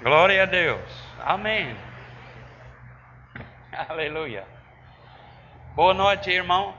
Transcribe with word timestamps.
Glória 0.00 0.42
a 0.42 0.46
Deus. 0.46 0.82
Amém. 1.24 1.74
Aleluia. 3.88 4.44
Boa 5.74 5.94
noite, 5.94 6.30
irmão. 6.30 6.74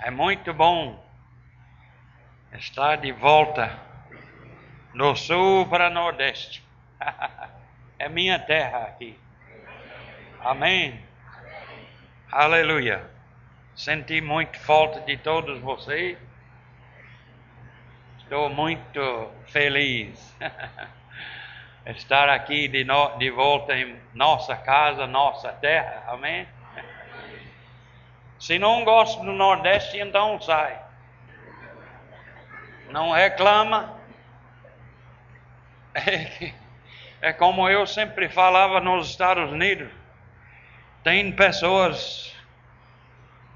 É 0.00 0.12
muito 0.12 0.54
bom 0.54 1.04
estar 2.52 2.96
de 2.98 3.10
volta 3.10 3.76
do 4.94 5.16
sul 5.16 5.66
para 5.66 5.90
nordeste. 5.90 6.64
é 7.98 8.08
minha 8.08 8.38
terra 8.38 8.84
aqui. 8.84 9.18
Amém. 10.40 11.04
Aleluia. 12.30 13.04
Senti 13.74 14.20
muito 14.20 14.56
falta 14.60 15.00
de 15.00 15.16
todos 15.16 15.58
vocês. 15.58 16.16
Estou 18.20 18.48
muito 18.48 19.32
feliz. 19.48 20.36
estar 21.86 22.28
aqui 22.28 22.68
de, 22.68 22.84
no, 22.84 23.16
de 23.18 23.30
volta 23.30 23.76
em 23.76 23.98
nossa 24.14 24.56
casa, 24.56 25.06
nossa 25.06 25.52
terra. 25.52 26.04
Amém? 26.08 26.46
Se 28.38 28.58
não 28.58 28.84
gosta 28.84 29.22
do 29.24 29.32
Nordeste, 29.32 29.98
então 29.98 30.40
sai. 30.40 30.80
Não 32.90 33.10
reclama. 33.10 33.96
É, 35.94 36.52
é 37.20 37.32
como 37.32 37.68
eu 37.68 37.86
sempre 37.86 38.28
falava 38.28 38.80
nos 38.80 39.10
Estados 39.10 39.50
Unidos. 39.50 39.90
Tem 41.02 41.32
pessoas 41.32 42.32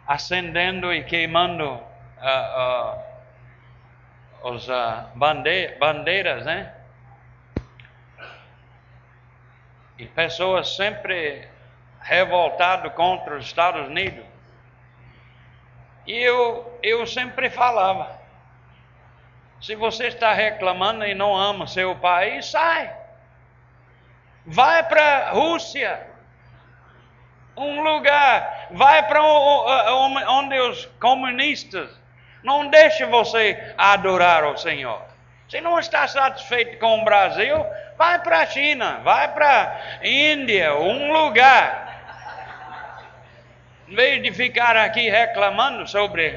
acendendo 0.06 0.92
e 0.92 1.04
queimando 1.04 1.64
uh, 1.64 2.98
uh, 4.44 4.52
os 4.54 4.68
uh, 4.68 5.06
bande 5.14 5.76
bandeiras, 5.78 6.44
né? 6.44 6.74
E 10.02 10.06
pessoas 10.08 10.74
sempre 10.74 11.46
revoltadas 12.00 12.92
contra 12.94 13.36
os 13.36 13.46
Estados 13.46 13.86
Unidos. 13.86 14.24
E 16.04 16.18
eu, 16.18 16.78
eu 16.82 17.06
sempre 17.06 17.48
falava: 17.48 18.18
se 19.60 19.76
você 19.76 20.08
está 20.08 20.32
reclamando 20.32 21.06
e 21.06 21.14
não 21.14 21.36
ama 21.36 21.68
seu 21.68 21.94
país, 21.94 22.46
sai. 22.46 22.92
Vai 24.44 24.82
para 24.88 25.28
a 25.28 25.30
Rússia, 25.30 26.04
um 27.56 27.80
lugar, 27.80 28.66
vai 28.72 29.06
para 29.06 29.22
onde 29.22 30.58
os 30.58 30.86
comunistas 30.98 31.88
não 32.42 32.66
deixe 32.66 33.04
você 33.04 33.72
adorar 33.78 34.44
o 34.46 34.56
Senhor. 34.56 35.00
Se 35.48 35.60
não 35.60 35.78
está 35.78 36.08
satisfeito 36.08 36.76
com 36.80 37.02
o 37.02 37.04
Brasil, 37.04 37.64
Vai 38.02 38.18
para 38.18 38.40
a 38.40 38.46
China, 38.46 38.98
vai 39.04 39.32
para 39.32 39.80
a 40.00 40.04
Índia, 40.04 40.74
um 40.74 41.12
lugar. 41.12 42.02
Em 43.86 43.94
vez 43.94 44.20
de 44.20 44.32
ficar 44.32 44.76
aqui 44.76 45.08
reclamando 45.08 45.86
sobre 45.86 46.36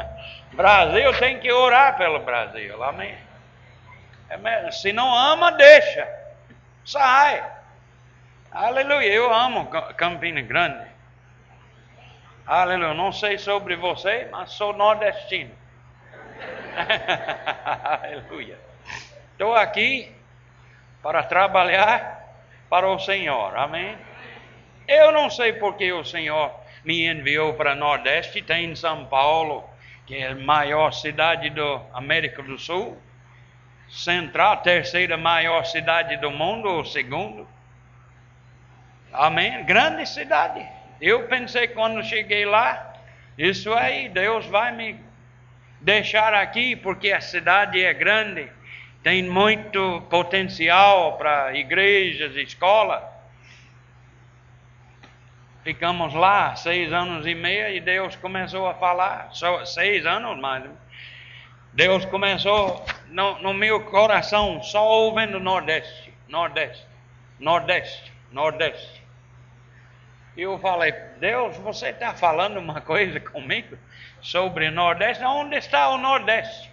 Brasil, 0.56 1.12
tem 1.18 1.38
que 1.38 1.52
orar 1.52 1.98
pelo 1.98 2.20
Brasil. 2.20 2.82
Amém? 2.82 3.14
É 4.30 4.70
se 4.70 4.90
não 4.94 5.14
ama, 5.14 5.52
deixa. 5.52 6.08
Sai. 6.82 7.44
Aleluia. 8.50 9.12
Eu 9.12 9.30
amo 9.34 9.66
Campina 9.94 10.40
Grande. 10.40 10.86
Aleluia. 12.46 12.94
Não 12.94 13.12
sei 13.12 13.36
sobre 13.36 13.76
você, 13.76 14.28
mas 14.32 14.50
sou 14.52 14.72
nordestino. 14.72 15.54
Aleluia. 18.00 18.58
Estou 19.34 19.54
aqui 19.54 20.21
para 21.02 21.22
trabalhar 21.22 22.22
para 22.70 22.88
o 22.88 22.98
Senhor. 22.98 23.56
Amém? 23.56 23.96
Eu 24.86 25.12
não 25.12 25.28
sei 25.28 25.52
porque 25.54 25.92
o 25.92 26.04
Senhor 26.04 26.52
me 26.84 27.06
enviou 27.06 27.54
para 27.54 27.72
o 27.72 27.76
Nordeste, 27.76 28.42
tem 28.42 28.74
São 28.74 29.06
Paulo, 29.06 29.68
que 30.06 30.16
é 30.16 30.28
a 30.28 30.34
maior 30.34 30.92
cidade 30.92 31.50
da 31.50 31.80
América 31.92 32.42
do 32.42 32.58
Sul, 32.58 33.00
central, 33.88 34.58
terceira 34.58 35.16
maior 35.16 35.64
cidade 35.64 36.16
do 36.16 36.30
mundo, 36.30 36.68
ou 36.68 36.84
segundo. 36.84 37.46
Amém? 39.12 39.64
Grande 39.64 40.06
cidade. 40.06 40.66
Eu 41.00 41.26
pensei 41.26 41.68
quando 41.68 42.02
cheguei 42.02 42.44
lá, 42.44 42.94
isso 43.36 43.72
aí, 43.72 44.08
Deus 44.08 44.46
vai 44.46 44.72
me 44.72 44.98
deixar 45.80 46.32
aqui 46.32 46.76
porque 46.76 47.12
a 47.12 47.20
cidade 47.20 47.84
é 47.84 47.92
grande 47.92 48.50
tem 49.02 49.22
muito 49.24 50.00
potencial 50.08 51.18
para 51.18 51.54
igrejas, 51.56 52.36
escola. 52.36 53.10
Ficamos 55.64 56.14
lá 56.14 56.54
seis 56.54 56.92
anos 56.92 57.26
e 57.26 57.34
meio 57.34 57.68
e 57.68 57.80
Deus 57.80 58.16
começou 58.16 58.66
a 58.66 58.74
falar, 58.74 59.30
só 59.32 59.64
seis 59.64 60.06
anos 60.06 60.38
mais. 60.40 60.64
Deus 61.72 62.04
começou 62.04 62.84
no, 63.08 63.40
no 63.40 63.54
meu 63.54 63.84
coração 63.86 64.62
só 64.62 64.86
ouvindo 64.86 65.40
Nordeste, 65.40 66.12
Nordeste, 66.28 66.86
Nordeste, 67.38 68.12
Nordeste. 68.30 69.02
E 70.36 70.42
eu 70.42 70.58
falei, 70.58 70.92
Deus, 71.18 71.56
você 71.58 71.88
está 71.90 72.14
falando 72.14 72.58
uma 72.58 72.80
coisa 72.80 73.20
comigo 73.20 73.76
sobre 74.20 74.70
Nordeste? 74.70 75.24
Onde 75.24 75.56
está 75.56 75.90
o 75.90 75.98
Nordeste? 75.98 76.71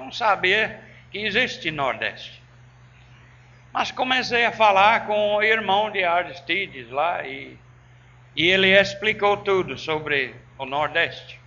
Não 0.00 0.10
sabia 0.10 0.80
que 1.10 1.18
existe 1.18 1.70
Nordeste. 1.70 2.40
Mas 3.72 3.92
comecei 3.92 4.44
a 4.44 4.52
falar 4.52 5.06
com 5.06 5.36
o 5.36 5.42
irmão 5.42 5.90
de 5.90 6.02
Aristides 6.02 6.90
lá 6.90 7.24
e, 7.24 7.56
e 8.34 8.48
ele 8.48 8.68
explicou 8.68 9.36
tudo 9.36 9.78
sobre 9.78 10.34
o 10.58 10.64
Nordeste. 10.64 11.38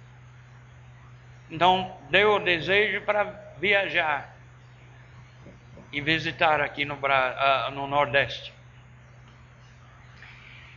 Então 1.49 1.97
deu 2.09 2.35
o 2.35 2.39
desejo 2.39 3.01
para 3.01 3.25
viajar 3.59 4.35
e 5.91 5.99
visitar 5.99 6.61
aqui 6.61 6.85
no, 6.85 6.95
uh, 6.95 7.71
no 7.71 7.87
Nordeste. 7.87 8.53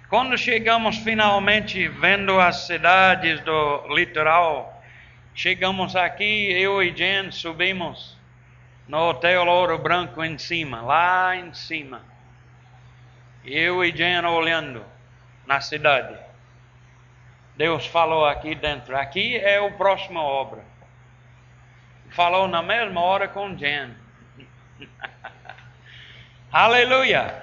Quando 0.09 0.37
chegamos 0.37 0.99
finalmente 0.99 1.89
vendo 1.89 2.39
as 2.39 2.67
cidades 2.67 3.41
do 3.41 3.95
litoral 3.95 4.76
Chegamos 5.37 5.95
aqui, 5.95 6.51
eu 6.51 6.83
e 6.83 6.97
Jen 6.97 7.31
subimos 7.31 8.17
no 8.89 9.11
Hotel 9.11 9.47
Ouro 9.47 9.77
Branco 9.77 10.25
em 10.25 10.39
cima, 10.39 10.81
lá 10.81 11.37
em 11.37 11.53
cima. 11.53 12.01
Eu 13.45 13.85
e 13.85 13.95
Jen 13.95 14.25
olhando 14.25 14.83
na 15.47 15.61
cidade. 15.61 16.17
Deus 17.55 17.87
falou 17.87 18.25
aqui 18.25 18.55
dentro. 18.55 18.97
Aqui 18.97 19.37
é 19.37 19.61
o 19.61 19.77
próxima 19.77 20.23
obra. 20.23 20.65
Falou 22.13 22.49
na 22.49 22.63
mesma 22.63 23.03
hora 23.03 23.29
com 23.29 23.55
Jen. 23.59 23.95
Aleluia! 26.51 27.43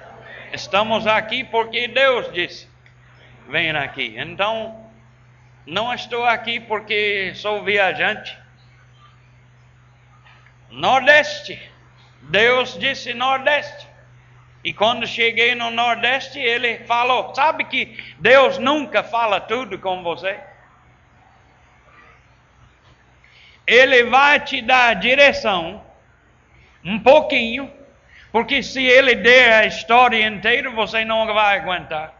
Estamos 0.52 1.06
aqui 1.06 1.44
porque 1.44 1.88
Deus 1.90 2.34
disse: 2.34 2.68
venha 3.48 3.80
aqui. 3.82 4.16
Então, 4.18 4.83
não 5.66 5.94
estou 5.94 6.26
aqui 6.26 6.60
porque 6.60 7.34
sou 7.36 7.64
viajante. 7.64 8.38
Nordeste. 10.70 11.72
Deus 12.24 12.78
disse 12.78 13.14
Nordeste. 13.14 13.88
E 14.64 14.74
quando 14.74 15.06
cheguei 15.06 15.56
no 15.56 15.70
Nordeste, 15.72 16.40
ele 16.40 16.80
falou: 16.86 17.34
Sabe 17.36 17.66
que 17.66 17.98
Deus 18.20 18.58
nunca 18.58 19.04
fala 19.04 19.40
tudo 19.40 19.78
com 19.78 20.02
você? 20.04 20.40
Ele 23.66 24.06
vai 24.06 24.40
te 24.42 24.62
dar 24.62 24.94
direção, 24.96 25.84
um 26.84 27.00
pouquinho, 27.00 27.72
porque 28.32 28.62
se 28.62 28.84
ele 28.84 29.16
der 29.16 29.54
a 29.54 29.66
história 29.66 30.26
inteira, 30.26 30.70
você 30.70 31.06
não 31.06 31.26
vai 31.34 31.60
aguentar. 31.60 32.14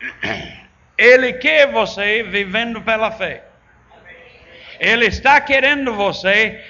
Ele 0.96 1.32
quer 1.34 1.70
você 1.70 2.22
vivendo 2.22 2.80
pela 2.82 3.10
fé. 3.10 3.44
Ele 4.78 5.06
está 5.06 5.40
querendo 5.40 5.94
você 5.94 6.62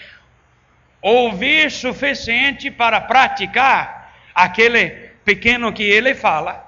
ouvir 1.01 1.71
suficiente 1.71 2.71
para 2.71 3.01
praticar 3.01 4.13
aquele 4.35 4.91
pequeno 5.25 5.73
que 5.73 5.83
ele 5.83 6.15
fala. 6.15 6.63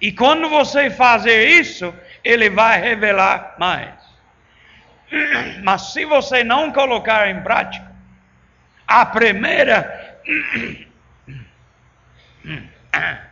E 0.00 0.10
quando 0.10 0.48
você 0.48 0.90
fazer 0.90 1.48
isso, 1.48 1.94
ele 2.24 2.50
vai 2.50 2.80
revelar 2.80 3.54
mais. 3.58 3.94
Mas 5.62 5.92
se 5.92 6.04
você 6.04 6.42
não 6.42 6.72
colocar 6.72 7.28
em 7.28 7.40
prática, 7.42 7.92
a 8.86 9.06
primeira 9.06 10.18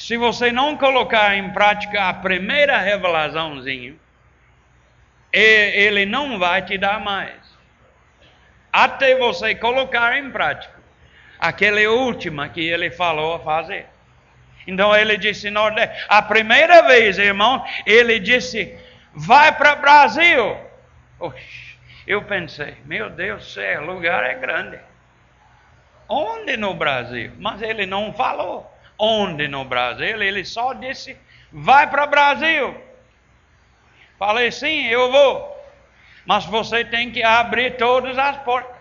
se 0.00 0.16
você 0.16 0.50
não 0.50 0.78
colocar 0.78 1.36
em 1.36 1.50
prática 1.50 2.08
a 2.08 2.14
primeira 2.14 2.78
revelaçãozinha, 2.78 3.94
ele 5.30 6.06
não 6.06 6.38
vai 6.38 6.62
te 6.62 6.78
dar 6.78 6.98
mais. 6.98 7.34
até 8.72 9.14
você 9.14 9.54
colocar 9.54 10.16
em 10.16 10.30
prática 10.30 10.74
aquela 11.38 11.82
última 11.90 12.48
que 12.48 12.66
ele 12.66 12.90
falou 12.90 13.34
a 13.34 13.40
fazer. 13.40 13.86
Então 14.66 14.96
ele 14.96 15.18
disse, 15.18 15.52
a 16.08 16.22
primeira 16.22 16.82
vez, 16.82 17.18
irmão, 17.18 17.62
ele 17.84 18.18
disse, 18.18 18.74
vai 19.12 19.54
para 19.54 19.74
o 19.74 19.80
Brasil. 19.82 20.56
Oxi, 21.18 21.76
eu 22.06 22.22
pensei, 22.22 22.74
meu 22.86 23.10
Deus 23.10 23.44
do 23.44 23.50
céu, 23.50 23.82
o 23.82 23.86
lugar 23.86 24.24
é 24.24 24.34
grande. 24.34 24.78
Onde 26.08 26.56
no 26.56 26.72
Brasil? 26.72 27.32
Mas 27.38 27.60
ele 27.60 27.84
não 27.84 28.14
falou 28.14 28.79
onde 29.00 29.48
no 29.48 29.64
Brasil, 29.64 30.22
ele 30.22 30.44
só 30.44 30.74
disse, 30.74 31.16
vai 31.50 31.88
para 31.88 32.04
o 32.04 32.08
Brasil. 32.08 32.80
Falei, 34.18 34.52
sim, 34.52 34.86
eu 34.86 35.10
vou. 35.10 35.58
Mas 36.26 36.44
você 36.44 36.84
tem 36.84 37.10
que 37.10 37.22
abrir 37.22 37.78
todas 37.78 38.18
as 38.18 38.36
portas. 38.38 38.76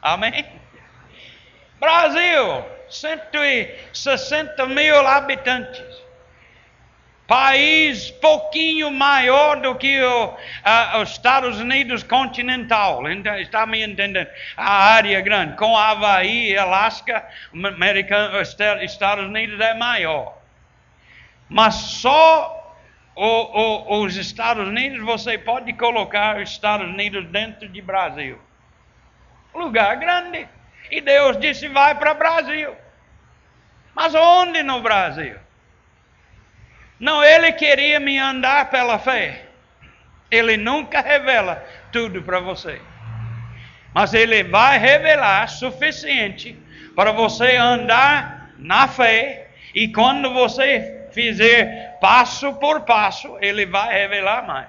Amém? 0.00 0.46
Brasil, 1.80 2.64
160 2.88 4.66
mil 4.66 5.06
habitantes. 5.06 6.01
País 7.32 8.10
pouquinho 8.10 8.90
maior 8.90 9.58
do 9.58 9.74
que 9.74 10.02
o, 10.02 10.36
os 11.00 11.12
Estados 11.12 11.58
Unidos 11.58 12.02
continental. 12.02 13.10
Então, 13.10 13.34
está 13.38 13.64
me 13.64 13.82
entendendo? 13.82 14.28
A 14.54 14.70
área 14.70 15.18
grande. 15.22 15.56
Com 15.56 15.74
Havaí, 15.74 16.54
Alasca, 16.54 17.26
Americano, 17.54 18.38
Estados 18.82 19.24
Unidos 19.24 19.58
é 19.60 19.72
maior. 19.72 20.36
Mas 21.48 21.74
só 21.74 22.76
o, 23.16 23.24
o, 23.24 24.02
os 24.02 24.14
Estados 24.14 24.68
Unidos, 24.68 25.02
você 25.02 25.38
pode 25.38 25.72
colocar 25.72 26.36
os 26.36 26.50
Estados 26.50 26.86
Unidos 26.86 27.26
dentro 27.28 27.66
de 27.66 27.80
Brasil. 27.80 28.38
Lugar 29.54 29.96
grande. 29.96 30.46
E 30.90 31.00
Deus 31.00 31.40
disse: 31.40 31.66
vai 31.68 31.94
para 31.94 32.12
Brasil. 32.12 32.76
Mas 33.94 34.14
onde 34.14 34.62
no 34.62 34.82
Brasil? 34.82 35.41
Não, 37.02 37.24
ele 37.24 37.50
queria 37.50 37.98
me 37.98 38.16
andar 38.16 38.70
pela 38.70 38.96
fé. 38.96 39.46
Ele 40.30 40.56
nunca 40.56 41.00
revela 41.00 41.56
tudo 41.90 42.22
para 42.22 42.38
você. 42.38 42.80
Mas 43.92 44.14
ele 44.14 44.44
vai 44.44 44.78
revelar 44.78 45.48
suficiente 45.48 46.56
para 46.94 47.10
você 47.10 47.56
andar 47.56 48.52
na 48.56 48.86
fé. 48.86 49.48
E 49.74 49.88
quando 49.88 50.32
você 50.32 51.08
fizer 51.10 51.98
passo 52.00 52.54
por 52.60 52.82
passo, 52.82 53.36
ele 53.40 53.66
vai 53.66 53.92
revelar 53.92 54.46
mais. 54.46 54.68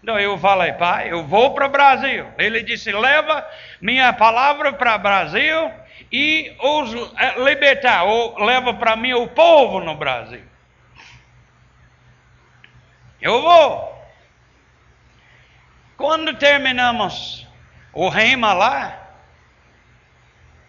Então 0.00 0.16
eu 0.16 0.38
falei, 0.38 0.74
pai, 0.74 1.10
eu 1.10 1.24
vou 1.24 1.54
para 1.54 1.66
o 1.66 1.70
Brasil. 1.70 2.24
Ele 2.38 2.62
disse: 2.62 2.92
leva 2.92 3.44
minha 3.80 4.12
palavra 4.12 4.72
para 4.74 4.94
o 4.94 4.98
Brasil 5.00 5.72
e 6.12 6.54
os 6.60 6.94
eh, 7.18 7.34
libertar, 7.42 8.04
ou 8.04 8.38
leva 8.44 8.72
para 8.74 8.94
mim 8.94 9.12
o 9.12 9.26
povo 9.26 9.80
no 9.80 9.96
Brasil. 9.96 10.49
Eu 13.20 13.42
vou. 13.42 13.90
Quando 15.96 16.34
terminamos 16.34 17.46
o 17.92 18.08
rema 18.08 18.52
lá, 18.52 19.10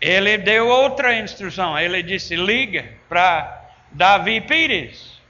ele 0.02 0.38
deu 0.38 0.68
outra 0.68 1.18
instrução. 1.18 1.80
Ele 1.80 2.04
disse: 2.04 2.36
liga 2.36 2.92
para 3.08 3.62
Davi 3.92 4.42
Pires, 4.42 5.22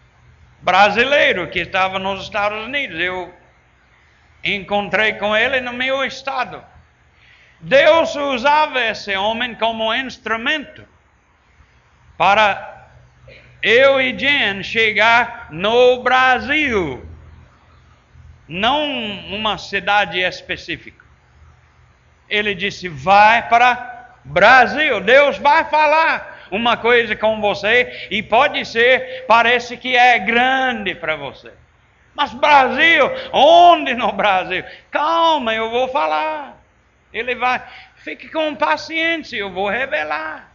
brasileiro 0.62 1.50
que 1.50 1.60
estava 1.60 2.00
nos 2.00 2.24
Estados 2.24 2.66
Unidos. 2.66 3.00
Eu 3.00 3.34
encontrei 4.44 5.14
com 5.14 5.36
ele 5.36 5.62
no 5.62 5.74
meu 5.74 6.04
estado. 6.04 6.64
Deus 7.60 8.16
usava 8.16 8.82
esse 8.82 9.16
homem 9.16 9.54
como 9.54 9.94
instrumento 9.94 10.84
para 12.18 12.88
eu 13.62 14.02
e 14.02 14.18
Jen 14.18 14.64
chegar 14.64 15.48
no 15.52 16.02
Brasil, 16.02 17.06
não 18.52 18.92
uma 19.34 19.58
cidade 19.58 20.20
específica. 20.20 21.06
Ele 22.30 22.54
disse: 22.54 22.90
vai 22.90 23.48
para 23.48 24.18
Brasil, 24.26 25.00
Deus 25.00 25.38
vai 25.38 25.64
falar 25.66 26.48
uma 26.52 26.76
coisa 26.76 27.16
com 27.16 27.40
você 27.40 28.08
e 28.12 28.22
pode 28.22 28.66
ser, 28.66 29.26
parece 29.26 29.78
que 29.78 29.96
é 29.96 30.20
grande 30.20 30.94
para 30.94 31.16
você. 31.16 31.54
Mas 32.14 32.34
Brasil, 32.34 33.10
onde 33.32 33.94
no 33.94 34.12
Brasil? 34.12 34.66
Calma, 34.92 35.54
eu 35.54 35.70
vou 35.70 35.88
falar. 35.88 36.58
Ele 37.14 37.36
vai, 37.36 37.64
fique 37.96 38.28
com 38.28 38.54
paciência, 38.54 39.38
eu 39.38 39.50
vou 39.50 39.70
revelar. 39.70 40.52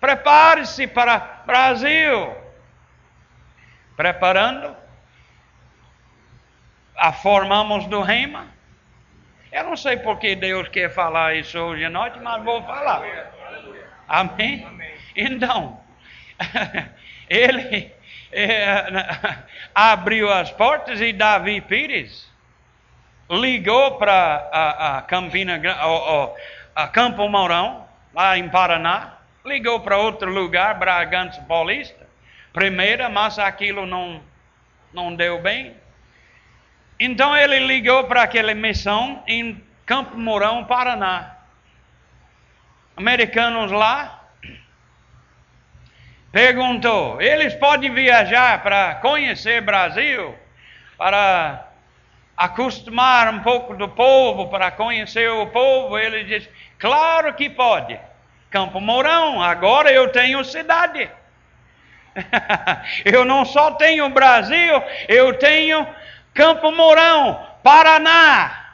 Prepare-se 0.00 0.88
para 0.88 1.42
Brasil. 1.46 2.34
Preparando, 3.96 4.76
a 6.96 7.12
formamos 7.12 7.86
do 7.86 8.00
rema. 8.00 8.46
Eu 9.52 9.64
não 9.64 9.76
sei 9.76 9.96
por 9.96 10.18
que 10.18 10.34
Deus 10.34 10.68
quer 10.68 10.90
falar 10.90 11.34
isso 11.34 11.58
hoje 11.58 11.84
à 11.84 11.90
noite, 11.90 12.18
mas 12.20 12.42
vou 12.42 12.62
falar. 12.62 13.02
Amém? 14.08 14.66
Então, 15.14 15.80
ele 17.28 17.92
é, 18.32 18.84
abriu 19.74 20.30
as 20.32 20.50
portas 20.50 21.00
e 21.00 21.12
Davi 21.12 21.60
Pires 21.60 22.30
ligou 23.30 23.96
para 23.98 24.48
a, 24.52 24.98
a 24.98 25.02
Campina, 25.02 25.60
a, 26.74 26.88
Campo 26.88 27.28
Mourão, 27.28 27.86
lá 28.14 28.38
em 28.38 28.48
Paraná, 28.48 29.18
ligou 29.44 29.80
para 29.80 29.98
outro 29.98 30.30
lugar, 30.30 30.78
Bragança 30.78 31.40
Paulista, 31.42 32.06
primeira, 32.52 33.08
mas 33.08 33.38
aquilo 33.38 33.86
não, 33.86 34.20
não 34.92 35.14
deu 35.14 35.40
bem. 35.40 35.74
Então 36.98 37.36
ele 37.36 37.58
ligou 37.60 38.04
para 38.04 38.22
aquela 38.22 38.54
missão 38.54 39.22
em 39.26 39.62
Campo 39.84 40.16
Mourão, 40.16 40.64
Paraná. 40.64 41.36
Americanos 42.96 43.70
lá 43.70 44.24
perguntou: 46.32 47.20
eles 47.20 47.54
podem 47.54 47.92
viajar 47.92 48.62
para 48.62 48.94
conhecer 48.96 49.60
Brasil, 49.60 50.34
para 50.96 51.68
acostumar 52.34 53.32
um 53.32 53.40
pouco 53.40 53.74
do 53.74 53.88
povo, 53.88 54.48
para 54.48 54.70
conhecer 54.70 55.30
o 55.30 55.46
povo? 55.48 55.98
Ele 55.98 56.24
disse: 56.24 56.48
claro 56.78 57.34
que 57.34 57.50
pode. 57.50 57.98
Campo 58.48 58.80
Mourão, 58.80 59.42
agora 59.42 59.92
eu 59.92 60.08
tenho 60.08 60.42
cidade. 60.42 61.10
eu 63.04 63.26
não 63.26 63.44
só 63.44 63.72
tenho 63.72 64.08
Brasil, 64.08 64.82
eu 65.08 65.34
tenho 65.34 65.86
Campo 66.36 66.70
Mourão, 66.70 67.44
Paraná. 67.62 68.66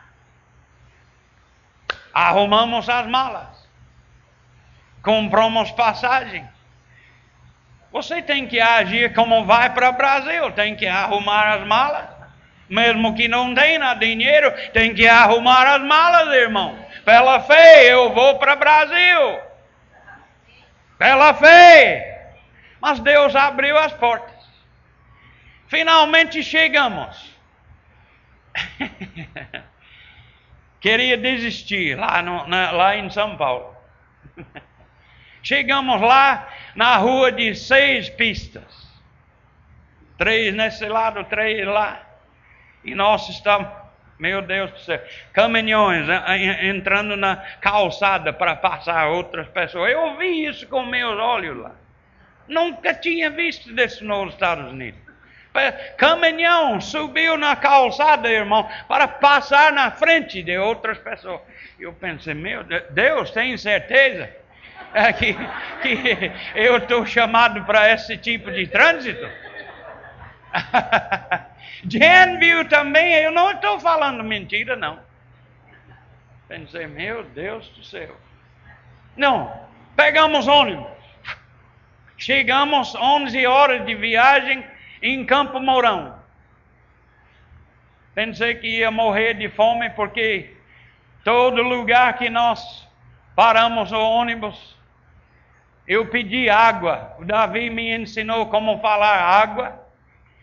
Arrumamos 2.12 2.88
as 2.88 3.07
malas. 3.07 3.69
Compramos 5.00 5.71
passagem. 5.71 6.47
Você 7.92 8.21
tem 8.21 8.47
que 8.49 8.61
agir 8.61 9.14
como 9.14 9.45
vai 9.45 9.71
para 9.73 9.90
o 9.90 9.92
Brasil, 9.92 10.50
tem 10.52 10.75
que 10.75 10.87
arrumar 10.87 11.54
as 11.54 11.66
malas. 11.66 12.09
Mesmo 12.69 13.14
que 13.14 13.28
não 13.28 13.54
tenha 13.54 13.95
dinheiro, 13.95 14.50
tem 14.73 14.95
que 14.95 15.07
arrumar 15.07 15.66
as 15.75 15.83
malas, 15.83 16.35
irmão. 16.35 16.76
Pela 17.04 17.40
fé, 17.40 17.92
eu 17.92 18.12
vou 18.12 18.38
para 18.38 18.54
o 18.54 18.59
Brasil. 18.59 19.40
Pela 20.99 21.35
fé. 21.35 22.33
Mas 22.81 22.99
Deus 22.99 23.37
abriu 23.37 23.78
as 23.78 23.92
portas. 23.92 24.42
Finalmente 25.69 26.42
chegamos. 26.42 27.32
Queria 30.80 31.16
desistir 31.16 31.97
lá, 31.97 32.21
no, 32.23 32.47
na, 32.47 32.71
lá 32.73 32.97
em 32.97 33.09
São 33.11 33.37
Paulo. 33.37 33.76
Chegamos 35.42 36.00
lá 36.00 36.49
na 36.75 36.97
rua 36.97 37.32
de 37.32 37.54
seis 37.54 38.09
pistas. 38.09 38.82
Três 40.16 40.54
nesse 40.54 40.87
lado, 40.87 41.25
três 41.25 41.66
lá. 41.66 42.00
E 42.85 42.94
nós 42.94 43.28
estamos, 43.28 43.68
meu 44.18 44.42
Deus 44.42 44.71
do 44.71 44.78
céu, 44.78 45.02
caminhões 45.32 46.06
entrando 46.62 47.16
na 47.16 47.37
calçada 47.61 48.32
para 48.32 48.54
passar 48.54 49.09
outras 49.09 49.49
pessoas. 49.49 49.92
Eu 49.92 50.16
vi 50.16 50.47
isso 50.47 50.66
com 50.68 50.85
meus 50.85 51.18
olhos 51.18 51.56
lá. 51.59 51.73
Nunca 52.47 52.94
tinha 52.94 53.30
visto 53.30 53.71
isso 53.80 54.04
nos 54.04 54.32
Estados 54.32 54.71
Unidos. 54.71 55.01
Caminhão 55.99 56.80
subiu 56.80 57.37
na 57.37 57.54
calçada, 57.54 58.30
irmão, 58.30 58.68
para 58.88 59.06
passar 59.06 59.73
na 59.73 59.90
frente 59.90 60.42
de 60.42 60.56
outras 60.56 60.99
pessoas. 60.99 61.40
Eu 61.78 61.92
pensei, 61.92 62.35
meu 62.35 62.64
Deus, 62.90 63.30
tem 63.30 63.56
certeza? 63.56 64.30
é 64.94 65.12
que, 65.12 65.35
que 65.82 66.32
eu 66.54 66.76
estou 66.78 67.04
chamado 67.06 67.64
para 67.64 67.90
esse 67.92 68.16
tipo 68.16 68.50
de 68.50 68.66
trânsito? 68.66 69.28
Jen 71.88 72.38
viu 72.38 72.68
também, 72.68 73.14
eu 73.14 73.32
não 73.32 73.52
estou 73.52 73.80
falando 73.80 74.23
mentira, 74.23 74.76
não. 74.76 74.99
Pensei, 76.49 76.87
meu 76.87 77.25
Deus 77.25 77.66
do 77.71 77.82
céu. 77.82 78.14
Não, 79.16 79.52
pegamos 79.97 80.47
ônibus. 80.47 80.87
Chegamos 82.18 82.94
11 82.94 83.47
horas 83.47 83.85
de 83.85 83.94
viagem 83.94 84.64
em 85.02 85.25
Campo 85.26 85.59
Mourão. 85.59 86.14
Pensei 88.14 88.54
que 88.54 88.68
ia 88.68 88.90
morrer 88.90 89.35
de 89.35 89.49
fome 89.49 89.90
porque 89.90 90.56
todo 91.25 91.61
lugar 91.62 92.16
que 92.16 92.30
nós 92.30 92.88
paramos 93.35 93.90
o 93.90 93.99
ônibus, 93.99 94.76
eu 95.88 96.06
pedi 96.06 96.49
água. 96.49 97.16
O 97.18 97.25
Davi 97.25 97.68
me 97.68 97.94
ensinou 97.94 98.47
como 98.47 98.78
falar 98.80 99.18
água, 99.18 99.80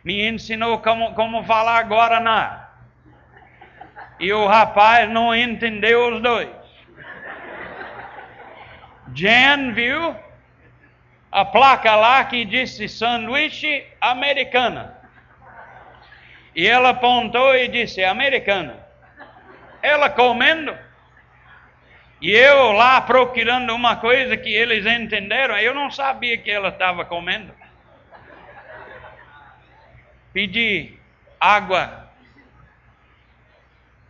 me 0.03 0.27
ensinou 0.27 0.79
como, 0.79 1.13
como 1.13 1.43
falar 1.43 1.83
Guaraná. 1.83 2.69
E 4.19 4.33
o 4.33 4.45
rapaz 4.47 5.09
não 5.09 5.33
entendeu 5.33 6.15
os 6.15 6.21
dois. 6.21 6.49
Jan 9.13 9.71
viu 9.71 10.15
a 11.31 11.45
placa 11.45 11.95
lá 11.95 12.23
que 12.25 12.43
disse 12.43 12.87
sanduíche 12.89 13.85
americana. 14.01 14.97
E 16.55 16.67
ela 16.67 16.89
apontou 16.89 17.55
e 17.55 17.67
disse: 17.67 18.03
americana. 18.03 18.77
Ela 19.81 20.09
comendo. 20.09 20.75
E 22.21 22.31
eu 22.31 22.73
lá 22.73 22.99
procurando 22.99 23.73
uma 23.73 23.95
coisa 23.95 24.35
que 24.35 24.53
eles 24.53 24.85
entenderam, 24.85 25.57
eu 25.57 25.73
não 25.73 25.89
sabia 25.89 26.37
que 26.37 26.51
ela 26.51 26.67
estava 26.67 27.05
comendo. 27.05 27.53
Pedi 30.33 30.99
água. 31.39 32.09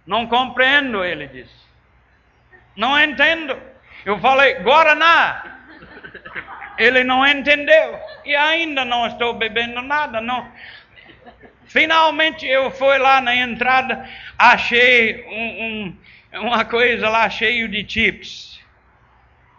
Não 0.08 0.26
compreendo, 0.26 1.04
ele 1.04 1.28
disse. 1.28 1.70
Não 2.76 3.00
entendo. 3.00 3.62
Eu 4.04 4.18
falei, 4.20 4.56
Guaraná. 4.56 5.59
Ele 6.80 7.04
não 7.04 7.28
entendeu. 7.28 8.00
E 8.26 8.36
ainda 8.36 8.84
não 8.86 9.06
estou 9.06 9.34
bebendo 9.34 9.82
nada. 9.82 10.22
Não. 10.22 10.50
Finalmente 11.66 12.48
eu 12.48 12.72
fui 12.72 12.98
lá 12.98 13.22
na 13.22 13.36
entrada, 13.36 14.10
achei 14.36 15.24
um, 15.28 15.64
um, 16.34 16.42
uma 16.42 16.66
coisa 16.66 17.08
lá 17.10 17.30
cheio 17.30 17.68
de 17.68 17.86
chips. 17.88 18.60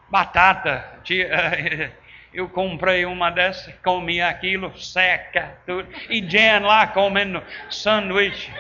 Batata. 0.09 0.99
Eu 2.33 2.49
comprei 2.49 3.05
uma 3.05 3.29
dessas, 3.29 3.75
comi 3.83 4.23
aquilo, 4.23 4.77
seca, 4.79 5.59
tudo. 5.67 5.89
E 6.09 6.21
Jen 6.21 6.61
lá 6.61 6.87
comendo 6.87 7.43
sanduíche 7.69 8.53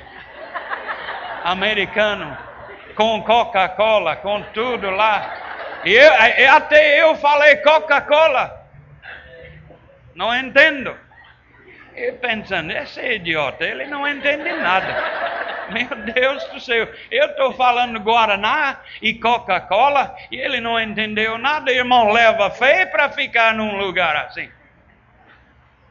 americano, 1.44 2.36
com 2.96 3.22
Coca-Cola, 3.22 4.16
com 4.16 4.42
tudo 4.52 4.90
lá. 4.90 5.49
E 5.84 5.94
eu, 5.94 6.12
até 6.52 7.02
eu 7.02 7.14
falei 7.16 7.56
Coca-Cola. 7.56 8.66
Não 10.14 10.34
entendo. 10.34 10.96
E 11.96 12.12
pensando, 12.12 12.70
esse 12.72 13.00
idiota, 13.00 13.64
ele 13.64 13.86
não 13.86 14.06
entende 14.06 14.52
nada. 14.52 15.30
Meu 15.70 16.12
Deus 16.12 16.44
do 16.46 16.60
céu, 16.60 16.88
eu 17.10 17.26
estou 17.26 17.52
falando 17.54 18.00
Guaraná 18.00 18.80
e 19.00 19.14
Coca-Cola 19.14 20.14
e 20.30 20.36
ele 20.36 20.60
não 20.60 20.80
entendeu 20.80 21.38
nada. 21.38 21.72
Irmão, 21.72 22.12
leva 22.12 22.50
fé 22.50 22.86
para 22.86 23.08
ficar 23.10 23.54
num 23.54 23.76
lugar 23.76 24.16
assim. 24.16 24.50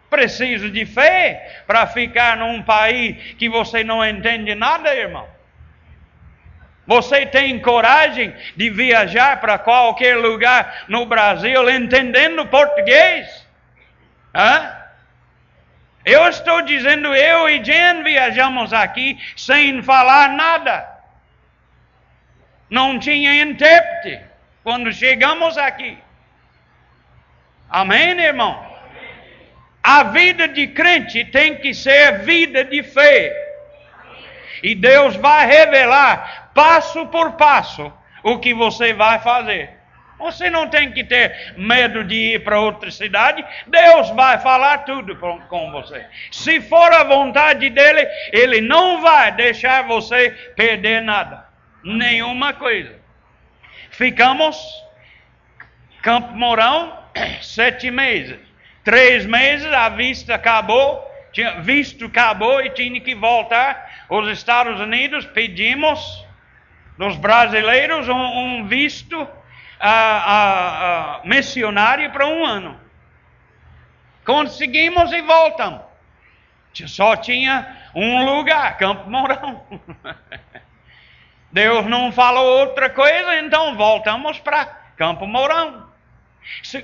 Preciso 0.09 0.69
de 0.69 0.85
fé 0.85 1.63
para 1.65 1.87
ficar 1.87 2.37
num 2.37 2.61
país 2.61 3.33
que 3.33 3.47
você 3.47 3.83
não 3.83 4.05
entende 4.05 4.53
nada, 4.55 4.93
irmão. 4.93 5.27
Você 6.89 7.23
tem 7.27 7.59
coragem 7.59 8.35
de 8.55 8.71
viajar 8.71 9.39
para 9.39 9.59
qualquer 9.59 10.17
lugar 10.17 10.85
no 10.87 11.05
Brasil 11.05 11.69
entendendo 11.69 12.47
português? 12.47 13.45
Hã? 14.33 14.75
Eu 16.03 16.27
estou 16.27 16.63
dizendo, 16.63 17.13
eu 17.13 17.47
e 17.47 17.63
Jen 17.63 18.01
viajamos 18.01 18.73
aqui 18.73 19.19
sem 19.37 19.83
falar 19.83 20.29
nada. 20.29 20.89
Não 22.71 22.97
tinha 22.97 23.39
intérprete 23.39 24.25
quando 24.63 24.91
chegamos 24.91 25.59
aqui. 25.59 25.95
Amém, 27.69 28.19
irmão? 28.19 28.67
A 29.83 30.05
vida 30.05 30.47
de 30.47 30.65
crente 30.69 31.23
tem 31.25 31.55
que 31.57 31.71
ser 31.71 32.23
vida 32.23 32.63
de 32.63 32.81
fé. 32.81 33.31
E 34.63 34.73
Deus 34.73 35.15
vai 35.15 35.45
revelar 35.45 36.48
passo 36.59 37.07
por 37.07 37.37
passo 37.37 37.89
o 38.21 38.37
que 38.37 38.53
você 38.53 38.91
vai 38.91 39.19
fazer. 39.19 39.69
Você 40.17 40.49
não 40.49 40.67
tem 40.67 40.91
que 40.91 41.05
ter 41.05 41.53
medo 41.55 42.03
de 42.03 42.33
ir 42.33 42.43
para 42.43 42.59
outra 42.59 42.91
cidade. 42.91 43.45
Deus 43.65 44.09
vai 44.09 44.37
falar 44.39 44.79
tudo 44.79 45.15
com 45.15 45.71
você. 45.71 46.05
Se 46.29 46.59
for 46.59 46.91
a 46.91 47.05
vontade 47.05 47.69
dele, 47.69 48.05
ele 48.33 48.59
não 48.59 49.01
vai 49.01 49.31
deixar 49.31 49.87
você 49.87 50.31
perder 50.57 51.01
nada. 51.01 51.45
Nenhuma 51.81 52.51
coisa. 52.51 52.93
Ficamos, 53.91 54.57
Campo 56.01 56.33
Mourão, 56.33 56.93
sete 57.41 57.89
meses. 57.89 58.37
Três 58.83 59.25
meses, 59.25 59.71
a 59.71 59.87
vista 59.87 60.35
acabou. 60.35 61.07
Tinha, 61.31 61.61
visto 61.61 62.07
acabou 62.07 62.59
e 62.59 62.69
tinha 62.71 62.99
que 62.99 63.15
voltar 63.15 64.05
aos 64.09 64.27
Estados 64.27 64.81
Unidos. 64.81 65.25
Pedimos 65.25 66.27
dos 66.99 67.15
brasileiros 67.15 68.09
um, 68.09 68.13
um 68.13 68.67
visto 68.67 69.25
missionário 71.23 72.11
para 72.11 72.27
um 72.27 72.45
ano. 72.45 72.77
Conseguimos 74.25 75.09
e 75.13 75.21
voltamos. 75.21 75.81
Só 76.87 77.15
tinha 77.15 77.73
um 77.95 78.25
lugar, 78.25 78.77
Campo 78.77 79.09
Mourão. 79.09 79.63
Deus 81.53 81.85
não 81.85 82.11
falou 82.11 82.59
outra 82.59 82.89
coisa, 82.89 83.39
então 83.39 83.77
voltamos 83.77 84.37
para 84.39 84.65
Campo 84.97 85.25
Mourão. 85.25 85.87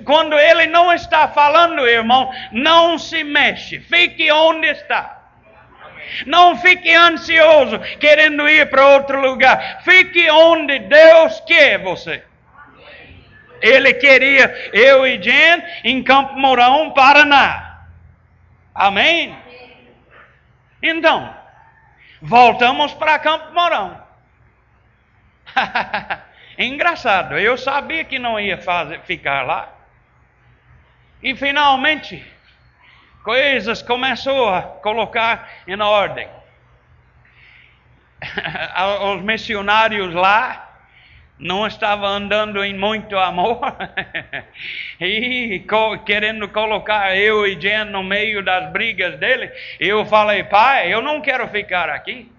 Quando 0.05 0.39
ele 0.39 0.67
não 0.67 0.93
está 0.93 1.27
falando, 1.27 1.85
irmão, 1.85 2.31
não 2.53 2.97
se 2.97 3.21
mexe, 3.21 3.81
fique 3.81 4.31
onde 4.31 4.67
está. 4.67 5.14
Não 6.25 6.57
fique 6.57 6.93
ansioso 6.93 7.79
querendo 7.99 8.47
ir 8.47 8.69
para 8.69 8.87
outro 8.87 9.19
lugar. 9.19 9.81
Fique 9.83 10.29
onde 10.29 10.79
Deus 10.79 11.39
quer 11.41 11.79
você. 11.79 12.23
Ele 13.61 13.93
queria 13.93 14.69
eu 14.73 15.07
e 15.07 15.21
Jen 15.21 15.63
em 15.83 16.03
Campo 16.03 16.35
Mourão, 16.35 16.91
Paraná. 16.91 17.87
Amém? 18.73 19.35
Então, 20.83 21.35
voltamos 22.21 22.93
para 22.93 23.17
Campo 23.19 23.53
Mourão. 23.53 24.03
Engraçado, 26.57 27.37
eu 27.37 27.57
sabia 27.57 28.03
que 28.03 28.19
não 28.19 28.39
ia 28.39 28.57
fazer, 28.57 29.01
ficar 29.01 29.43
lá. 29.43 29.73
E 31.23 31.35
finalmente, 31.35 32.23
coisas 33.25 33.81
começou 33.81 34.47
a 34.47 34.61
colocar 34.61 35.49
em 35.67 35.81
ordem. 35.81 36.29
Os 39.15 39.21
missionários 39.23 40.13
lá 40.13 40.61
não 41.39 41.65
estava 41.65 42.07
andando 42.07 42.63
em 42.63 42.73
muito 42.73 43.17
amor 43.17 43.59
e 45.01 45.65
querendo 46.05 46.47
colocar 46.47 47.17
eu 47.17 47.45
e 47.45 47.59
Jen 47.59 47.85
no 47.85 48.03
meio 48.03 48.43
das 48.43 48.71
brigas 48.71 49.19
dele, 49.19 49.51
eu 49.79 50.05
falei, 50.05 50.43
pai, 50.43 50.93
eu 50.93 51.01
não 51.01 51.19
quero 51.19 51.47
ficar 51.49 51.89
aqui. 51.89 52.31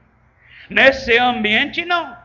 Nesse 0.71 1.19
ambiente, 1.19 1.85
não. 1.85 2.16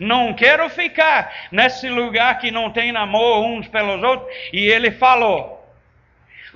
Não 0.00 0.32
quero 0.32 0.68
ficar 0.70 1.32
nesse 1.52 1.88
lugar 1.88 2.38
que 2.38 2.50
não 2.50 2.70
tem 2.70 2.96
amor 2.96 3.44
uns 3.44 3.68
pelos 3.68 4.02
outros. 4.02 4.28
E 4.52 4.66
ele 4.66 4.90
falou: 4.90 5.57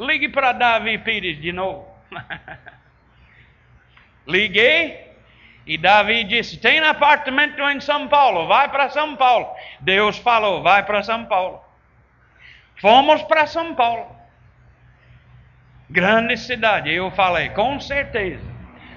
ligue 0.02 0.28
para 0.28 0.52
Davi 0.52 0.98
Pires 0.98 1.40
de 1.40 1.52
novo. 1.52 1.88
Liguei, 4.26 5.12
e 5.66 5.78
Davi 5.78 6.24
disse: 6.24 6.58
tem 6.58 6.80
apartamento 6.80 7.60
em 7.62 7.80
São 7.80 8.08
Paulo, 8.08 8.46
vai 8.46 8.68
para 8.68 8.90
São 8.90 9.16
Paulo. 9.16 9.48
Deus 9.80 10.18
falou: 10.18 10.62
vai 10.62 10.84
para 10.84 11.02
São 11.02 11.24
Paulo. 11.24 11.62
Fomos 12.80 13.22
para 13.22 13.46
São 13.46 13.74
Paulo. 13.74 14.16
Grande 15.88 16.36
cidade. 16.36 16.92
Eu 16.92 17.10
falei: 17.12 17.50
com 17.50 17.78
certeza, 17.78 18.44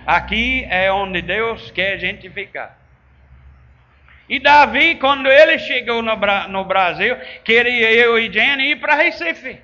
aqui 0.06 0.66
é 0.70 0.92
onde 0.92 1.22
Deus 1.22 1.70
quer 1.72 1.94
a 1.94 1.98
gente 1.98 2.30
ficar. 2.30 2.80
E 4.28 4.40
Davi, 4.40 4.96
quando 4.96 5.28
ele 5.28 5.60
chegou 5.60 6.02
no, 6.02 6.16
no 6.50 6.66
Brasil, 6.66 7.16
queria 7.44 7.92
eu 7.92 8.18
e 8.18 8.32
Jenny 8.32 8.72
ir 8.72 8.78
para 8.78 8.96
Recife. 8.96 9.60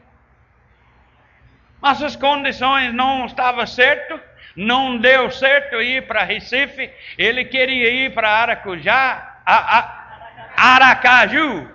Mas 1.82 2.02
as 2.04 2.16
condições 2.16 2.94
não 2.94 3.26
estavam 3.26 3.66
certas 3.66 4.20
não 4.56 4.98
deu 4.98 5.32
certo 5.32 5.82
ir 5.82 6.08
para 6.08 6.24
Recife, 6.24 6.92
ele 7.18 7.46
queria 7.46 7.90
ir 7.90 8.14
para 8.14 8.30
Aracujá, 8.30 9.38
a, 9.46 9.78
a, 9.78 10.74
Aracaju. 10.76 11.70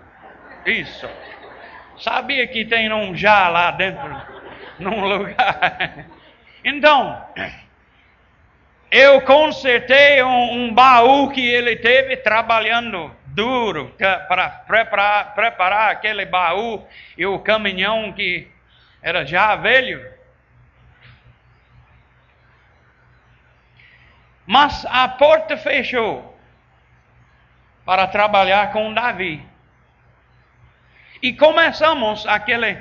Isso. 0.65 1.09
Sabia 1.99 2.47
que 2.47 2.65
tem 2.65 2.93
um 2.93 3.17
já 3.17 3.49
lá 3.49 3.71
dentro, 3.71 4.23
num 4.79 5.01
lugar. 5.01 6.07
Então, 6.63 7.25
eu 8.91 9.21
consertei 9.23 10.23
um, 10.23 10.53
um 10.53 10.75
baú 10.75 11.31
que 11.31 11.47
ele 11.47 11.77
teve 11.77 12.17
trabalhando 12.17 13.15
duro 13.27 13.95
para 14.29 14.49
preparar, 14.49 15.35
preparar 15.35 15.91
aquele 15.91 16.27
baú 16.27 16.87
e 17.17 17.25
o 17.25 17.39
caminhão 17.39 18.13
que 18.13 18.49
era 19.03 19.25
já 19.25 19.55
velho. 19.57 20.05
Mas 24.47 24.85
a 24.87 25.09
porta 25.09 25.57
fechou 25.57 26.39
para 27.85 28.07
trabalhar 28.07 28.73
com 28.73 28.93
Davi. 28.93 29.43
E 31.23 31.33
começamos 31.33 32.27
aquele 32.27 32.77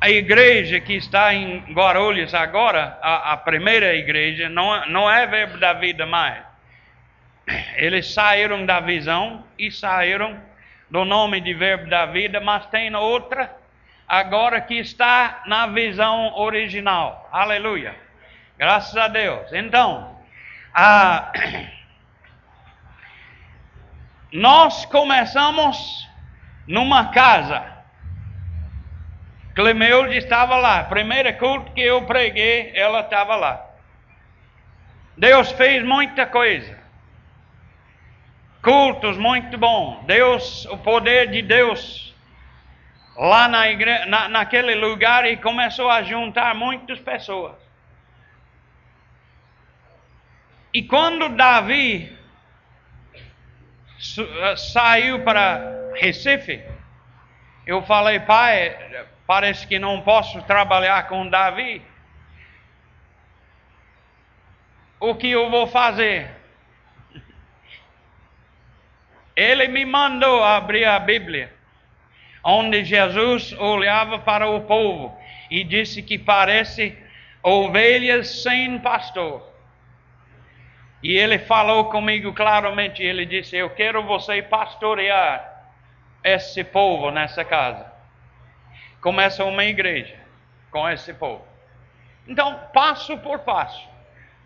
a 0.00 0.10
igreja 0.10 0.80
que 0.80 0.94
está 0.94 1.32
em 1.32 1.60
Guarulhos 1.72 2.34
agora, 2.34 2.98
a, 3.00 3.34
a 3.34 3.36
primeira 3.36 3.94
igreja, 3.94 4.48
não, 4.48 4.84
não 4.86 5.08
é 5.08 5.28
verbo 5.28 5.58
da 5.58 5.72
vida 5.74 6.04
mais. 6.04 6.42
Eles 7.76 8.12
saíram 8.12 8.66
da 8.66 8.80
visão 8.80 9.44
e 9.56 9.70
saíram 9.70 10.36
do 10.90 11.04
nome 11.04 11.40
de 11.40 11.54
verbo 11.54 11.88
da 11.88 12.04
vida, 12.06 12.40
mas 12.40 12.66
tem 12.66 12.92
outra 12.96 13.61
agora 14.12 14.60
que 14.60 14.74
está 14.74 15.42
na 15.46 15.66
visão 15.68 16.34
original. 16.36 17.30
Aleluia. 17.32 17.96
Graças 18.58 18.94
a 18.94 19.08
Deus. 19.08 19.50
Então, 19.54 20.18
a, 20.74 21.32
nós 24.30 24.84
começamos 24.84 26.06
numa 26.66 27.06
casa 27.06 27.72
Clemeulde 29.54 30.18
estava 30.18 30.56
lá. 30.58 30.84
Primeiro 30.84 31.32
culto 31.38 31.72
que 31.72 31.80
eu 31.80 32.02
preguei, 32.02 32.70
ela 32.74 33.00
estava 33.00 33.34
lá. 33.34 33.66
Deus 35.16 35.52
fez 35.52 35.82
muita 35.82 36.26
coisa. 36.26 36.78
Cultos 38.62 39.16
muito 39.16 39.56
bom. 39.56 40.04
Deus, 40.06 40.66
o 40.66 40.76
poder 40.76 41.30
de 41.30 41.40
Deus 41.40 42.11
lá 43.16 43.48
na 43.48 43.68
igre... 43.68 44.06
na, 44.06 44.28
naquele 44.28 44.74
lugar 44.74 45.26
e 45.26 45.36
começou 45.36 45.90
a 45.90 46.02
juntar 46.02 46.54
muitas 46.54 46.98
pessoas. 47.00 47.56
E 50.74 50.82
quando 50.82 51.28
Davi 51.30 52.16
eh, 54.18 54.56
saiu 54.56 55.22
para 55.22 55.92
Recife, 55.94 56.64
eu 57.66 57.82
falei, 57.82 58.20
pai, 58.20 59.06
parece 59.26 59.66
que 59.66 59.78
não 59.78 60.00
posso 60.00 60.40
trabalhar 60.42 61.06
com 61.08 61.28
Davi. 61.28 61.82
O 64.98 65.14
que 65.14 65.30
eu 65.30 65.50
vou 65.50 65.66
fazer? 65.66 66.30
Ele 69.36 69.68
me 69.68 69.84
mandou 69.84 70.42
abrir 70.42 70.84
a 70.84 70.98
Bíblia, 70.98 71.52
onde 72.44 72.84
Jesus 72.84 73.52
olhava 73.54 74.18
para 74.18 74.48
o 74.48 74.62
povo 74.62 75.16
e 75.50 75.64
disse 75.64 76.02
que 76.02 76.18
parece 76.18 76.96
ovelhas 77.42 78.42
sem 78.42 78.78
pastor. 78.78 79.50
E 81.02 81.16
ele 81.16 81.38
falou 81.38 81.86
comigo 81.86 82.32
claramente, 82.32 83.02
ele 83.02 83.26
disse: 83.26 83.56
"Eu 83.56 83.70
quero 83.70 84.02
você 84.04 84.40
pastorear 84.42 85.66
esse 86.24 86.62
povo 86.62 87.10
nessa 87.10 87.44
casa" 87.44 87.92
começa 89.02 89.44
uma 89.44 89.64
igreja 89.64 90.16
com 90.70 90.88
esse 90.88 91.12
povo. 91.12 91.44
Então, 92.26 92.58
passo 92.72 93.18
por 93.18 93.40
passo, 93.40 93.86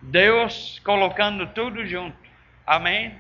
Deus 0.01 0.81
colocando 0.83 1.47
tudo 1.49 1.87
junto. 1.87 2.17
Amém? 2.67 3.15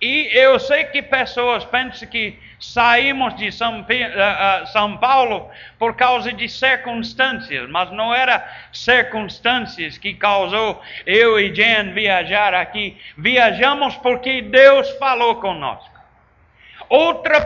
E 0.00 0.28
eu 0.36 0.58
sei 0.58 0.84
que 0.84 1.00
pessoas 1.00 1.64
pensam 1.64 2.08
que 2.08 2.38
saímos 2.58 3.36
de 3.36 3.52
São, 3.52 3.80
uh, 3.80 3.82
uh, 3.82 4.66
São, 4.68 4.96
Paulo 4.96 5.48
por 5.78 5.94
causa 5.94 6.32
de 6.32 6.48
circunstâncias, 6.48 7.68
mas 7.68 7.90
não 7.92 8.14
era 8.14 8.46
circunstâncias 8.72 9.98
que 9.98 10.14
causou 10.14 10.82
eu 11.06 11.38
e 11.38 11.54
Jen 11.54 11.92
viajar 11.92 12.54
aqui. 12.54 12.96
Viajamos 13.16 13.96
porque 13.96 14.42
Deus 14.42 14.90
falou 14.98 15.36
conosco 15.36 15.97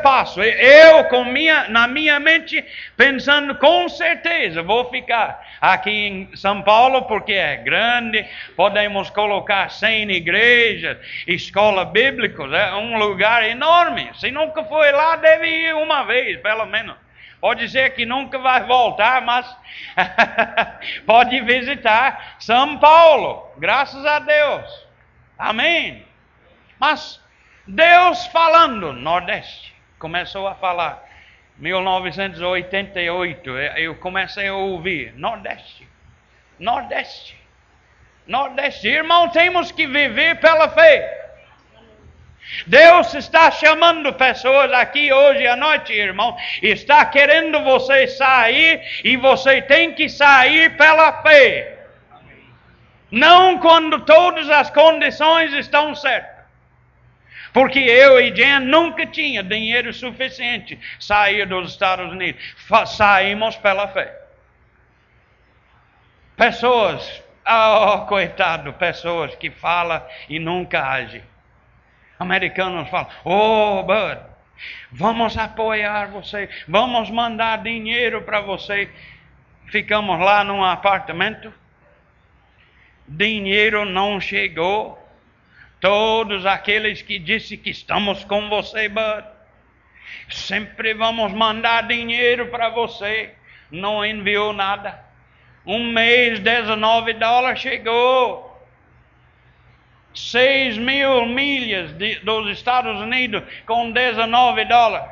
passo. 0.03 0.43
Eu, 0.43 1.05
com 1.05 1.25
minha, 1.25 1.69
na 1.69 1.87
minha 1.87 2.19
mente, 2.21 2.65
pensando 2.97 3.55
com 3.57 3.89
certeza, 3.89 4.63
vou 4.63 4.91
ficar 4.91 5.45
aqui 5.61 5.91
em 5.91 6.37
São 6.37 6.63
Paulo 6.63 7.03
porque 7.03 7.33
é 7.33 7.57
grande, 7.57 8.27
podemos 8.57 9.11
colocar 9.11 9.71
100 9.71 10.11
igrejas, 10.11 10.99
escola 11.27 11.85
bíblica, 11.85 12.43
é 12.45 12.75
um 12.75 12.99
lugar 12.99 13.45
enorme. 13.45 14.11
Se 14.15 14.31
nunca 14.31 14.65
foi 14.65 14.93
lá, 14.93 15.17
deve 15.17 15.47
ir 15.47 15.75
uma 15.75 16.05
vez, 16.05 16.41
pelo 16.41 16.67
menos. 16.67 16.97
Pode 17.41 17.61
dizer 17.67 17.95
que 17.95 18.07
nunca 18.07 18.39
vai 18.39 18.65
voltar, 18.65 19.21
mas 19.23 19.45
pode 21.05 21.41
visitar 21.41 22.37
São 22.39 22.79
Paulo, 22.79 23.51
graças 23.59 24.05
a 24.07 24.21
Deus. 24.21 24.87
Amém. 25.37 26.05
Mas 26.79 27.21
Deus 27.67 28.27
falando, 28.27 28.93
Nordeste. 28.93 29.73
Começou 29.99 30.49
a 30.49 30.55
falar. 30.55 31.09
1988, 31.59 33.51
eu 33.77 33.95
comecei 33.97 34.49
a 34.49 34.55
ouvir. 34.55 35.15
Nordeste. 35.17 35.87
Nordeste. 36.59 37.37
Nordeste. 38.27 38.89
Irmão, 38.89 39.29
temos 39.29 39.71
que 39.71 39.87
viver 39.87 40.41
pela 40.41 40.69
fé. 40.71 41.21
Deus 42.67 43.15
está 43.15 43.51
chamando 43.53 44.13
pessoas 44.15 44.73
aqui 44.73 45.13
hoje 45.13 45.47
à 45.47 45.55
noite, 45.55 45.93
irmão. 45.93 46.37
Está 46.61 47.05
querendo 47.07 47.63
você 47.63 48.09
sair 48.09 48.83
e 49.05 49.17
você 49.17 49.63
tem 49.63 49.95
que 49.95 50.09
sair 50.09 50.77
pela 50.77 51.23
fé. 51.23 51.79
Não 53.11 53.59
quando 53.59 54.01
todas 54.01 54.51
as 54.51 54.69
condições 54.71 55.53
estão 55.53 55.95
certas. 55.95 56.32
Porque 57.53 57.79
eu 57.79 58.19
e 58.19 58.35
Jen 58.35 58.61
nunca 58.61 59.07
tinha 59.07 59.43
dinheiro 59.43 59.93
suficiente 59.93 60.79
sair 60.99 61.47
dos 61.47 61.73
Estados 61.73 62.11
Unidos. 62.11 62.41
Saímos 62.87 63.57
pela 63.57 63.89
fé. 63.89 64.19
Pessoas, 66.37 67.23
oh 67.47 68.07
coitado, 68.07 68.73
pessoas 68.73 69.35
que 69.35 69.51
falam 69.51 70.03
e 70.29 70.39
nunca 70.39 70.83
agem. 70.83 71.23
Americanos 72.19 72.89
falam, 72.89 73.09
oh 73.25 73.83
Bud, 73.83 74.21
vamos 74.91 75.37
apoiar 75.37 76.09
você, 76.09 76.49
vamos 76.67 77.11
mandar 77.11 77.63
dinheiro 77.63 78.23
para 78.23 78.41
você. 78.41 78.89
Ficamos 79.67 80.21
lá 80.21 80.45
num 80.45 80.65
apartamento, 80.65 81.53
dinheiro 83.07 83.85
não 83.85 84.21
chegou, 84.21 85.02
Todos 85.83 86.47
aqueles 86.47 87.03
que 87.03 87.19
disse 87.19 87.57
que 87.57 87.71
estamos 87.71 88.25
com 88.25 88.49
você, 88.49 88.89
Bud, 88.89 89.27
sempre 90.31 90.95
vamos 90.95 91.33
mandar 91.33 91.89
dinheiro 91.89 92.47
para 92.53 92.69
você, 92.69 93.35
não 93.69 94.07
enviou 94.07 94.53
nada. 94.53 95.05
Um 95.67 95.93
mês, 95.93 96.39
19 96.39 97.15
dólares 97.15 97.59
chegou. 97.59 98.49
6 100.15 100.79
mil 100.79 101.27
milhas 101.27 101.93
de, 101.95 102.15
dos 102.21 102.49
Estados 102.57 103.01
Unidos 103.01 103.43
com 103.67 103.91
19 103.91 104.65
dólares. 104.67 105.11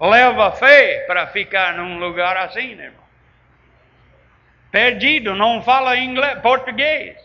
Leva 0.00 0.50
fé 0.50 1.04
para 1.06 1.28
ficar 1.28 1.74
num 1.74 2.00
lugar 2.00 2.36
assim, 2.36 2.72
irmão 2.72 3.05
perdido, 4.76 5.34
não 5.34 5.62
fala 5.62 5.96
inglês, 5.96 6.38
português, 6.40 7.16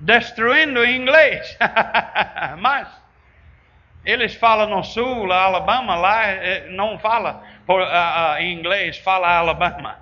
destruindo 0.00 0.80
o 0.80 0.86
inglês. 0.86 1.58
Mas 2.56 2.88
eles 4.02 4.34
falam 4.34 4.66
no 4.66 4.82
sul, 4.82 5.30
Alabama, 5.30 5.94
lá 5.94 6.26
eh, 6.26 6.68
não 6.70 6.98
fala 6.98 7.44
por, 7.66 7.82
inglês, 8.40 8.96
fala 8.96 9.28
Alabama. 9.28 9.98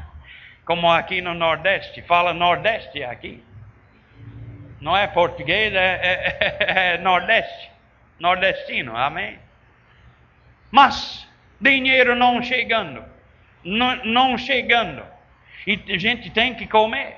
Como 0.64 0.90
aqui 0.90 1.20
no 1.20 1.34
Nordeste, 1.34 2.00
fala 2.00 2.32
Nordeste 2.32 3.04
aqui. 3.04 3.44
Não 4.80 4.96
é 4.96 5.06
português, 5.06 5.74
é, 5.74 6.00
é, 6.02 6.94
é 6.94 6.98
Nordeste. 6.98 7.70
Nordestino, 8.18 8.96
amém? 8.96 9.38
Mas 10.70 11.28
dinheiro 11.60 12.16
não 12.16 12.42
chegando. 12.42 13.04
Não, 13.62 13.96
não 13.96 14.38
chegando. 14.38 15.09
E 15.66 15.80
a 15.88 15.98
gente 15.98 16.30
tem 16.30 16.54
que 16.54 16.66
comer. 16.66 17.16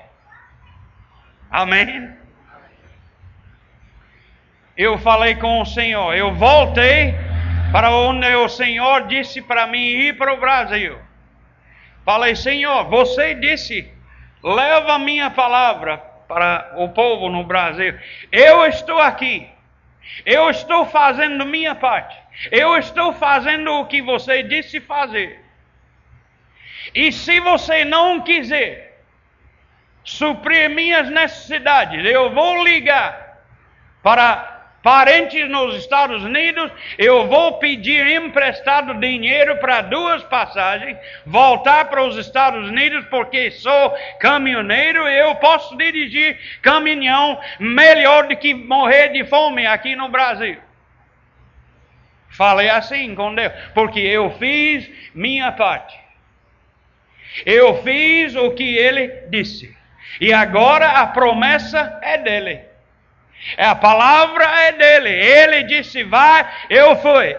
Amém? 1.49 2.23
eu 4.77 4.97
falei 4.97 5.35
com 5.35 5.61
o 5.61 5.65
Senhor. 5.65 6.15
Eu 6.15 6.33
voltei 6.33 7.13
para 7.71 7.91
onde 7.91 8.27
o 8.35 8.49
Senhor 8.49 9.07
disse 9.07 9.41
para 9.41 9.67
mim 9.67 9.83
ir 9.83 10.17
para 10.17 10.33
o 10.33 10.39
Brasil. 10.39 10.97
Falei, 12.03 12.35
Senhor, 12.35 12.85
você 12.85 13.33
disse, 13.35 13.89
leva 14.43 14.93
a 14.93 14.99
minha 14.99 15.29
palavra 15.29 15.97
para 16.27 16.73
o 16.77 16.89
povo 16.89 17.29
no 17.29 17.43
Brasil. 17.43 17.97
Eu 18.31 18.65
estou 18.65 18.99
aqui. 18.99 19.47
Eu 20.25 20.49
estou 20.49 20.85
fazendo 20.85 21.45
minha 21.45 21.75
parte. 21.75 22.17
Eu 22.51 22.77
estou 22.77 23.13
fazendo 23.13 23.71
o 23.71 23.85
que 23.85 24.01
você 24.01 24.43
disse 24.43 24.81
fazer. 24.81 25.42
E 26.93 27.11
se 27.11 27.39
você 27.39 27.85
não 27.85 28.21
quiser 28.21 29.01
suprir 30.03 30.69
minhas 30.69 31.09
necessidades, 31.09 32.05
eu 32.05 32.31
vou 32.31 32.63
ligar 32.63 33.41
para 34.01 34.53
parentes 34.83 35.49
nos 35.49 35.75
Estados 35.77 36.21
Unidos, 36.23 36.69
eu 36.97 37.25
vou 37.27 37.57
pedir 37.57 38.05
emprestado 38.05 38.93
dinheiro 38.95 39.55
para 39.57 39.81
duas 39.81 40.21
passagens, 40.23 40.97
voltar 41.25 41.85
para 41.85 42.03
os 42.03 42.17
Estados 42.17 42.67
Unidos, 42.67 43.05
porque 43.05 43.49
sou 43.49 43.95
caminhoneiro 44.19 45.07
e 45.07 45.17
eu 45.17 45.35
posso 45.35 45.77
dirigir 45.77 46.37
caminhão 46.61 47.39
melhor 47.57 48.27
do 48.27 48.35
que 48.35 48.53
morrer 48.53 49.09
de 49.09 49.23
fome 49.23 49.65
aqui 49.65 49.95
no 49.95 50.09
Brasil. 50.09 50.57
Falei 52.29 52.69
assim 52.69 53.15
com 53.15 53.33
Deus, 53.33 53.53
porque 53.73 53.99
eu 53.99 54.31
fiz 54.31 54.89
minha 55.15 55.51
parte. 55.53 56.02
Eu 57.45 57.81
fiz 57.83 58.35
o 58.35 58.51
que 58.51 58.77
ele 58.77 59.07
disse. 59.29 59.75
E 60.21 60.31
agora 60.31 60.87
a 60.89 61.07
promessa 61.07 61.99
é 62.01 62.17
dele. 62.17 62.61
É 63.57 63.65
a 63.65 63.75
palavra 63.75 64.45
é 64.45 64.71
dele. 64.73 65.09
Ele 65.09 65.63
disse: 65.63 66.03
vai, 66.03 66.45
eu 66.69 66.95
fui. 66.97 67.35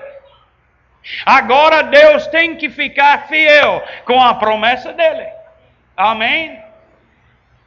Agora 1.24 1.82
Deus 1.82 2.26
tem 2.28 2.56
que 2.56 2.70
ficar 2.70 3.28
fiel 3.28 3.86
com 4.04 4.20
a 4.20 4.34
promessa 4.34 4.92
dele. 4.92 5.26
Amém? 5.96 6.62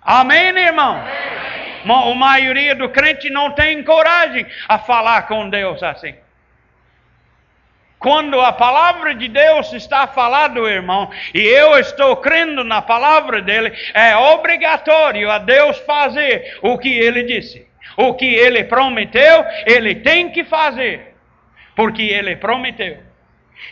Amém, 0.01 0.57
irmão? 0.57 0.95
Amém. 0.95 2.11
A 2.11 2.15
maioria 2.15 2.75
do 2.75 2.89
crente 2.89 3.29
não 3.29 3.51
tem 3.51 3.83
coragem 3.83 4.45
a 4.67 4.77
falar 4.77 5.23
com 5.23 5.49
Deus 5.49 5.81
assim. 5.81 6.15
Quando 7.99 8.39
a 8.39 8.53
palavra 8.53 9.15
de 9.15 9.27
Deus 9.27 9.73
está 9.73 10.05
falando, 10.05 10.67
irmão, 10.67 11.09
e 11.33 11.39
eu 11.39 11.79
estou 11.79 12.15
crendo 12.17 12.63
na 12.63 12.81
palavra 12.81 13.41
dele, 13.41 13.73
é 13.93 14.15
obrigatório 14.15 15.31
a 15.31 15.39
Deus 15.39 15.79
fazer 15.79 16.59
o 16.61 16.77
que 16.77 16.89
ele 16.89 17.23
disse. 17.23 17.65
O 17.95 18.13
que 18.13 18.25
ele 18.25 18.63
prometeu, 18.65 19.43
ele 19.65 19.95
tem 19.95 20.29
que 20.29 20.43
fazer, 20.43 21.15
porque 21.75 22.03
ele 22.03 22.35
prometeu. 22.35 22.99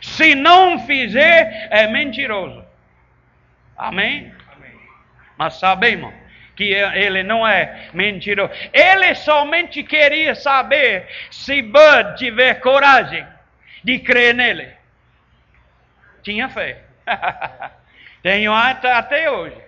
Se 0.01 0.33
não 0.33 0.79
fizer, 0.79 1.67
é 1.69 1.85
mentiroso. 1.87 2.65
Amém? 3.77 4.33
Amém. 4.55 4.71
Mas 5.37 5.59
sabemos 5.59 6.11
que 6.55 6.73
ele 6.73 7.21
não 7.21 7.47
é 7.47 7.89
mentiroso. 7.93 8.51
Ele 8.73 9.13
somente 9.13 9.83
queria 9.83 10.33
saber 10.33 11.07
se 11.29 11.61
Bud 11.61 12.17
tiver 12.17 12.55
coragem 12.55 13.34
de 13.85 13.99
crer 13.99 14.33
nele. 14.33 14.73
Tinha 16.23 16.49
fé. 16.49 16.83
Tenho 18.23 18.51
até, 18.51 19.29
hoje. 19.29 19.61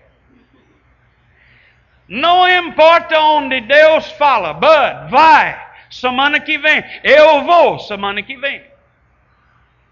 Não 2.08 2.50
importa 2.50 3.20
onde 3.20 3.62
Deus 3.62 4.12
fala, 4.14 4.54
Bud, 4.54 5.12
vai, 5.12 5.68
semana 5.92 6.40
que 6.40 6.58
vem. 6.58 6.84
Eu 7.04 7.44
vou 7.44 7.78
semana 7.78 8.24
que 8.24 8.36
vem. 8.38 8.64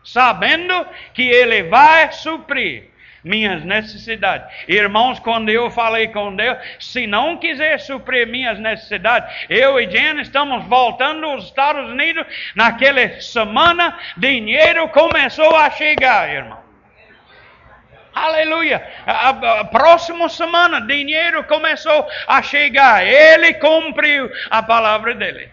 Sabendo 0.03 0.87
que 1.13 1.21
Ele 1.21 1.63
vai 1.63 2.11
suprir 2.11 2.89
minhas 3.25 3.63
necessidades. 3.63 4.47
Irmãos, 4.67 5.19
quando 5.19 5.49
eu 5.49 5.71
falei 5.71 6.07
com 6.09 6.35
Deus, 6.35 6.57
se 6.79 7.07
não 7.07 7.37
quiser 7.37 7.79
suprir 7.79 8.27
minhas 8.27 8.59
necessidades, 8.59 9.47
eu 9.49 9.79
e 9.79 9.89
Jen 9.89 10.21
estamos 10.21 10.63
voltando 10.65 11.25
aos 11.25 11.45
Estados 11.45 11.89
Unidos. 11.89 12.25
Naquela 12.55 13.19
semana, 13.19 13.97
dinheiro 14.15 14.87
começou 14.89 15.55
a 15.55 15.71
chegar, 15.71 16.29
irmão. 16.29 16.63
Aleluia. 18.13 18.87
A, 19.05 19.29
a, 19.29 19.65
próxima 19.65 20.29
semana, 20.29 20.79
dinheiro 20.79 21.43
começou 21.45 22.07
a 22.27 22.41
chegar. 22.41 23.05
Ele 23.05 23.55
cumpriu 23.55 24.31
a 24.49 24.63
palavra 24.63 25.15
dele. 25.15 25.49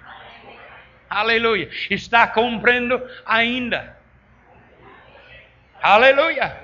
Aleluia. 1.10 1.68
Está 1.90 2.26
cumprindo 2.26 3.02
ainda. 3.26 3.96
Aleluia. 5.82 6.61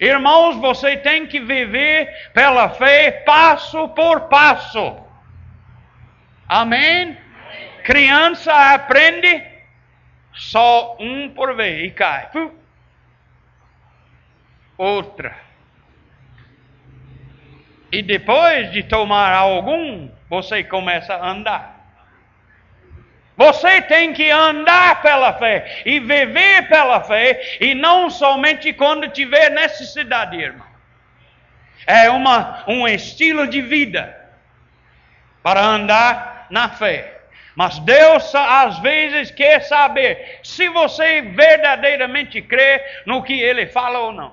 Irmãos, 0.00 0.56
você 0.56 0.96
tem 0.96 1.26
que 1.26 1.40
viver 1.40 2.30
pela 2.32 2.70
fé 2.70 3.10
passo 3.24 3.88
por 3.90 4.22
passo. 4.22 4.96
Amém? 6.48 7.16
Criança 7.84 8.52
aprende 8.74 9.42
só 10.32 10.96
um 10.98 11.30
por 11.30 11.54
vez 11.54 11.86
e 11.86 11.90
cai 11.90 12.28
outra. 14.76 15.36
E 17.92 18.02
depois 18.02 18.72
de 18.72 18.82
tomar 18.82 19.32
algum, 19.32 20.10
você 20.28 20.64
começa 20.64 21.14
a 21.14 21.30
andar. 21.30 21.73
Você 23.36 23.82
tem 23.82 24.12
que 24.12 24.30
andar 24.30 25.02
pela 25.02 25.32
fé 25.32 25.82
e 25.84 25.98
viver 25.98 26.68
pela 26.68 27.02
fé, 27.02 27.58
e 27.60 27.74
não 27.74 28.08
somente 28.08 28.72
quando 28.72 29.08
tiver 29.08 29.50
necessidade, 29.50 30.36
irmão. 30.36 30.66
É 31.86 32.08
uma, 32.08 32.64
um 32.68 32.86
estilo 32.86 33.46
de 33.46 33.60
vida 33.60 34.16
para 35.42 35.60
andar 35.60 36.46
na 36.48 36.68
fé. 36.68 37.12
Mas 37.56 37.78
Deus 37.80 38.34
às 38.34 38.78
vezes 38.78 39.30
quer 39.30 39.60
saber 39.60 40.40
se 40.42 40.68
você 40.68 41.20
verdadeiramente 41.20 42.40
crê 42.40 42.82
no 43.04 43.22
que 43.22 43.40
Ele 43.40 43.66
fala 43.66 43.98
ou 43.98 44.12
não. 44.12 44.32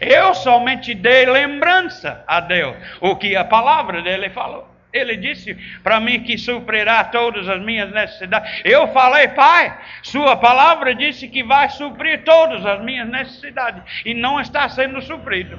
Eu 0.00 0.34
somente 0.34 0.94
dei 0.94 1.26
lembrança 1.26 2.24
a 2.26 2.40
Deus, 2.40 2.76
o 3.00 3.16
que 3.16 3.34
a 3.34 3.44
palavra 3.44 4.02
dele 4.02 4.30
falou. 4.30 4.71
Ele 4.92 5.16
disse 5.16 5.54
para 5.82 5.98
mim 5.98 6.22
que 6.22 6.36
suprirá 6.36 7.04
todas 7.04 7.48
as 7.48 7.60
minhas 7.62 7.90
necessidades. 7.90 8.60
Eu 8.62 8.88
falei, 8.88 9.28
Pai, 9.28 9.78
Sua 10.02 10.36
palavra 10.36 10.94
disse 10.94 11.28
que 11.28 11.42
vai 11.42 11.70
suprir 11.70 12.22
todas 12.24 12.64
as 12.66 12.82
minhas 12.82 13.08
necessidades 13.08 13.82
e 14.04 14.12
não 14.12 14.38
está 14.38 14.68
sendo 14.68 15.00
suprido. 15.00 15.58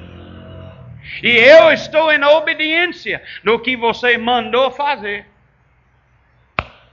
E 1.22 1.30
eu 1.30 1.72
estou 1.72 2.12
em 2.12 2.24
obediência 2.24 3.24
do 3.43 3.60
que 3.60 3.76
você 3.76 4.17
mandou 4.17 4.72
fazer. 4.72 5.26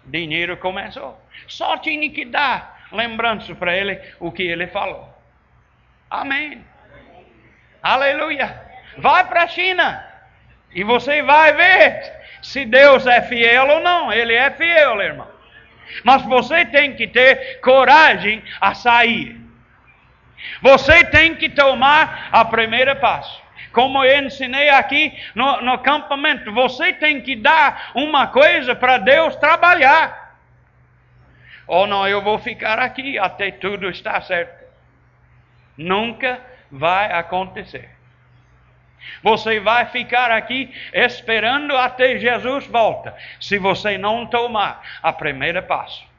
Dinheiro 0.05 0.57
começou. 0.57 1.21
Só 1.47 1.77
tinha 1.77 2.09
que 2.11 2.25
dar 2.25 2.89
lembrança 2.91 3.55
para 3.55 3.77
ele 3.77 4.01
o 4.19 4.33
que 4.33 4.43
ele 4.43 4.67
falou. 4.67 5.09
Amém. 6.11 6.65
Aleluia. 7.83 8.61
Vai 8.99 9.27
para 9.29 9.45
a 9.45 9.49
China 9.49 10.05
e 10.73 10.83
você 10.83 11.23
vai 11.23 11.53
ver 11.53 12.20
se 12.43 12.65
Deus 12.65 13.07
é 13.07 13.23
fiel 13.23 13.69
ou 13.69 13.81
não. 13.81 14.13
Ele 14.13 14.35
é 14.35 14.51
fiel, 14.51 15.01
irmão. 15.01 15.29
Mas 16.05 16.23
você 16.23 16.65
tem 16.65 16.95
que 16.95 17.07
ter 17.07 17.61
coragem 17.61 18.43
a 18.61 18.75
sair. 18.75 19.41
Você 20.63 21.05
tem 21.05 21.35
que 21.35 21.49
tomar 21.49 22.29
a 22.33 22.45
primeira 22.45 22.95
passo. 22.95 23.41
Como 23.73 24.05
eu 24.05 24.25
ensinei 24.25 24.69
aqui 24.69 25.17
no, 25.35 25.61
no 25.63 25.73
acampamento, 25.73 26.53
você 26.53 26.93
tem 26.93 27.21
que 27.21 27.37
dar 27.37 27.93
uma 27.95 28.27
coisa 28.27 28.75
para 28.75 28.99
Deus 28.99 29.37
trabalhar. 29.37 30.39
Ou 31.67 31.87
não, 31.87 32.07
eu 32.09 32.21
vou 32.21 32.39
ficar 32.39 32.81
aqui 32.81 33.17
até 33.19 33.51
tudo 33.53 33.89
estar 33.89 34.21
certo. 34.23 34.65
Nunca 35.77 36.41
vai 36.71 37.13
acontecer. 37.13 38.00
Você 39.23 39.61
vai 39.61 39.87
ficar 39.87 40.31
aqui 40.31 40.73
esperando 40.93 41.77
até 41.77 42.19
Jesus 42.19 42.67
volta, 42.67 43.15
se 43.41 43.59
você 43.59 43.99
não 43.99 44.27
tomar 44.27 44.83
a 45.03 45.13
primeira 45.13 45.61
passo. 45.61 46.11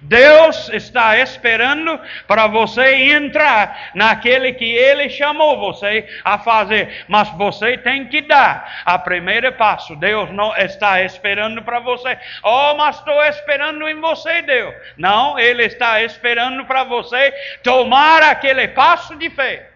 Deus 0.00 0.68
está 0.70 1.18
esperando 1.18 2.00
para 2.26 2.46
você 2.46 3.12
entrar 3.12 3.90
naquele 3.94 4.52
que 4.52 4.64
Ele 4.64 5.08
chamou 5.10 5.58
você 5.58 6.08
a 6.24 6.38
fazer, 6.38 7.04
mas 7.08 7.28
você 7.30 7.76
tem 7.76 8.06
que 8.06 8.22
dar 8.22 8.82
a 8.84 8.98
primeira 8.98 9.52
passo. 9.52 9.96
Deus 9.96 10.30
não 10.30 10.56
está 10.56 11.02
esperando 11.02 11.62
para 11.62 11.80
você. 11.80 12.18
Oh, 12.42 12.74
mas 12.76 12.96
estou 12.96 13.22
esperando 13.24 13.86
em 13.88 14.00
você, 14.00 14.42
Deus. 14.42 14.74
Não, 14.96 15.38
Ele 15.38 15.64
está 15.64 16.02
esperando 16.02 16.64
para 16.64 16.84
você 16.84 17.32
tomar 17.62 18.22
aquele 18.22 18.68
passo 18.68 19.16
de 19.16 19.28
fé. 19.28 19.70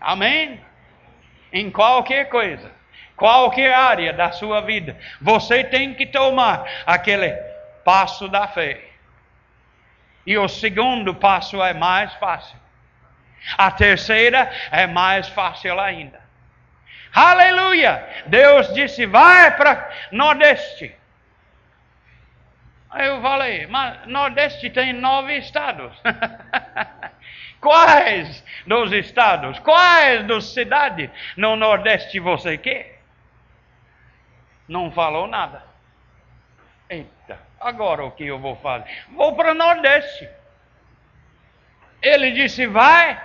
Amém? 0.00 0.65
Em 1.56 1.70
qualquer 1.70 2.28
coisa. 2.28 2.70
qualquer 3.16 3.72
área 3.72 4.12
da 4.12 4.30
sua 4.30 4.60
vida, 4.60 4.94
você 5.22 5.64
tem 5.64 5.94
que 5.94 6.04
tomar 6.04 6.68
aquele 6.84 7.30
passo 7.82 8.28
da 8.28 8.46
fé. 8.46 8.84
E 10.26 10.36
o 10.36 10.46
segundo 10.48 11.14
passo 11.14 11.62
é 11.62 11.72
mais 11.72 12.12
fácil. 12.14 12.58
A 13.56 13.70
terceira 13.70 14.50
é 14.70 14.86
mais 14.86 15.28
fácil 15.28 15.80
ainda. 15.80 16.20
Aleluia! 17.14 18.06
Deus 18.26 18.74
disse: 18.74 19.06
vai 19.06 19.56
para 19.56 19.90
Nordeste. 20.12 20.94
Aí 22.90 23.06
eu 23.06 23.22
falei, 23.22 23.66
mas 23.66 24.06
Nordeste 24.06 24.68
tem 24.68 24.92
nove 24.92 25.38
estados. 25.38 25.92
Quais 27.60 28.44
dos 28.66 28.92
estados, 28.92 29.58
quais 29.60 30.26
das 30.26 30.44
cidades 30.52 31.10
no 31.36 31.56
Nordeste 31.56 32.18
você 32.20 32.58
quer? 32.58 33.00
Não 34.68 34.90
falou 34.90 35.26
nada. 35.26 35.64
Eita, 36.88 37.38
agora 37.60 38.04
o 38.04 38.10
que 38.10 38.26
eu 38.26 38.38
vou 38.38 38.56
fazer? 38.56 38.88
Vou 39.10 39.34
para 39.34 39.52
o 39.52 39.54
Nordeste. 39.54 40.28
Ele 42.02 42.30
disse, 42.32 42.66
vai. 42.66 43.20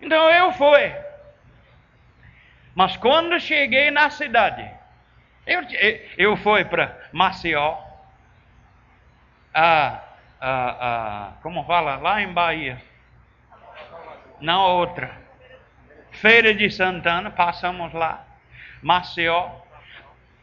Então 0.00 0.30
eu 0.30 0.52
fui. 0.52 0.94
Mas 2.74 2.96
quando 2.96 3.40
cheguei 3.40 3.90
na 3.90 4.10
cidade, 4.10 4.68
eu, 5.46 5.62
eu 6.18 6.36
fui 6.36 6.64
para 6.64 6.96
Maceió, 7.12 7.78
a, 9.54 10.00
a, 10.40 11.28
a, 11.28 11.32
como 11.42 11.64
fala, 11.64 11.96
lá 11.96 12.20
em 12.20 12.32
Bahia, 12.32 12.82
na 14.40 14.64
outra, 14.64 15.10
Feira 16.12 16.54
de 16.54 16.70
Santana, 16.70 17.30
passamos 17.30 17.92
lá, 17.92 18.24
Maceió, 18.82 19.50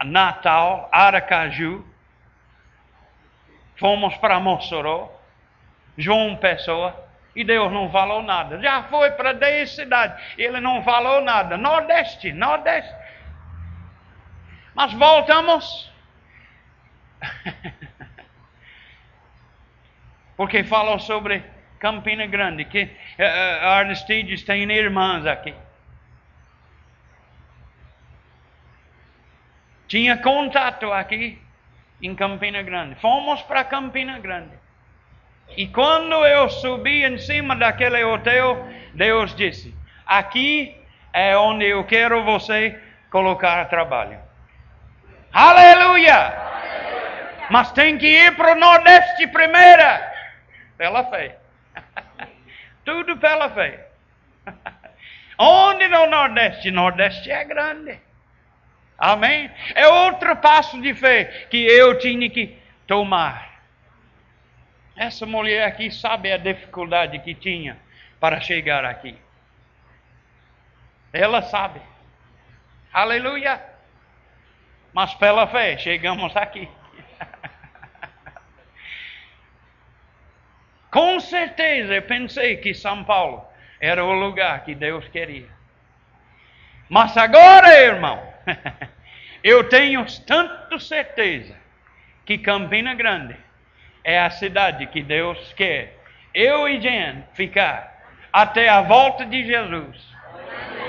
Natal, 0.04 0.90
Aracaju, 0.92 1.86
fomos 3.78 4.16
para 4.18 4.40
Mossoró, 4.40 5.12
João 5.98 6.36
Pessoa, 6.36 7.04
e 7.36 7.44
Deus 7.44 7.72
não 7.72 7.90
falou 7.90 8.22
nada. 8.22 8.62
Já 8.62 8.84
foi 8.84 9.12
para 9.12 9.34
10 9.34 9.76
cidades. 9.76 10.24
Ele 10.38 10.60
não 10.60 10.84
falou 10.84 11.22
nada. 11.22 11.58
Nordeste, 11.58 12.32
Nordeste. 12.32 12.94
Mas 14.76 14.94
voltamos. 14.94 15.92
Porque 20.38 20.64
falou 20.64 21.00
sobre 21.00 21.44
Campina 21.84 22.26
Grande, 22.28 22.64
que 22.64 22.84
uh, 22.84 23.68
Aristides 23.68 24.42
tem 24.44 24.72
irmãs 24.72 25.26
aqui. 25.26 25.54
Tinha 29.86 30.16
contato 30.16 30.94
aqui 30.94 31.38
em 32.02 32.16
Campina 32.16 32.62
Grande. 32.62 32.96
Fomos 33.02 33.42
para 33.42 33.66
Campina 33.66 34.18
Grande. 34.18 34.54
E 35.58 35.68
quando 35.68 36.26
eu 36.26 36.50
subi 36.50 37.04
em 37.04 37.18
cima 37.18 37.54
daquele 37.54 38.02
hotel, 38.02 38.66
Deus 38.94 39.36
disse: 39.36 39.76
Aqui 40.06 40.74
é 41.12 41.36
onde 41.36 41.66
eu 41.66 41.84
quero 41.84 42.24
você 42.24 42.82
colocar 43.12 43.66
trabalho. 43.66 44.18
Aleluia! 45.34 46.34
Mas 47.50 47.74
tem 47.74 47.98
que 47.98 48.08
ir 48.08 48.38
para 48.38 48.54
o 48.54 48.56
Nordeste 48.56 49.28
primeiro, 49.28 49.84
pela 50.78 51.04
fé. 51.10 51.43
Tudo 52.86 53.18
pela 53.18 53.50
fé. 53.50 53.88
Onde 55.38 55.88
no 55.88 56.08
Nordeste? 56.08 56.72
Nordeste 56.72 57.32
é 57.32 57.44
grande. 57.44 58.00
Amém? 58.98 59.50
É 59.76 59.88
outro 59.88 60.36
passo 60.38 60.82
de 60.82 60.94
fé 60.94 61.48
que 61.50 61.58
eu 61.58 61.98
tinha 61.98 62.30
que 62.30 62.58
tomar. 62.88 63.62
Essa 64.96 65.26
mulher 65.26 65.68
aqui 65.68 65.90
sabe 65.92 66.32
a 66.32 66.38
dificuldade 66.38 67.18
que 67.20 67.34
tinha 67.34 67.78
para 68.20 68.40
chegar 68.40 68.86
aqui. 68.86 69.18
Ela 71.12 71.42
sabe. 71.42 71.82
Aleluia. 72.92 73.62
Mas 74.94 75.14
pela 75.16 75.48
fé 75.48 75.78
chegamos 75.78 76.36
aqui. 76.36 76.70
Com 80.94 81.20
certeza 81.20 81.96
eu 81.96 82.04
pensei 82.04 82.58
que 82.58 82.72
São 82.72 83.04
Paulo 83.04 83.44
era 83.82 84.06
o 84.06 84.14
lugar 84.14 84.64
que 84.64 84.76
Deus 84.76 85.08
queria. 85.08 85.48
Mas 86.88 87.18
agora, 87.18 87.82
irmão, 87.82 88.22
eu 89.44 89.64
tenho 89.64 90.06
tanto 90.28 90.80
certeza 90.80 91.56
que 92.24 92.38
Campina 92.38 92.94
Grande 92.94 93.36
é 94.04 94.20
a 94.20 94.30
cidade 94.30 94.86
que 94.86 95.02
Deus 95.02 95.52
quer 95.54 95.98
eu 96.32 96.70
e 96.70 96.80
Jen 96.80 97.24
ficar 97.34 97.92
até 98.32 98.70
a 98.70 98.84
volta 98.84 99.26
de 99.26 99.48
Jesus. 99.48 100.14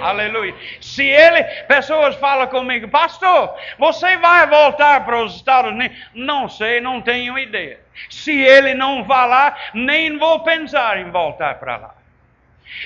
Aleluia. 0.02 0.54
Se 0.82 1.02
ele, 1.02 1.44
pessoas 1.66 2.14
falam 2.16 2.46
comigo, 2.48 2.88
pastor, 2.88 3.58
você 3.78 4.18
vai 4.18 4.46
voltar 4.46 5.02
para 5.06 5.22
os 5.22 5.34
Estados 5.34 5.70
Unidos? 5.70 5.96
Não 6.12 6.46
sei, 6.46 6.78
não 6.78 7.00
tenho 7.00 7.38
ideia. 7.38 7.83
Se 8.09 8.33
ele 8.33 8.74
não 8.74 9.04
falar, 9.04 9.70
nem 9.74 10.18
vou 10.18 10.40
pensar 10.40 10.98
em 10.98 11.11
voltar 11.11 11.59
para 11.59 11.76
lá. 11.76 11.94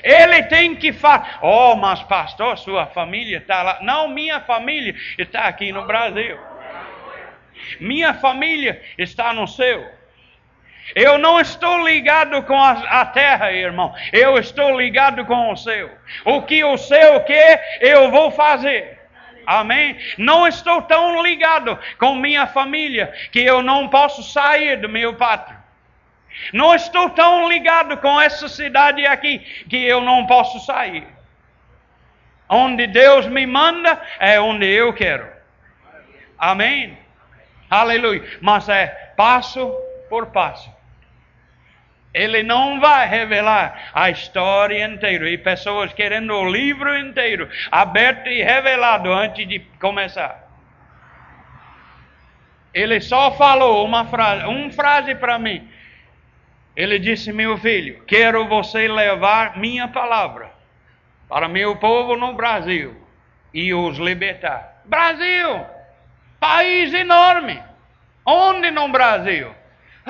Ele 0.03 0.42
tem 0.44 0.75
que 0.75 0.92
falar, 0.92 1.38
oh, 1.42 1.75
mas 1.77 2.03
pastor, 2.03 2.59
sua 2.59 2.87
família 2.87 3.38
está 3.38 3.62
lá. 3.62 3.79
Não, 3.81 4.09
minha 4.09 4.40
família 4.40 4.94
está 5.16 5.42
aqui 5.42 5.73
no 5.73 5.87
Brasil. 5.87 6.38
Minha 7.81 8.14
família 8.14 8.83
está 8.97 9.33
no 9.33 9.47
céu. 9.47 9.99
Eu 10.94 11.18
não 11.18 11.38
estou 11.38 11.87
ligado 11.87 12.42
com 12.44 12.57
a, 12.57 12.73
a, 13.01 13.07
terra, 13.07 13.53
irmão. 13.53 13.94
Eu 14.12 14.38
estou 14.38 14.79
ligado 14.79 15.25
com 15.27 15.53
o 15.53 15.57
céu. 15.57 15.90
O 16.25 16.42
que 16.42 16.64
o 16.64 16.79
céu 16.79 17.21
quer, 17.25 17.79
eu 17.81 18.11
vou 18.11 18.31
fazer. 18.31 18.97
Amém? 19.48 19.96
Não 20.18 20.46
estou 20.46 20.82
tão 20.82 21.22
ligado 21.22 21.78
com 21.98 22.14
minha 22.14 22.46
família 22.46 23.11
que 23.32 23.40
eu 23.40 23.62
não 23.62 23.88
posso 23.88 24.22
sair 24.22 24.78
do 24.78 24.90
meu 24.90 25.14
pátrio. 25.14 25.56
Não 26.52 26.74
estou 26.74 27.08
tão 27.08 27.48
ligado 27.48 27.96
com 27.96 28.20
essa 28.20 28.46
cidade 28.46 29.06
aqui 29.06 29.38
que 29.70 29.82
eu 29.82 30.02
não 30.02 30.26
posso 30.26 30.61
sair. 30.61 31.06
Onde 32.46 32.87
Deus 32.88 33.26
me 33.26 33.46
manda 33.46 33.98
é 34.18 34.38
onde 34.38 34.66
eu 34.66 34.92
quero. 34.92 35.26
Amém? 36.38 36.98
Aleluia. 37.70 38.22
Mas 38.42 38.68
é 38.68 39.14
passo 39.16 39.74
por 40.11 40.26
passo. 40.26 40.70
Ele 42.12 42.42
não 42.42 42.81
vai 42.81 43.07
revelar 43.07 43.90
a 43.94 44.11
história 44.11 44.85
inteira. 44.85 45.29
E 45.29 45.38
pessoas 45.38 45.92
querendo 45.92 46.33
o 46.33 46.51
livro 46.51 46.97
inteiro 46.99 47.49
aberto 47.71 48.29
e 48.29 48.42
revelado 48.42 49.12
antes 49.12 49.47
de 49.47 49.61
começar. 49.81 50.49
Ele 52.73 53.01
só 53.01 53.33
falou 53.33 53.85
uma 53.85 54.05
frase, 54.07 54.44
uma 54.47 54.71
frase 54.71 55.14
para 55.14 55.38
mim. 55.38 55.68
Ele 56.77 56.99
disse: 56.99 57.33
Meu 57.33 57.59
filho, 57.59 58.03
quero 58.07 58.47
você 58.47 58.87
levar 58.88 59.59
minha 59.59 59.88
palavra 59.88 60.51
para 61.29 61.49
meu 61.49 61.77
povo 61.77 62.16
no 62.16 62.35
Brasil 62.35 62.97
e 63.53 63.75
os 63.75 63.99
libertar. 63.99 64.83
Brasil, 64.85 65.66
país 66.38 66.94
enorme. 66.94 67.62
Onde 68.25 68.71
no 68.71 68.88
Brasil? 68.88 69.58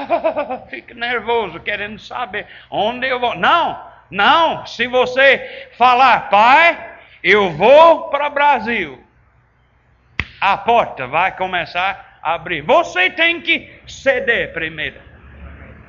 Fica 0.71 0.95
nervoso, 0.95 1.61
querendo 1.61 1.99
saber 1.99 2.47
onde 2.71 3.07
eu 3.07 3.21
vou. 3.21 3.35
Não, 3.37 3.81
não. 4.11 4.67
Se 4.67 4.87
você 4.87 5.71
falar, 5.77 6.29
pai, 6.29 6.79
eu 7.23 7.51
vou 7.51 8.09
para 8.11 8.29
o 8.29 8.31
Brasil, 8.31 9.03
a 10.41 10.57
porta 10.57 11.07
vai 11.07 11.37
começar 11.37 12.19
a 12.23 12.35
abrir. 12.35 12.63
Você 12.63 13.11
tem 13.11 13.41
que 13.41 13.81
ceder 13.87 14.53
primeiro. 14.53 15.01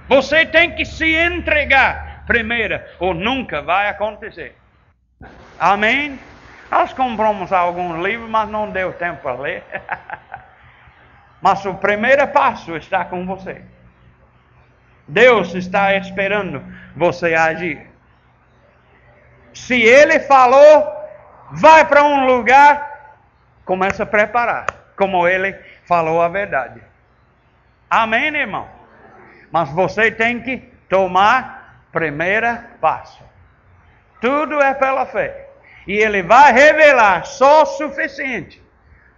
Você 0.07 0.45
tem 0.45 0.75
que 0.75 0.85
se 0.85 1.15
entregar 1.15 2.23
primeiro, 2.25 2.79
ou 2.99 3.13
nunca 3.13 3.61
vai 3.61 3.89
acontecer. 3.89 4.55
Amém? 5.59 6.19
Nós 6.69 6.93
compramos 6.93 7.51
alguns 7.51 8.03
livros, 8.03 8.29
mas 8.29 8.47
não 8.49 8.69
deu 8.69 8.93
tempo 8.93 9.23
para 9.23 9.33
ler. 9.33 9.63
mas 11.41 11.65
o 11.65 11.73
primeiro 11.75 12.27
passo 12.27 12.75
está 12.75 13.03
com 13.05 13.25
você. 13.25 13.63
Deus 15.09 15.55
está 15.55 15.95
esperando 15.95 16.63
você 16.95 17.33
agir. 17.33 17.89
Se 19.53 19.81
ele 19.81 20.19
falou, 20.19 20.87
vai 21.51 21.85
para 21.85 22.03
um 22.03 22.25
lugar, 22.27 23.17
começa 23.65 24.03
a 24.03 24.05
preparar, 24.05 24.67
como 24.95 25.27
ele 25.27 25.55
falou 25.85 26.21
a 26.21 26.27
verdade. 26.27 26.81
Amém, 27.89 28.35
irmão? 28.35 28.67
Mas 29.51 29.69
você 29.71 30.11
tem 30.11 30.41
que 30.41 30.57
tomar 30.87 31.87
primeiro 31.91 32.59
passo. 32.79 33.23
Tudo 34.21 34.61
é 34.61 34.75
pela 34.75 35.07
fé. 35.07 35.47
E 35.87 35.93
ele 35.93 36.21
vai 36.21 36.53
revelar 36.53 37.25
só 37.25 37.63
o 37.63 37.65
suficiente 37.65 38.61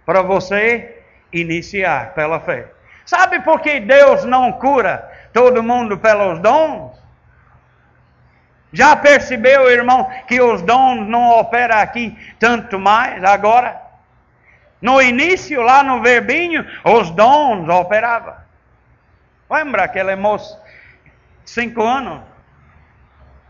para 0.06 0.22
você 0.22 1.02
iniciar 1.30 2.14
pela 2.14 2.40
fé. 2.40 2.66
Sabe 3.04 3.40
por 3.40 3.60
que 3.60 3.78
Deus 3.80 4.24
não 4.24 4.52
cura 4.52 5.11
todo 5.32 5.62
mundo 5.62 5.98
pelos 5.98 6.38
dons? 6.38 6.92
Já 8.72 8.96
percebeu, 8.96 9.70
irmão, 9.70 10.10
que 10.26 10.40
os 10.40 10.62
dons 10.62 11.06
não 11.06 11.38
operam 11.38 11.76
aqui 11.76 12.16
tanto 12.38 12.78
mais 12.78 13.22
agora? 13.22 13.80
No 14.80 15.00
início, 15.00 15.60
lá 15.62 15.82
no 15.82 16.00
verbinho, 16.00 16.66
os 16.84 17.10
dons 17.10 17.68
operavam. 17.68 18.34
Lembra 19.50 19.84
aquele 19.84 20.16
moço, 20.16 20.58
cinco 21.44 21.82
anos, 21.82 22.22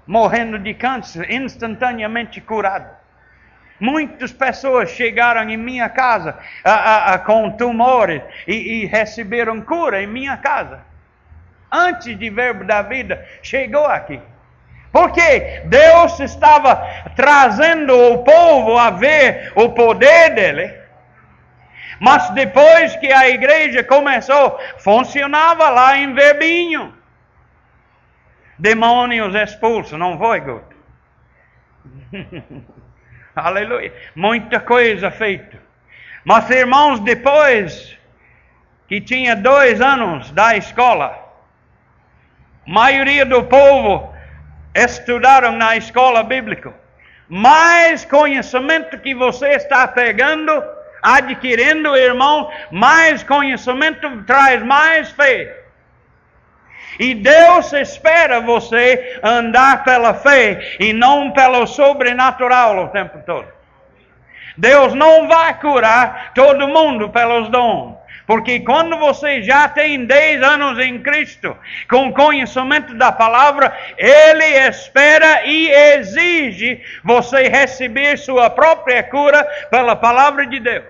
morrendo 0.06 0.58
de 0.58 0.74
câncer, 0.74 1.30
instantaneamente 1.30 2.40
curado? 2.40 2.90
Muitas 3.78 4.32
pessoas 4.32 4.90
chegaram 4.90 5.48
em 5.48 5.56
minha 5.56 5.88
casa 5.88 6.38
a, 6.64 6.72
a, 6.72 7.14
a, 7.14 7.18
com 7.18 7.50
tumores 7.52 8.22
e, 8.46 8.82
e 8.82 8.86
receberam 8.86 9.60
cura 9.60 10.02
em 10.02 10.06
minha 10.06 10.36
casa. 10.36 10.91
Antes 11.72 12.18
de 12.18 12.28
Verbo 12.28 12.64
da 12.64 12.82
Vida, 12.82 13.26
chegou 13.42 13.86
aqui. 13.86 14.20
Porque 14.92 15.62
Deus 15.64 16.20
estava 16.20 16.76
trazendo 17.16 17.96
o 18.12 18.22
povo 18.22 18.76
a 18.76 18.90
ver 18.90 19.50
o 19.56 19.70
poder 19.70 20.34
dele. 20.34 20.74
Mas 21.98 22.28
depois 22.30 22.94
que 22.96 23.10
a 23.10 23.28
igreja 23.28 23.82
começou, 23.82 24.60
funcionava 24.78 25.70
lá 25.70 25.96
em 25.96 26.12
verbinho. 26.12 26.94
Demônios 28.58 29.34
expulsos, 29.34 29.98
não 29.98 30.18
foi, 30.18 30.40
Guto? 30.40 30.76
Aleluia. 33.34 33.94
Muita 34.14 34.60
coisa 34.60 35.10
feita. 35.10 35.58
Mas, 36.24 36.50
irmãos, 36.50 37.00
depois 37.00 37.96
que 38.86 39.00
tinha 39.00 39.34
dois 39.34 39.80
anos 39.80 40.30
da 40.32 40.56
escola, 40.56 41.21
maioria 42.66 43.24
do 43.24 43.44
povo 43.44 44.12
estudaram 44.74 45.52
na 45.52 45.76
escola 45.76 46.22
bíblica. 46.22 46.72
Mais 47.28 48.04
conhecimento 48.04 48.98
que 48.98 49.14
você 49.14 49.50
está 49.50 49.88
pegando, 49.88 50.62
adquirindo, 51.02 51.96
irmão, 51.96 52.50
mais 52.70 53.22
conhecimento 53.22 54.24
traz 54.24 54.62
mais 54.62 55.10
fé. 55.10 55.62
E 56.98 57.14
Deus 57.14 57.72
espera 57.72 58.40
você 58.40 59.18
andar 59.22 59.82
pela 59.82 60.12
fé 60.12 60.76
e 60.78 60.92
não 60.92 61.30
pelo 61.30 61.66
sobrenatural 61.66 62.84
o 62.84 62.88
tempo 62.88 63.18
todo. 63.24 63.48
Deus 64.56 64.92
não 64.92 65.26
vai 65.26 65.58
curar 65.58 66.32
todo 66.34 66.68
mundo 66.68 67.08
pelos 67.08 67.48
dons. 67.48 68.01
Porque 68.26 68.60
quando 68.60 68.96
você 68.98 69.42
já 69.42 69.68
tem 69.68 70.04
10 70.04 70.42
anos 70.42 70.78
em 70.78 71.02
Cristo, 71.02 71.56
com 71.88 72.12
conhecimento 72.12 72.94
da 72.94 73.10
palavra, 73.10 73.76
Ele 73.98 74.44
espera 74.68 75.44
e 75.44 75.68
exige 75.70 76.80
você 77.02 77.48
receber 77.48 78.16
sua 78.16 78.48
própria 78.48 79.02
cura 79.02 79.44
pela 79.70 79.96
palavra 79.96 80.46
de 80.46 80.60
Deus. 80.60 80.84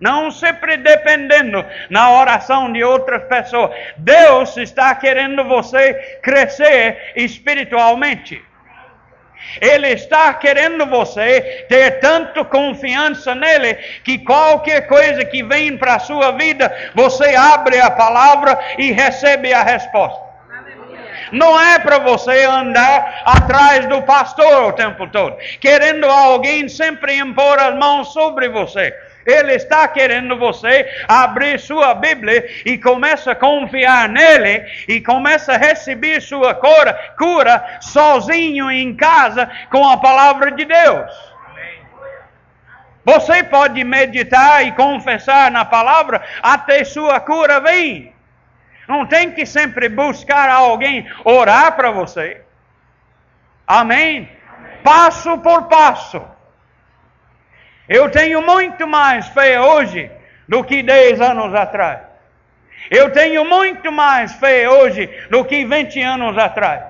Não 0.00 0.30
sempre 0.30 0.78
dependendo 0.78 1.64
na 1.90 2.10
oração 2.12 2.72
de 2.72 2.82
outras 2.82 3.22
pessoas. 3.24 3.70
Deus 3.98 4.56
está 4.56 4.94
querendo 4.94 5.44
você 5.44 5.92
crescer 6.22 7.12
espiritualmente. 7.16 8.42
Ele 9.60 9.88
está 9.88 10.32
querendo 10.34 10.86
você 10.86 11.66
ter 11.68 12.00
tanto 12.00 12.44
confiança 12.44 13.34
nele 13.34 13.74
que 14.04 14.18
qualquer 14.18 14.86
coisa 14.86 15.24
que 15.24 15.42
vem 15.42 15.76
para 15.76 15.94
a 15.94 15.98
sua 15.98 16.32
vida, 16.32 16.74
você 16.94 17.34
abre 17.34 17.80
a 17.80 17.90
palavra 17.90 18.58
e 18.78 18.92
recebe 18.92 19.52
a 19.52 19.62
resposta. 19.62 20.30
Não 21.32 21.60
é 21.60 21.78
para 21.78 21.98
você 21.98 22.44
andar 22.44 23.22
atrás 23.24 23.86
do 23.86 24.02
pastor 24.02 24.64
o 24.64 24.72
tempo 24.72 25.06
todo, 25.08 25.36
querendo 25.60 26.06
alguém 26.06 26.68
sempre 26.68 27.16
impor 27.16 27.58
as 27.58 27.74
mãos 27.76 28.12
sobre 28.12 28.48
você. 28.48 28.92
Ele 29.26 29.52
está 29.54 29.86
querendo 29.88 30.38
você 30.38 30.88
abrir 31.06 31.58
sua 31.60 31.94
Bíblia 31.94 32.48
e 32.64 32.78
começa 32.78 33.32
a 33.32 33.36
confiar 33.36 34.08
nele 34.08 34.64
e 34.88 35.00
começa 35.00 35.52
a 35.52 35.58
receber 35.58 36.20
sua 36.20 36.54
cura, 36.54 36.94
cura 37.18 37.78
sozinho 37.80 38.70
em 38.70 38.94
casa 38.94 39.50
com 39.70 39.88
a 39.88 39.96
palavra 39.96 40.50
de 40.52 40.64
Deus. 40.64 41.30
Você 43.04 43.42
pode 43.42 43.82
meditar 43.82 44.64
e 44.66 44.72
confessar 44.72 45.50
na 45.50 45.64
palavra 45.64 46.22
até 46.42 46.84
sua 46.84 47.18
cura 47.18 47.60
vir. 47.60 48.14
Não 48.86 49.06
tem 49.06 49.32
que 49.32 49.46
sempre 49.46 49.88
buscar 49.88 50.50
alguém 50.50 51.08
orar 51.24 51.76
para 51.76 51.90
você. 51.90 52.42
Amém? 53.66 54.28
Passo 54.82 55.38
por 55.38 55.68
passo. 55.68 56.20
Eu 57.90 58.08
tenho 58.08 58.40
muito 58.40 58.86
mais 58.86 59.26
fé 59.26 59.60
hoje 59.60 60.08
do 60.48 60.62
que 60.62 60.80
10 60.80 61.20
anos 61.20 61.52
atrás. 61.52 61.98
Eu 62.88 63.10
tenho 63.10 63.44
muito 63.44 63.90
mais 63.90 64.32
fé 64.34 64.70
hoje 64.70 65.10
do 65.28 65.44
que 65.44 65.64
20 65.64 66.00
anos 66.00 66.38
atrás. 66.38 66.84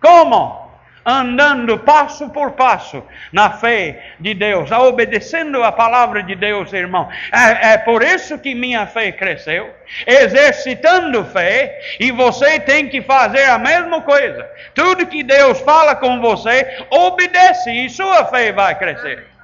Como? 0.00 0.68
Andando 1.04 1.78
passo 1.80 2.30
por 2.30 2.52
passo 2.52 3.02
na 3.32 3.50
fé 3.50 4.12
de 4.20 4.34
Deus, 4.34 4.70
obedecendo 4.70 5.64
a 5.64 5.72
palavra 5.72 6.22
de 6.22 6.36
Deus, 6.36 6.72
irmão. 6.72 7.08
É, 7.32 7.72
é 7.72 7.78
por 7.78 8.00
isso 8.04 8.38
que 8.38 8.54
minha 8.54 8.86
fé 8.86 9.10
cresceu, 9.10 9.74
exercitando 10.06 11.24
fé, 11.24 11.76
e 11.98 12.12
você 12.12 12.60
tem 12.60 12.88
que 12.88 13.02
fazer 13.02 13.46
a 13.46 13.58
mesma 13.58 14.02
coisa. 14.02 14.48
Tudo 14.74 15.06
que 15.06 15.24
Deus 15.24 15.58
fala 15.60 15.96
com 15.96 16.20
você, 16.20 16.84
obedece 16.88 17.72
e 17.72 17.90
sua 17.90 18.26
fé 18.26 18.52
vai 18.52 18.78
crescer. 18.78 19.37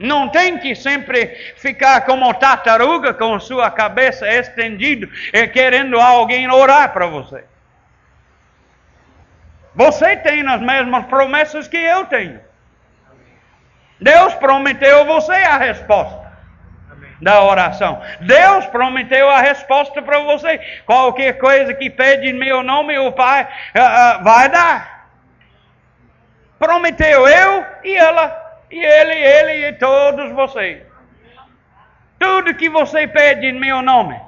Não 0.00 0.30
tem 0.30 0.56
que 0.56 0.74
sempre 0.74 1.26
ficar 1.56 2.06
como 2.06 2.32
tartaruga 2.32 3.12
com 3.12 3.38
sua 3.38 3.70
cabeça 3.70 4.26
estendida 4.26 5.06
e 5.30 5.46
querendo 5.46 6.00
alguém 6.00 6.50
orar 6.50 6.90
para 6.90 7.06
você. 7.06 7.44
Você 9.74 10.16
tem 10.16 10.46
as 10.48 10.62
mesmas 10.62 11.04
promessas 11.04 11.68
que 11.68 11.76
eu 11.76 12.06
tenho. 12.06 12.40
Deus 14.00 14.34
prometeu 14.36 15.04
você 15.04 15.34
a 15.34 15.58
resposta 15.58 16.32
da 17.20 17.42
oração. 17.42 18.00
Deus 18.22 18.64
prometeu 18.68 19.28
a 19.28 19.42
resposta 19.42 20.00
para 20.00 20.20
você. 20.20 20.58
Qualquer 20.86 21.34
coisa 21.34 21.74
que 21.74 21.90
pede 21.90 22.28
em 22.28 22.32
meu 22.32 22.62
nome, 22.62 22.98
o 22.98 23.12
Pai 23.12 23.42
uh, 23.44 24.20
uh, 24.20 24.24
vai 24.24 24.48
dar. 24.48 25.10
Prometeu 26.58 27.28
eu 27.28 27.66
e 27.84 27.94
ela 27.94 28.39
e 28.70 28.78
ele, 28.78 29.14
ele 29.14 29.68
e 29.68 29.72
todos 29.74 30.30
vocês. 30.32 30.82
Tudo 32.18 32.54
que 32.54 32.68
você 32.68 33.06
pede 33.08 33.46
em 33.46 33.58
meu 33.58 33.82
nome, 33.82 34.20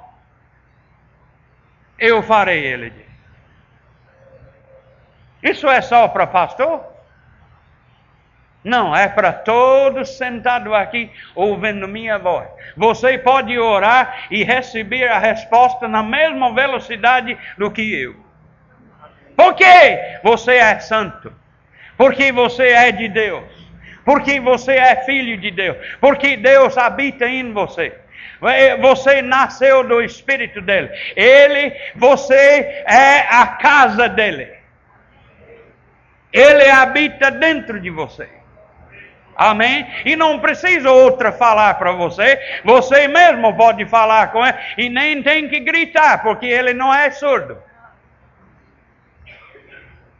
eu 1.97 2.21
farei, 2.23 2.65
ele 2.65 2.89
diz. 2.89 3.03
Isso 5.43 5.67
é 5.67 5.81
só 5.81 6.07
para 6.07 6.25
pastor? 6.25 6.83
Não, 8.63 8.95
é 8.95 9.09
para 9.09 9.31
todos 9.33 10.17
sentados 10.17 10.73
aqui 10.73 11.11
ouvindo 11.35 11.87
minha 11.87 12.17
voz. 12.17 12.47
Você 12.77 13.17
pode 13.17 13.57
orar 13.59 14.25
e 14.31 14.43
receber 14.43 15.09
a 15.09 15.19
resposta 15.19 15.87
na 15.87 16.01
mesma 16.01 16.53
velocidade 16.53 17.37
do 17.57 17.69
que 17.69 17.93
eu. 17.93 18.15
Por 19.35 19.53
quê? 19.53 20.19
Você 20.23 20.55
é 20.55 20.79
santo. 20.79 21.31
Porque 21.97 22.31
você 22.31 22.69
é 22.69 22.91
de 22.91 23.09
Deus 23.09 23.62
porque 24.05 24.39
você 24.39 24.73
é 24.73 25.03
filho 25.05 25.37
de 25.37 25.51
Deus, 25.51 25.77
porque 25.99 26.37
Deus 26.37 26.77
habita 26.77 27.27
em 27.27 27.51
você. 27.53 27.95
Você 28.81 29.21
nasceu 29.21 29.83
do 29.87 30.01
Espírito 30.01 30.61
dele. 30.61 30.89
Ele, 31.15 31.73
você 31.95 32.83
é 32.85 33.25
a 33.29 33.47
casa 33.47 34.09
dele. 34.09 34.51
Ele 36.31 36.69
habita 36.69 37.31
dentro 37.31 37.79
de 37.79 37.89
você. 37.89 38.27
Amém? 39.35 39.87
E 40.05 40.15
não 40.15 40.39
precisa 40.39 40.91
outra 40.91 41.31
falar 41.31 41.75
para 41.75 41.91
você. 41.93 42.39
Você 42.63 43.07
mesmo 43.07 43.55
pode 43.55 43.85
falar 43.85 44.31
com 44.31 44.45
ele 44.45 44.57
e 44.77 44.89
nem 44.89 45.23
tem 45.23 45.47
que 45.47 45.59
gritar, 45.59 46.21
porque 46.21 46.45
ele 46.45 46.73
não 46.73 46.93
é 46.93 47.09
surdo. 47.11 47.57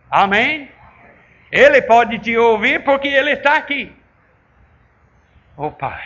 Amém? 0.10 0.73
Ele 1.54 1.84
pode 1.84 2.18
te 2.18 2.36
ouvir 2.36 2.84
porque 2.84 3.08
ele 3.08 3.34
está 3.34 3.58
aqui. 3.58 3.96
Oh, 5.56 5.70
Pai. 5.70 6.04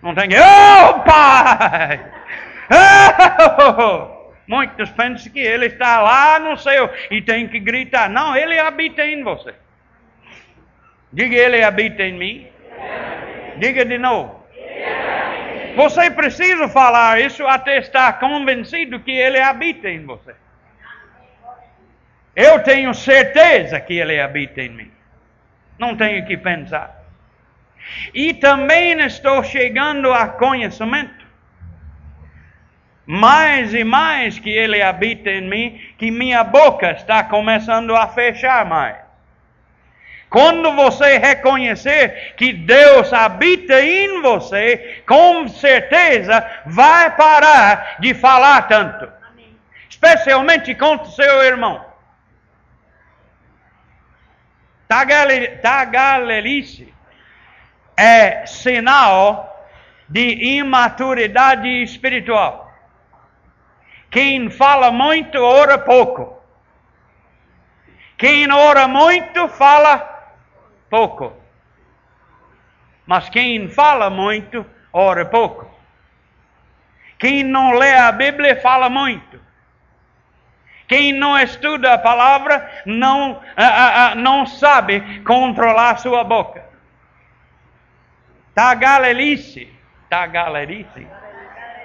Não 0.00 0.14
tem. 0.14 0.30
Ô 0.30 0.42
oh, 0.88 1.00
Pai! 1.00 2.00
Oh! 2.70 4.32
Muitos 4.46 4.90
pensam 4.92 5.30
que 5.30 5.38
ele 5.38 5.66
está 5.66 6.00
lá 6.00 6.38
no 6.38 6.56
céu 6.56 6.90
e 7.10 7.20
tem 7.20 7.46
que 7.46 7.60
gritar. 7.60 8.08
Não, 8.08 8.34
ele 8.34 8.58
habita 8.58 9.04
em 9.04 9.22
você. 9.22 9.54
Diga, 11.12 11.36
ele 11.36 11.62
habita 11.62 12.02
em 12.02 12.14
mim. 12.14 12.46
Diga 13.58 13.84
de 13.84 13.98
novo. 13.98 14.42
Você 15.76 16.10
precisa 16.10 16.68
falar 16.68 17.20
isso 17.20 17.46
até 17.46 17.78
estar 17.78 18.18
convencido 18.18 18.98
que 19.00 19.12
ele 19.12 19.38
habita 19.38 19.90
em 19.90 20.06
você. 20.06 20.34
Eu 22.34 22.60
tenho 22.60 22.94
certeza 22.94 23.78
que 23.78 23.98
ele 23.98 24.18
habita 24.18 24.62
em 24.62 24.70
mim. 24.70 24.90
Não 25.78 25.96
tenho 25.96 26.24
que 26.26 26.36
pensar. 26.36 27.02
E 28.14 28.32
também 28.34 29.00
estou 29.00 29.42
chegando 29.44 30.12
a 30.12 30.28
conhecimento. 30.28 31.22
Mais 33.04 33.74
e 33.74 33.84
mais 33.84 34.38
que 34.38 34.48
ele 34.48 34.80
habita 34.80 35.28
em 35.28 35.48
mim, 35.48 35.80
que 35.98 36.10
minha 36.10 36.44
boca 36.44 36.92
está 36.92 37.24
começando 37.24 37.94
a 37.94 38.08
fechar 38.08 38.64
mais. 38.64 38.96
Quando 40.30 40.72
você 40.72 41.18
reconhecer 41.18 42.34
que 42.38 42.54
Deus 42.54 43.12
habita 43.12 43.82
em 43.82 44.22
você, 44.22 45.02
com 45.06 45.46
certeza 45.46 46.48
vai 46.64 47.14
parar 47.16 47.96
de 48.00 48.14
falar 48.14 48.62
tanto. 48.62 49.06
Especialmente 49.90 50.74
com 50.74 50.94
o 50.94 51.04
seu 51.04 51.42
irmão. 51.42 51.91
Tagalelice 55.62 56.92
é 57.96 58.44
sinal 58.44 59.48
de 60.08 60.56
imaturidade 60.58 61.68
espiritual. 61.82 62.70
Quem 64.10 64.50
fala 64.50 64.90
muito, 64.90 65.38
ora 65.38 65.78
pouco. 65.78 66.38
Quem 68.18 68.52
ora 68.52 68.86
muito, 68.86 69.48
fala 69.48 69.98
pouco. 70.90 71.32
Mas 73.06 73.28
quem 73.30 73.70
fala 73.70 74.10
muito, 74.10 74.66
ora 74.92 75.24
pouco. 75.24 75.70
Quem 77.18 77.42
não 77.42 77.72
lê 77.72 77.94
a 77.94 78.12
Bíblia, 78.12 78.60
fala 78.60 78.90
muito. 78.90 79.40
Quem 80.92 81.10
não 81.14 81.38
estuda 81.38 81.94
a 81.94 81.98
palavra, 81.98 82.70
não, 82.84 83.40
não 84.18 84.44
sabe 84.44 85.22
controlar 85.22 85.96
sua 85.96 86.22
boca. 86.22 86.62
Tagalelice. 88.54 89.72
Tagalelice. 90.10 91.06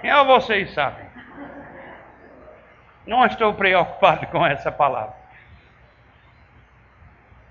Eu 0.04 0.26
vocês 0.26 0.74
sabem. 0.74 1.06
Não 3.06 3.26
estou 3.26 3.54
preocupado 3.54 4.28
com 4.28 4.46
essa 4.46 4.70
palavra 4.70 5.16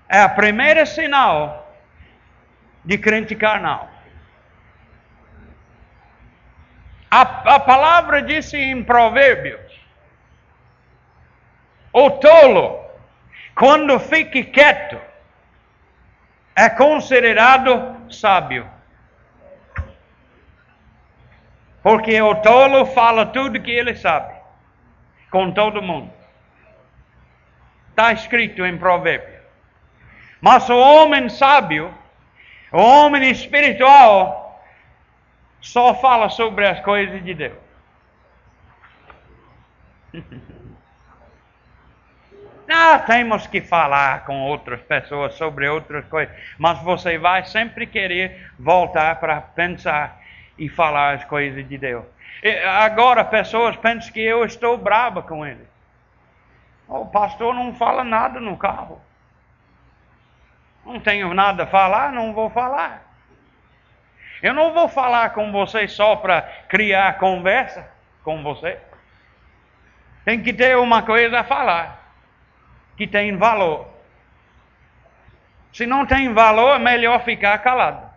é 0.09 0.21
a 0.21 0.29
primeira 0.29 0.85
sinal 0.85 1.75
de 2.83 2.97
crente 2.97 3.35
carnal. 3.35 3.89
A, 7.09 7.21
a 7.55 7.59
palavra 7.59 8.21
disse 8.21 8.57
em 8.57 8.83
Provérbios: 8.83 9.66
o 11.93 12.11
tolo, 12.11 12.79
quando 13.55 13.99
fique 13.99 14.43
quieto, 14.43 14.99
é 16.55 16.69
considerado 16.69 18.11
sábio. 18.11 18.67
Porque 21.81 22.21
o 22.21 22.35
tolo 22.35 22.85
fala 22.87 23.25
tudo 23.27 23.61
que 23.61 23.71
ele 23.71 23.95
sabe, 23.95 24.33
com 25.31 25.51
todo 25.51 25.81
mundo. 25.81 26.11
Está 27.89 28.11
escrito 28.11 28.65
em 28.65 28.77
Provérbios. 28.77 29.41
Mas 30.41 30.69
o 30.69 30.77
homem 30.77 31.29
sábio, 31.29 31.93
o 32.71 32.81
homem 32.81 33.31
espiritual, 33.31 34.61
só 35.61 35.95
fala 35.95 36.29
sobre 36.29 36.67
as 36.67 36.79
coisas 36.81 37.23
de 37.23 37.33
Deus. 37.33 37.57
Não 42.87 42.99
temos 42.99 43.45
que 43.45 43.59
falar 43.59 44.23
com 44.23 44.43
outras 44.43 44.79
pessoas 44.79 45.33
sobre 45.33 45.67
outras 45.67 46.05
coisas, 46.05 46.33
mas 46.57 46.81
você 46.83 47.17
vai 47.17 47.43
sempre 47.43 47.85
querer 47.85 48.49
voltar 48.57 49.19
para 49.19 49.41
pensar 49.41 50.21
e 50.57 50.69
falar 50.69 51.15
as 51.15 51.25
coisas 51.25 51.67
de 51.67 51.77
Deus. 51.77 52.05
E 52.41 52.49
agora 52.63 53.25
pessoas 53.25 53.75
pensam 53.75 54.13
que 54.13 54.21
eu 54.21 54.45
estou 54.45 54.77
brava 54.77 55.21
com 55.21 55.45
ele. 55.45 55.67
O 56.87 57.05
pastor 57.07 57.53
não 57.53 57.75
fala 57.75 58.05
nada 58.05 58.39
no 58.39 58.55
carro. 58.55 59.01
Não 60.85 60.97
tenho 60.97 61.33
nada 61.33 61.63
a 61.63 61.67
falar, 61.67 62.13
não 62.13 62.33
vou 62.33 62.49
falar. 62.49 63.05
Eu 64.41 64.53
não 64.53 64.73
vou 64.73 64.87
falar 64.87 65.31
com 65.31 65.51
você 65.51 65.89
só 65.89 66.15
para 66.15 66.41
criar 66.69 67.17
conversa 67.17 67.85
com 68.23 68.41
você. 68.43 68.79
Tem 70.23 70.41
que 70.41 70.53
ter 70.53 70.77
uma 70.77 71.01
coisa 71.01 71.41
a 71.41 71.43
falar 71.43 71.96
que 72.97 73.07
tem 73.07 73.37
valor. 73.37 73.87
Se 75.71 75.85
não 75.85 76.05
tem 76.05 76.33
valor, 76.33 76.75
é 76.75 76.79
melhor 76.79 77.23
ficar 77.23 77.57
calado. 77.59 78.07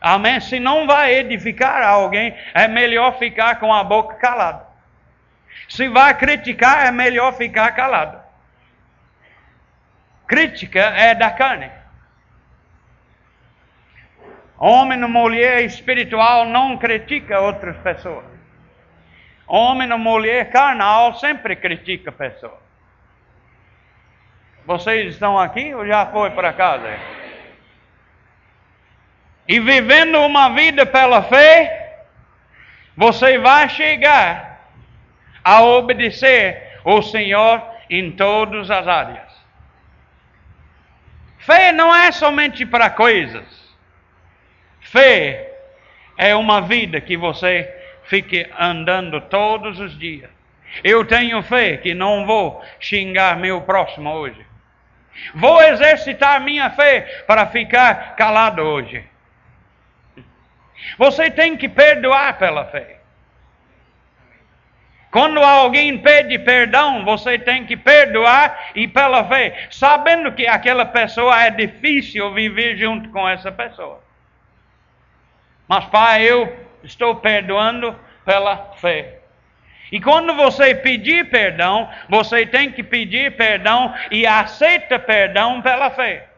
Amém? 0.00 0.40
Se 0.40 0.58
não 0.58 0.86
vai 0.86 1.14
edificar 1.14 1.82
alguém, 1.82 2.36
é 2.52 2.68
melhor 2.68 3.18
ficar 3.18 3.60
com 3.60 3.72
a 3.72 3.82
boca 3.84 4.16
calada. 4.16 4.66
Se 5.68 5.88
vai 5.88 6.14
criticar, 6.14 6.86
é 6.86 6.90
melhor 6.90 7.32
ficar 7.34 7.70
calado. 7.72 8.20
Crítica 10.26 10.80
é 10.80 11.14
da 11.14 11.30
carne. 11.30 11.70
Homem 14.58 15.02
ou 15.02 15.08
mulher 15.08 15.64
espiritual 15.64 16.46
não 16.46 16.76
critica 16.76 17.40
outras 17.40 17.76
pessoas. 17.78 18.24
Homem 19.46 19.92
ou 19.92 19.98
mulher 19.98 20.50
carnal 20.50 21.14
sempre 21.14 21.54
critica 21.54 22.10
pessoas. 22.10 22.65
Vocês 24.66 25.12
estão 25.12 25.38
aqui 25.38 25.72
ou 25.74 25.86
já 25.86 26.06
foi 26.06 26.30
para 26.30 26.52
casa? 26.52 26.98
E 29.46 29.60
vivendo 29.60 30.18
uma 30.20 30.48
vida 30.50 30.84
pela 30.84 31.22
fé, 31.22 32.02
você 32.96 33.38
vai 33.38 33.68
chegar 33.68 34.60
a 35.44 35.62
obedecer 35.62 36.80
o 36.84 37.00
Senhor 37.00 37.62
em 37.88 38.10
todas 38.10 38.68
as 38.68 38.88
áreas. 38.88 39.36
Fé 41.38 41.70
não 41.70 41.94
é 41.94 42.10
somente 42.10 42.66
para 42.66 42.90
coisas. 42.90 43.46
Fé 44.80 45.48
é 46.16 46.34
uma 46.34 46.60
vida 46.62 47.00
que 47.00 47.16
você 47.16 47.72
fique 48.02 48.50
andando 48.58 49.20
todos 49.20 49.78
os 49.78 49.96
dias. 49.96 50.30
Eu 50.82 51.04
tenho 51.04 51.40
fé 51.44 51.76
que 51.76 51.94
não 51.94 52.26
vou 52.26 52.60
xingar 52.80 53.36
meu 53.36 53.60
próximo 53.60 54.10
hoje. 54.10 54.44
Vou 55.34 55.62
exercitar 55.62 56.40
minha 56.40 56.70
fé 56.70 57.24
para 57.26 57.46
ficar 57.46 58.16
calado 58.16 58.62
hoje. 58.62 59.04
Você 60.98 61.30
tem 61.30 61.56
que 61.56 61.68
perdoar 61.68 62.38
pela 62.38 62.64
fé. 62.66 62.96
Quando 65.10 65.40
alguém 65.40 65.96
pede 65.98 66.38
perdão, 66.38 67.04
você 67.04 67.38
tem 67.38 67.64
que 67.64 67.76
perdoar 67.76 68.72
e 68.74 68.86
pela 68.86 69.24
fé, 69.24 69.68
sabendo 69.70 70.32
que 70.32 70.46
aquela 70.46 70.84
pessoa 70.84 71.42
é 71.42 71.50
difícil 71.50 72.34
viver 72.34 72.76
junto 72.76 73.08
com 73.08 73.26
essa 73.26 73.50
pessoa. 73.50 74.02
Mas, 75.66 75.86
Pai, 75.86 76.22
eu 76.22 76.54
estou 76.84 77.16
perdoando 77.16 77.98
pela 78.24 78.74
fé. 78.76 79.20
E 79.90 80.00
quando 80.00 80.34
você 80.34 80.74
pedir 80.74 81.30
perdão, 81.30 81.88
você 82.08 82.44
tem 82.44 82.72
que 82.72 82.82
pedir 82.82 83.36
perdão 83.36 83.94
e 84.10 84.26
aceita 84.26 84.98
perdão 84.98 85.62
pela 85.62 85.90
fé. 85.90 86.28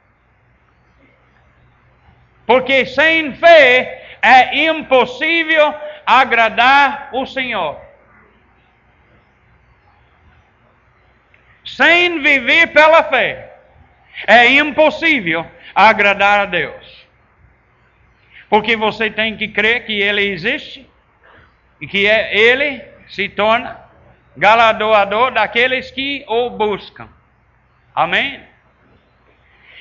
Porque 2.46 2.84
sem 2.86 3.32
fé 3.34 4.16
é 4.22 4.66
impossível 4.66 5.74
agradar 6.06 7.10
o 7.12 7.26
Senhor. 7.26 7.88
sem 11.76 12.20
viver 12.20 12.68
pela 12.68 13.04
fé, 13.04 13.52
é 14.26 14.46
impossível 14.46 15.46
agradar 15.74 16.40
a 16.40 16.44
Deus. 16.46 17.06
Porque 18.48 18.76
você 18.76 19.10
tem 19.10 19.36
que 19.36 19.48
crer 19.48 19.84
que 19.84 20.00
Ele 20.00 20.22
existe 20.22 20.88
e 21.80 21.86
que 21.86 22.06
é, 22.06 22.36
Ele 22.36 22.82
se 23.08 23.28
torna 23.28 23.78
galardoador 24.36 25.32
daqueles 25.32 25.90
que 25.90 26.24
o 26.28 26.50
buscam. 26.50 27.08
Amém? 27.94 28.42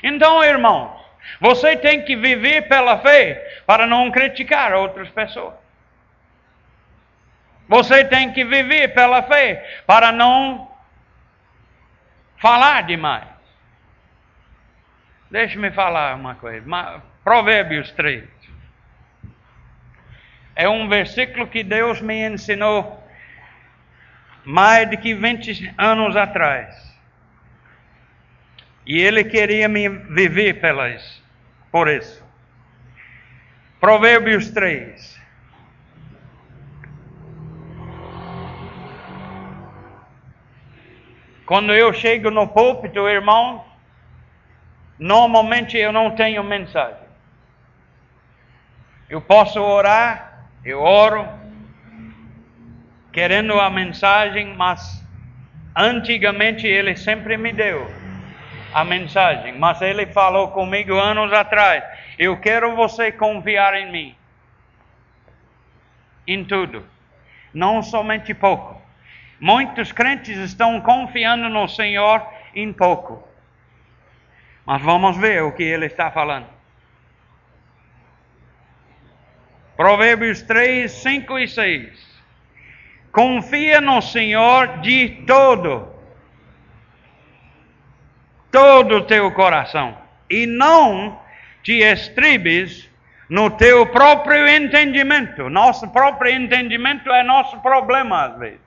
Então, 0.02 0.44
irmãos, 0.44 1.00
você 1.40 1.76
tem 1.76 2.04
que 2.04 2.16
viver 2.16 2.68
pela 2.68 3.00
fé 3.00 3.62
para 3.66 3.86
não 3.86 4.10
criticar 4.10 4.74
outras 4.74 5.10
pessoas. 5.10 5.54
Você 7.68 8.06
tem 8.06 8.32
que 8.32 8.46
viver 8.46 8.94
pela 8.94 9.22
fé 9.24 9.82
para 9.86 10.12
não 10.12 10.72
falar 12.38 12.84
demais. 12.84 13.28
Deixe-me 15.30 15.70
falar 15.72 16.16
uma 16.16 16.36
coisa. 16.36 16.66
Provérbios 17.24 17.92
3. 17.92 18.24
É 20.56 20.68
um 20.68 20.88
versículo 20.88 21.46
que 21.46 21.62
Deus 21.62 22.02
me 22.02 22.26
ensinou 22.26 23.04
mais 24.48 24.90
de 24.90 24.96
que 24.96 25.14
20 25.14 25.74
anos 25.78 26.16
atrás. 26.16 26.74
E 28.86 28.98
Ele 28.98 29.26
queria 29.26 29.68
me 29.68 29.90
viver 29.90 30.62
pelas, 30.62 31.22
por 31.70 31.90
isso. 31.90 32.26
Provérbios 33.78 34.50
3. 34.52 35.22
Quando 41.46 41.74
eu 41.74 41.92
chego 41.92 42.32
no 42.32 42.48
púlpito, 42.48 43.06
irmão, 43.06 43.66
normalmente 44.98 45.76
eu 45.78 45.92
não 45.92 46.12
tenho 46.12 46.42
mensagem. 46.42 47.06
Eu 49.10 49.20
posso 49.20 49.60
orar, 49.60 50.48
eu 50.64 50.80
oro, 50.80 51.28
querendo 53.18 53.60
a 53.60 53.68
mensagem, 53.68 54.54
mas 54.54 55.04
antigamente 55.76 56.68
ele 56.68 56.96
sempre 56.96 57.36
me 57.36 57.52
deu 57.52 57.92
a 58.72 58.84
mensagem, 58.84 59.58
mas 59.58 59.82
ele 59.82 60.06
falou 60.06 60.50
comigo 60.50 60.94
anos 60.94 61.34
atrás: 61.34 61.84
eu 62.20 62.40
quero 62.40 62.76
você 62.76 63.12
confiar 63.12 63.74
em 63.74 63.92
mim, 63.92 64.16
em 66.28 66.46
tudo, 66.46 66.86
não 67.52 67.82
somente 67.82 68.36
pouco. 68.36 68.80
Muitos 69.40 69.92
crentes 69.92 70.38
estão 70.38 70.80
confiando 70.80 71.50
no 71.50 71.68
Senhor 71.68 72.24
em 72.54 72.72
pouco. 72.72 73.28
Mas 74.64 74.80
vamos 74.84 75.18
ver 75.18 75.42
o 75.42 75.54
que 75.54 75.64
ele 75.64 75.88
está 75.88 76.12
falando. 76.12 76.46
Provérbios 79.76 80.44
3, 80.44 80.92
5 80.92 81.40
e 81.40 81.48
6. 81.48 82.17
Confia 83.18 83.82
no 83.82 84.00
Senhor 84.00 84.78
de 84.78 85.24
todo, 85.26 85.92
todo 88.52 88.98
o 88.98 89.06
teu 89.06 89.32
coração, 89.32 89.98
e 90.30 90.46
não 90.46 91.20
te 91.64 91.80
estribes 91.80 92.88
no 93.28 93.50
teu 93.50 93.88
próprio 93.88 94.48
entendimento. 94.48 95.50
Nosso 95.50 95.88
próprio 95.88 96.32
entendimento 96.32 97.10
é 97.10 97.24
nosso 97.24 97.60
problema 97.62 98.26
às 98.26 98.38
vezes. 98.38 98.62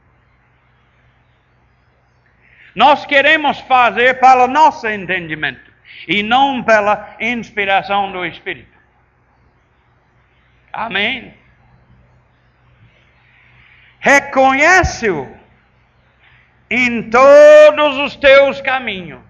Nós 2.75 3.07
queremos 3.07 3.61
fazer 3.61 4.19
para 4.19 4.47
o 4.47 4.49
nosso 4.49 4.89
entendimento 4.89 5.71
e 6.09 6.25
não 6.25 6.61
pela 6.61 7.15
inspiração 7.21 8.11
do 8.11 8.27
Espírito. 8.27 8.77
Amém? 10.73 11.40
Reconhece-o 14.01 15.29
em 16.71 17.11
todos 17.11 17.99
os 17.99 18.17
teus 18.17 18.61
caminhos. 18.63 19.21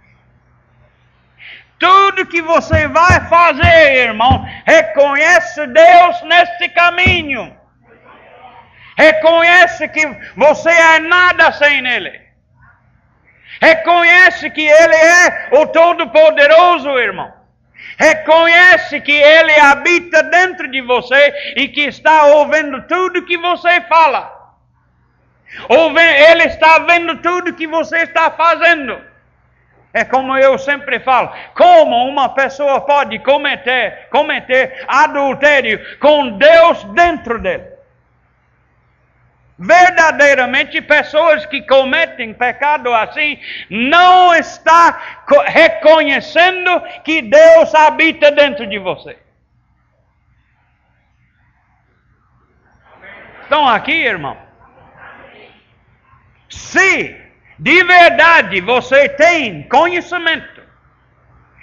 Tudo 1.79 2.27
que 2.27 2.41
você 2.43 2.87
vai 2.89 3.27
fazer, 3.29 4.09
irmão, 4.09 4.47
reconhece 4.67 5.67
Deus 5.67 6.23
nesse 6.23 6.69
caminho. 6.69 7.57
Reconhece 8.97 9.89
que 9.89 10.07
você 10.37 10.71
é 10.71 10.99
nada 11.01 11.51
sem 11.53 11.85
Ele. 11.87 12.21
Reconhece 13.61 14.51
que 14.51 14.61
Ele 14.61 14.95
é 14.95 15.49
o 15.53 15.67
Todo-Poderoso, 15.67 16.99
irmão. 16.99 17.33
Reconhece 17.99 19.01
que 19.01 19.13
Ele 19.13 19.59
habita 19.59 20.23
dentro 20.23 20.71
de 20.71 20.81
você 20.83 21.55
e 21.57 21.67
que 21.69 21.87
está 21.87 22.27
ouvindo 22.27 22.83
tudo 22.83 23.25
que 23.25 23.39
você 23.39 23.81
fala. 23.83 24.40
Ele 25.69 26.45
está 26.45 26.79
vendo 26.81 27.17
tudo 27.17 27.55
que 27.55 27.67
você 27.67 27.99
está 27.99 28.31
fazendo. 28.31 29.01
É 29.93 30.05
como 30.05 30.37
eu 30.37 30.59
sempre 30.59 31.01
falo: 31.01 31.33
como 31.55 32.07
uma 32.07 32.29
pessoa 32.31 32.81
pode 32.81 33.19
cometer, 33.21 34.09
cometer 34.11 34.85
adultério 34.87 35.99
com 35.99 36.39
Deus 36.39 36.85
dentro 36.85 37.41
dele? 37.41 37.81
verdadeiramente 39.61 40.81
pessoas 40.81 41.45
que 41.45 41.61
cometem 41.61 42.33
pecado 42.33 42.95
assim 42.95 43.39
não 43.69 44.35
está 44.35 45.23
reconhecendo 45.45 46.81
que 47.05 47.21
Deus 47.21 47.75
habita 47.75 48.31
dentro 48.31 48.67
de 48.67 48.79
você. 48.79 49.19
Estão 53.43 53.69
aqui, 53.69 53.93
irmão? 53.93 54.50
Se 56.51 57.17
de 57.59 57.85
verdade 57.85 58.61
você 58.61 59.09
tem 59.09 59.63
conhecimento 59.69 60.61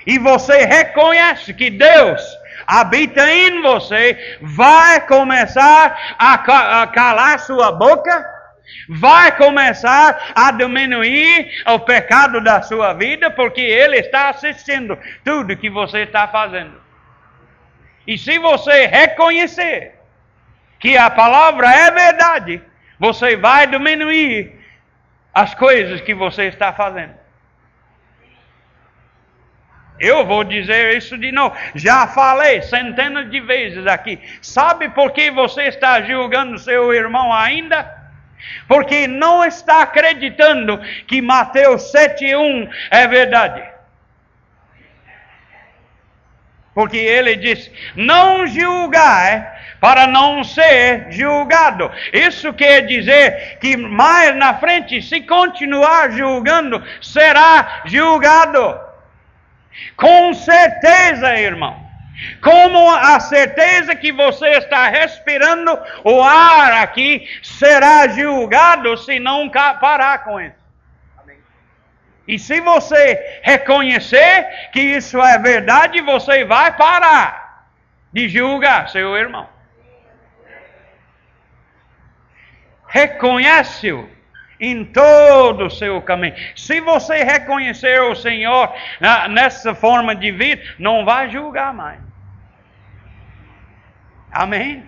e 0.06 0.18
você 0.18 0.66
reconhece 0.66 1.54
que 1.54 1.70
Deus 1.70 2.22
habita 2.66 3.30
em 3.30 3.62
você, 3.62 4.38
vai 4.42 5.06
começar 5.06 6.16
a 6.18 6.88
calar 6.88 7.40
sua 7.40 7.72
boca, 7.74 8.26
vai 8.90 9.36
começar 9.36 10.34
a 10.34 10.52
diminuir 10.52 11.50
o 11.68 11.80
pecado 11.80 12.42
da 12.42 12.62
sua 12.62 12.94
vida, 12.94 13.30
porque 13.30 13.62
Ele 13.62 13.98
está 13.98 14.30
assistindo 14.30 14.98
tudo 15.24 15.58
que 15.58 15.70
você 15.70 16.00
está 16.00 16.28
fazendo. 16.28 16.82
E 18.06 18.18
se 18.18 18.40
você 18.40 18.86
reconhecer 18.86 19.96
que 20.80 20.98
a 20.98 21.10
palavra 21.10 21.70
é 21.70 21.92
verdade, 21.92 22.62
você 23.00 23.36
vai 23.36 23.68
diminuir 23.68 24.57
as 25.38 25.54
coisas 25.54 26.02
que 26.02 26.16
você 26.16 26.46
está 26.46 26.74
fazendo. 26.74 27.14
Eu 30.00 30.26
vou 30.26 30.44
dizer 30.44 30.98
isso 30.98 31.16
de 31.16 31.32
novo. 31.32 31.56
Já 31.76 32.08
falei 32.08 32.64
centenas 32.64 33.30
de 33.30 33.40
vezes 33.42 33.86
aqui. 33.86 34.20
Sabe 34.42 34.90
por 34.90 35.12
que 35.12 35.30
você 35.30 35.66
está 35.66 36.02
julgando 36.02 36.58
seu 36.58 36.92
irmão 36.92 37.32
ainda? 37.32 37.88
Porque 38.68 39.06
não 39.06 39.46
está 39.46 39.84
acreditando 39.84 40.80
que 41.06 41.22
Mateus 41.22 41.92
7:1 41.92 42.68
é 42.90 43.08
verdade. 43.08 43.77
Porque 46.78 46.98
ele 46.98 47.36
diz: 47.38 47.72
"Não 47.96 48.46
julgai 48.46 49.52
para 49.82 50.06
não 50.06 50.44
ser 50.44 51.08
julgado". 51.10 51.90
Isso 52.14 52.54
quer 52.54 52.82
dizer 52.86 53.58
que 53.60 53.76
mais 53.76 54.36
na 54.36 54.54
frente, 54.60 55.02
se 55.02 55.22
continuar 55.22 56.12
julgando, 56.12 56.84
será 57.02 57.82
julgado. 57.86 58.80
Com 59.96 60.36
certeza, 60.36 61.36
irmão. 61.40 61.76
Como 62.44 62.92
a 62.92 63.20
certeza 63.22 63.96
que 63.96 64.12
você 64.12 64.48
está 64.50 64.88
respirando 64.88 65.80
o 66.04 66.22
ar 66.22 66.74
aqui 66.84 67.28
será 67.42 68.08
julgado 68.08 68.96
se 68.98 69.18
não 69.18 69.50
parar 69.50 70.24
com 70.24 70.40
isso. 70.40 70.67
E 72.28 72.38
se 72.38 72.60
você 72.60 73.40
reconhecer 73.42 74.70
que 74.74 74.82
isso 74.82 75.22
é 75.22 75.40
verdade, 75.40 76.02
você 76.02 76.44
vai 76.44 76.76
parar 76.76 77.70
de 78.12 78.28
julgar 78.28 78.90
seu 78.90 79.16
irmão. 79.16 79.48
Reconhece-o 82.88 84.10
em 84.60 84.84
todo 84.84 85.66
o 85.66 85.70
seu 85.70 86.02
caminho. 86.02 86.36
Se 86.56 86.82
você 86.82 87.24
reconhecer 87.24 88.02
o 88.02 88.16
Senhor 88.16 88.74
nessa 89.30 89.74
forma 89.76 90.16
de 90.16 90.32
vida, 90.32 90.62
não 90.80 91.06
vai 91.06 91.30
julgar 91.30 91.74
mais. 91.74 92.00
Amém? 94.32 94.84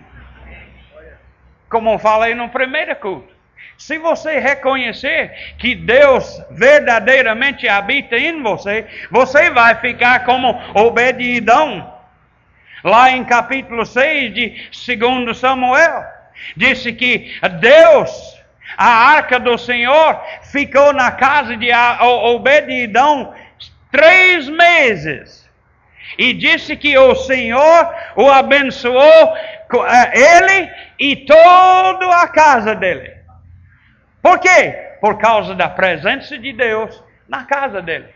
Como 1.68 1.98
falei 1.98 2.34
no 2.34 2.48
primeiro 2.48 2.94
culto. 2.96 3.39
Se 3.80 3.96
você 3.96 4.38
reconhecer 4.38 5.54
que 5.56 5.74
Deus 5.74 6.38
verdadeiramente 6.50 7.66
habita 7.66 8.14
em 8.14 8.42
você, 8.42 8.86
você 9.10 9.48
vai 9.48 9.74
ficar 9.76 10.26
como 10.26 10.54
Obedidão. 10.74 11.90
Lá 12.84 13.10
em 13.10 13.24
capítulo 13.24 13.86
6 13.86 14.34
de 14.34 14.70
2 14.96 15.34
Samuel, 15.34 16.04
disse 16.54 16.92
que 16.92 17.34
Deus 17.58 18.38
a 18.76 19.12
arca 19.14 19.40
do 19.40 19.56
Senhor 19.56 20.20
ficou 20.42 20.92
na 20.92 21.12
casa 21.12 21.56
de 21.56 21.72
Obedidão 22.02 23.32
três 23.90 24.46
meses. 24.46 25.48
E 26.18 26.34
disse 26.34 26.76
que 26.76 26.98
o 26.98 27.14
Senhor 27.14 27.94
o 28.14 28.30
abençoou, 28.30 29.36
eh, 29.88 30.44
ele 30.44 30.70
e 30.98 31.16
toda 31.16 32.14
a 32.20 32.28
casa 32.28 32.74
dele. 32.74 33.19
Por 34.22 34.38
quê? 34.38 34.96
Por 35.00 35.18
causa 35.18 35.54
da 35.54 35.68
presença 35.68 36.38
de 36.38 36.52
Deus 36.52 37.02
na 37.28 37.44
casa 37.44 37.80
dele. 37.80 38.08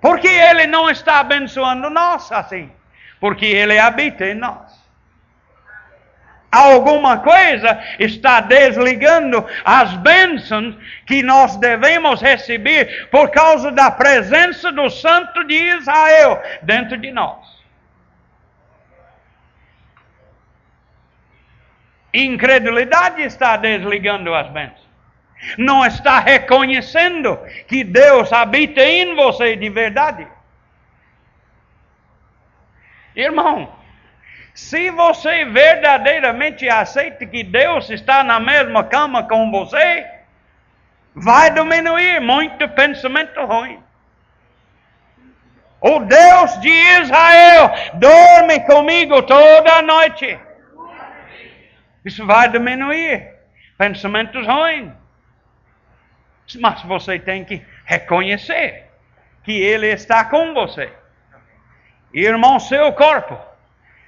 Porque 0.00 0.28
ele 0.28 0.66
não 0.66 0.88
está 0.88 1.20
abençoando 1.20 1.90
nós 1.90 2.30
assim? 2.30 2.70
Porque 3.20 3.46
ele 3.46 3.78
habita 3.78 4.24
em 4.26 4.34
nós. 4.34 4.74
alguma 6.52 7.18
coisa 7.18 7.78
está 7.98 8.40
desligando 8.40 9.44
as 9.62 9.92
bênçãos 9.96 10.74
que 11.06 11.22
nós 11.22 11.56
devemos 11.56 12.22
receber 12.22 13.08
por 13.10 13.30
causa 13.30 13.70
da 13.72 13.90
presença 13.90 14.72
do 14.72 14.88
Santo 14.88 15.44
de 15.44 15.54
Israel 15.54 16.42
dentro 16.62 16.96
de 16.96 17.10
nós. 17.10 17.55
Incredulidade 22.16 23.22
está 23.22 23.58
desligando 23.58 24.34
as 24.34 24.48
bênçãos. 24.48 24.86
Não 25.58 25.84
está 25.84 26.18
reconhecendo 26.18 27.38
que 27.68 27.84
Deus 27.84 28.32
habita 28.32 28.80
em 28.80 29.14
você 29.14 29.54
de 29.54 29.68
verdade. 29.68 30.26
Irmão, 33.14 33.70
se 34.54 34.90
você 34.90 35.44
verdadeiramente 35.44 36.66
aceita 36.66 37.26
que 37.26 37.44
Deus 37.44 37.90
está 37.90 38.24
na 38.24 38.40
mesma 38.40 38.82
cama 38.84 39.22
com 39.24 39.50
você, 39.50 40.06
vai 41.14 41.50
diminuir 41.50 42.20
muito 42.22 42.66
pensamento 42.70 43.44
ruim. 43.44 43.78
O 45.82 46.00
Deus 46.00 46.60
de 46.62 46.70
Israel 46.70 47.70
dorme 47.94 48.60
comigo 48.60 49.22
toda 49.22 49.82
noite. 49.82 50.45
Isso 52.06 52.24
vai 52.24 52.48
diminuir 52.48 53.34
pensamentos 53.76 54.46
ruins. 54.46 54.92
Mas 56.60 56.80
você 56.82 57.18
tem 57.18 57.44
que 57.44 57.60
reconhecer 57.84 58.84
que 59.42 59.50
Ele 59.50 59.88
está 59.88 60.24
com 60.24 60.54
você. 60.54 60.92
Irmão, 62.14 62.60
seu 62.60 62.92
corpo 62.92 63.36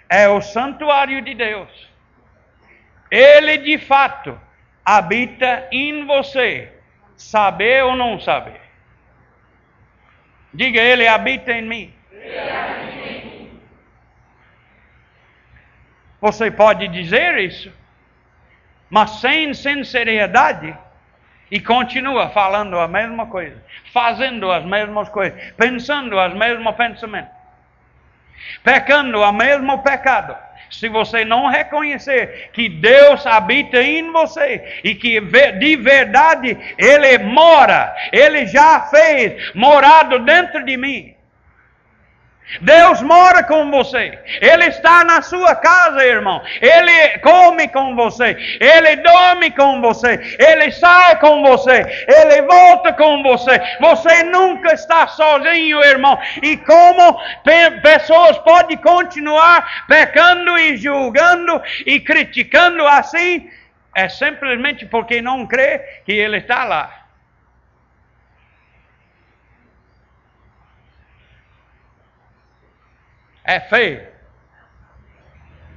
é 0.09 0.29
o 0.29 0.41
santuário 0.41 1.21
de 1.21 1.35
Deus. 1.35 1.69
Ele 3.11 3.59
de 3.59 3.79
fato 3.79 4.41
habita 4.85 5.67
em 5.73 6.07
você, 6.07 6.73
saber 7.17 7.83
ou 7.83 7.97
não 7.97 8.21
saber. 8.21 8.61
Diga, 10.55 10.81
Ele 10.81 11.09
habita 11.09 11.53
em 11.53 11.63
mim. 11.63 11.95
Você 16.21 16.51
pode 16.51 16.87
dizer 16.89 17.39
isso, 17.39 17.73
mas 18.91 19.21
sem 19.21 19.53
sinceridade 19.55 20.77
e 21.51 21.61
continua 21.61 22.29
falando 22.31 22.79
a 22.79 22.87
mesma 22.87 23.27
coisa, 23.27 23.63
fazendo 23.93 24.51
as 24.51 24.65
mesmas 24.65 25.09
coisas, 25.09 25.39
pensando 25.57 26.17
os 26.19 26.35
mesmos 26.35 26.75
pensamentos 26.75 27.39
pecando 28.63 29.21
o 29.21 29.33
mesmo 29.33 29.79
pecado. 29.83 30.37
Se 30.71 30.89
você 30.89 31.25
não 31.25 31.47
reconhecer 31.47 32.51
que 32.53 32.69
Deus 32.69 33.27
habita 33.27 33.81
em 33.81 34.13
você 34.13 34.81
e 34.85 34.95
que 34.95 35.19
de 35.21 35.77
verdade 35.77 36.57
Ele 36.77 37.19
mora, 37.19 37.95
Ele 38.13 38.47
já 38.47 38.83
fez 38.83 39.55
morado 39.55 40.19
dentro 40.21 40.65
de 40.65 40.77
mim. 40.77 41.15
Deus 42.61 43.03
mora 43.03 43.43
com 43.43 43.71
você. 43.71 44.19
Ele 44.41 44.67
está 44.67 45.05
na 45.05 45.21
sua 45.23 45.55
casa, 45.55 46.05
irmão. 46.05 46.43
Ele 46.61 47.19
come 47.19 47.69
com 47.69 47.95
você. 47.95 48.37
Ele 48.61 48.97
dorme 48.97 49.51
com 49.51 49.81
você. 49.81 50.37
Ele 50.39 50.73
sai 50.73 51.19
com 51.19 51.43
você. 51.43 52.07
Ele 52.09 52.43
volta 52.43 52.93
com 52.93 53.23
você. 53.23 53.61
Você 53.81 54.23
nunca 54.25 54.73
está 54.73 55.07
sozinho, 55.09 55.85
irmão. 55.85 56.19
E 56.43 56.57
como 56.57 57.21
pessoas 57.83 58.39
podem 58.39 58.77
continuar 58.79 59.87
pecando 59.87 60.59
e 60.59 60.77
julgando 60.77 61.61
e 61.87 62.01
criticando 62.01 62.87
assim? 62.87 63.51
É 63.95 64.09
simplesmente 64.09 64.87
porque 64.87 65.21
não 65.21 65.47
crê 65.47 65.81
que 66.07 66.13
Ele 66.13 66.39
está 66.39 66.65
lá. 66.65 67.08
É 73.49 73.61
fé. 73.61 74.11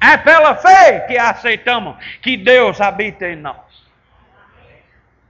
É 0.02 0.18
pela 0.18 0.56
fé 0.56 1.06
que 1.08 1.18
aceitamos 1.18 1.96
que 2.22 2.36
Deus 2.36 2.82
habita 2.82 3.30
em 3.30 3.38
nós. 3.38 3.56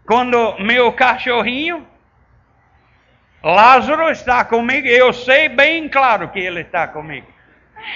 Quando 0.08 0.58
meu 0.58 0.92
cachorrinho, 0.92 1.88
Lázaro, 3.44 4.10
está 4.10 4.44
comigo, 4.44 4.88
eu 4.88 5.14
sei 5.14 5.50
bem 5.50 5.88
claro 5.88 6.30
que 6.30 6.40
ele 6.40 6.62
está 6.62 6.88
comigo. 6.88 7.28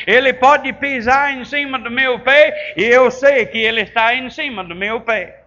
Ele 0.06 0.32
pode 0.32 0.72
pisar 0.74 1.32
em 1.32 1.44
cima 1.44 1.80
do 1.80 1.90
meu 1.90 2.20
pé 2.20 2.76
e 2.78 2.84
eu 2.84 3.10
sei 3.10 3.48
que 3.48 3.58
ele 3.58 3.82
está 3.82 4.14
em 4.14 4.30
cima 4.30 4.64
do 4.64 4.76
meu 4.76 5.02
pé. 5.02 5.45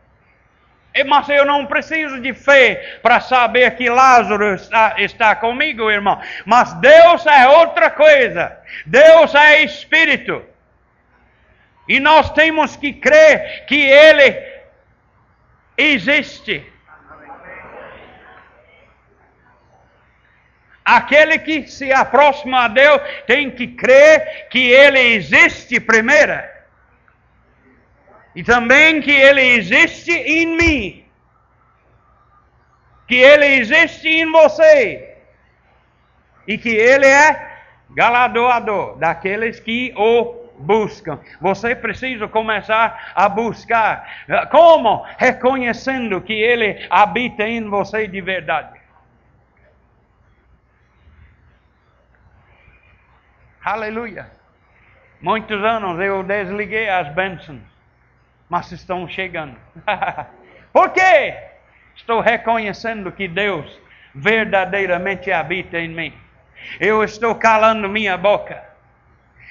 Mas 1.07 1.29
eu 1.29 1.45
não 1.45 1.67
preciso 1.67 2.21
de 2.21 2.35
fé 2.35 2.99
para 3.03 3.21
saber 3.21 3.77
que 3.77 3.89
Lázaro 3.89 4.55
está, 4.55 4.95
está 4.99 5.37
comigo, 5.37 5.91
irmão. 5.91 6.21
Mas 6.45 6.73
Deus 6.75 7.25
é 7.27 7.47
outra 7.47 7.91
coisa. 7.91 8.57
Deus 8.85 9.35
é 9.35 9.63
Espírito. 9.63 10.45
E 11.89 12.01
nós 12.01 12.31
temos 12.31 12.77
que 12.77 12.93
crer 12.93 13.65
que 13.67 13.81
Ele 13.81 14.43
existe. 15.77 16.67
Aquele 20.85 21.39
que 21.39 21.67
se 21.67 21.93
aproxima 21.93 22.65
a 22.65 22.69
Deus 22.69 23.01
tem 23.27 23.51
que 23.51 23.69
crer 23.69 24.49
que 24.51 24.71
Ele 24.71 24.99
existe 24.99 25.79
primeiro 25.79 26.58
e 28.35 28.43
também 28.43 29.01
que 29.01 29.11
Ele 29.11 29.41
existe 29.41 30.13
em 30.13 30.57
mim, 30.57 31.05
que 33.07 33.17
Ele 33.17 33.47
existe 33.47 34.09
em 34.09 34.31
você, 34.31 35.17
e 36.47 36.57
que 36.57 36.71
Ele 36.71 37.07
é 37.07 37.49
galardoador 37.91 38.97
daqueles 38.99 39.59
que 39.61 39.93
o 39.97 40.49
buscam. 40.59 41.19
Você 41.41 41.75
precisa 41.75 42.29
começar 42.29 43.13
a 43.15 43.29
buscar. 43.29 44.27
Como? 44.51 45.05
Reconhecendo 45.17 46.21
que 46.21 46.33
Ele 46.33 46.87
habita 46.91 47.45
em 47.45 47.69
você 47.69 48.07
de 48.07 48.21
verdade. 48.21 48.79
Aleluia. 53.65 54.31
Muitos 55.21 55.63
anos 55.63 56.01
eu 56.01 56.23
desliguei 56.23 56.89
as 56.89 57.13
bênçãos 57.15 57.78
mas 58.49 58.73
estão 58.73 59.09
chegando. 59.09 59.57
Por 60.73 60.91
quê? 60.91 61.37
Estou 61.97 62.21
reconhecendo 62.21 63.13
que 63.13 63.27
Deus 63.29 63.67
verdadeiramente 64.15 65.31
habita 65.31 65.79
em 65.79 65.89
mim. 65.89 66.15
Eu 66.81 67.03
estou 67.03 67.35
calando 67.35 67.89
minha 67.89 68.17
boca. 68.17 68.69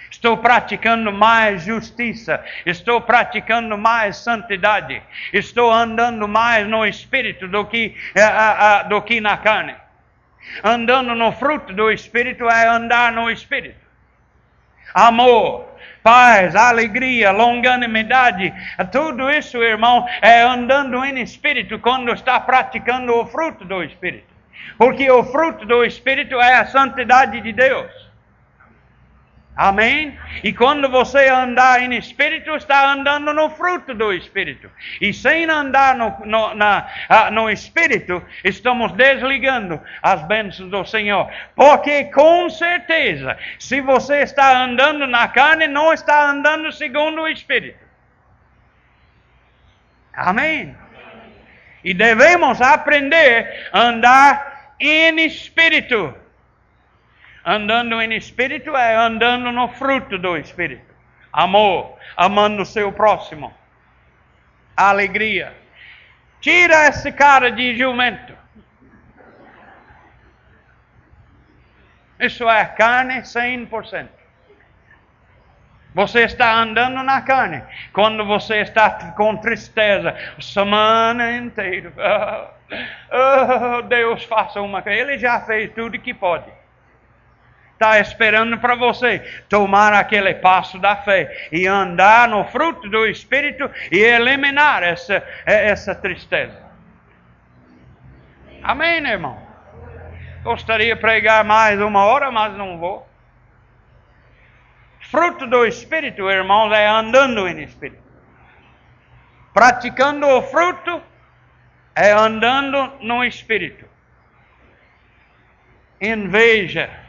Estou 0.10 0.38
praticando 0.38 1.12
mais 1.12 1.64
justiça, 1.64 2.44
estou 2.66 3.02
praticando 3.02 3.78
mais 3.78 4.16
santidade, 4.18 5.04
estou 5.34 5.72
andando 5.72 6.28
mais 6.28 6.66
no 6.66 6.86
espírito 6.86 7.48
do 7.48 7.66
que, 7.66 7.94
uh, 8.16 8.86
uh, 8.86 8.90
do 8.90 9.02
que 9.02 9.20
na 9.20 9.36
carne. 9.38 9.76
Andando 10.64 11.14
no 11.14 11.32
fruto 11.34 11.74
do 11.74 11.92
espírito 11.92 12.50
é 12.50 12.68
andar 12.68 13.12
no 13.12 13.30
espírito. 13.30 13.87
Amor, 14.94 15.66
paz, 16.02 16.56
alegria, 16.56 17.32
longanimidade, 17.32 18.54
tudo 18.92 19.30
isso, 19.30 19.62
irmão, 19.62 20.08
é 20.22 20.42
andando 20.42 21.04
em 21.04 21.22
espírito 21.22 21.78
quando 21.80 22.14
está 22.14 22.40
praticando 22.40 23.14
o 23.14 23.26
fruto 23.26 23.66
do 23.66 23.84
espírito. 23.84 24.28
Porque 24.78 25.10
o 25.10 25.24
fruto 25.24 25.66
do 25.66 25.84
espírito 25.84 26.36
é 26.40 26.56
a 26.56 26.66
santidade 26.66 27.42
de 27.42 27.52
Deus. 27.52 28.07
Amém? 29.58 30.16
E 30.44 30.54
quando 30.54 30.88
você 30.88 31.28
andar 31.30 31.82
em 31.82 31.98
espírito, 31.98 32.56
está 32.56 32.94
andando 32.94 33.34
no 33.34 33.50
fruto 33.50 33.92
do 33.96 34.14
espírito. 34.14 34.70
E 35.02 35.12
sem 35.12 35.46
andar 35.46 35.96
no, 35.96 36.16
no, 36.26 36.54
na, 36.54 36.88
ah, 37.10 37.32
no 37.32 37.50
espírito, 37.50 38.24
estamos 38.44 38.92
desligando 38.92 39.82
as 40.04 40.22
bênçãos 40.28 40.70
do 40.70 40.86
Senhor. 40.86 41.28
Porque 41.56 42.04
com 42.06 42.48
certeza, 42.52 43.36
se 43.58 43.82
você 43.82 44.22
está 44.22 44.64
andando 44.64 45.08
na 45.08 45.28
carne, 45.28 45.66
não 45.66 45.92
está 45.92 46.30
andando 46.30 46.72
segundo 46.72 47.22
o 47.22 47.28
espírito. 47.28 47.84
Amém? 50.14 50.78
E 51.84 51.96
devemos 51.96 52.62
aprender 52.62 53.70
a 53.74 53.82
andar 53.82 54.76
em 54.80 55.20
espírito. 55.26 56.14
Andando 57.50 58.02
em 58.02 58.14
espírito 58.14 58.76
é 58.76 58.94
andando 58.94 59.54
no 59.54 59.70
fruto 59.70 60.18
do 60.18 60.36
espírito. 60.36 60.94
Amor, 61.32 61.98
amando 62.18 62.64
o 62.64 62.66
seu 62.66 62.92
próximo. 62.92 63.54
Alegria. 64.76 65.56
Tira 66.42 66.90
esse 66.90 67.10
cara 67.10 67.50
de 67.50 67.74
jumento. 67.78 68.34
Isso 72.20 72.50
é 72.50 72.66
carne 72.66 73.22
100%. 73.22 74.10
Você 75.94 76.26
está 76.26 76.54
andando 76.54 77.02
na 77.02 77.22
carne. 77.22 77.64
Quando 77.94 78.26
você 78.26 78.58
está 78.58 79.14
com 79.14 79.38
tristeza, 79.38 80.14
semana 80.42 81.32
inteira. 81.32 81.94
Oh, 83.10 83.82
Deus 83.84 84.26
faça 84.26 84.60
uma 84.60 84.82
coisa. 84.82 85.00
Ele 85.00 85.18
já 85.18 85.40
fez 85.40 85.72
tudo 85.74 85.98
que 85.98 86.14
pode. 86.14 86.52
Está 87.78 88.00
esperando 88.00 88.58
para 88.58 88.74
você 88.74 89.20
tomar 89.48 89.94
aquele 89.94 90.34
passo 90.34 90.80
da 90.80 90.96
fé 90.96 91.48
e 91.52 91.68
andar 91.68 92.28
no 92.28 92.44
fruto 92.46 92.90
do 92.90 93.06
Espírito 93.06 93.70
e 93.92 94.00
eliminar 94.00 94.82
essa, 94.82 95.24
essa 95.46 95.94
tristeza. 95.94 96.58
Amém, 98.64 99.06
irmão? 99.06 99.40
Gostaria 100.42 100.96
de 100.96 101.00
pregar 101.00 101.46
mais 101.46 101.80
uma 101.80 102.04
hora, 102.04 102.32
mas 102.32 102.52
não 102.54 102.80
vou. 102.80 103.08
Fruto 105.12 105.46
do 105.46 105.64
Espírito, 105.64 106.28
irmãos, 106.32 106.72
é 106.74 106.88
andando 106.88 107.48
em 107.48 107.62
Espírito. 107.62 108.02
Praticando 109.54 110.26
o 110.26 110.42
fruto 110.42 111.00
é 111.96 112.12
andando 112.12 112.92
no 113.02 113.24
Espírito. 113.24 113.86
Inveja, 116.02 117.06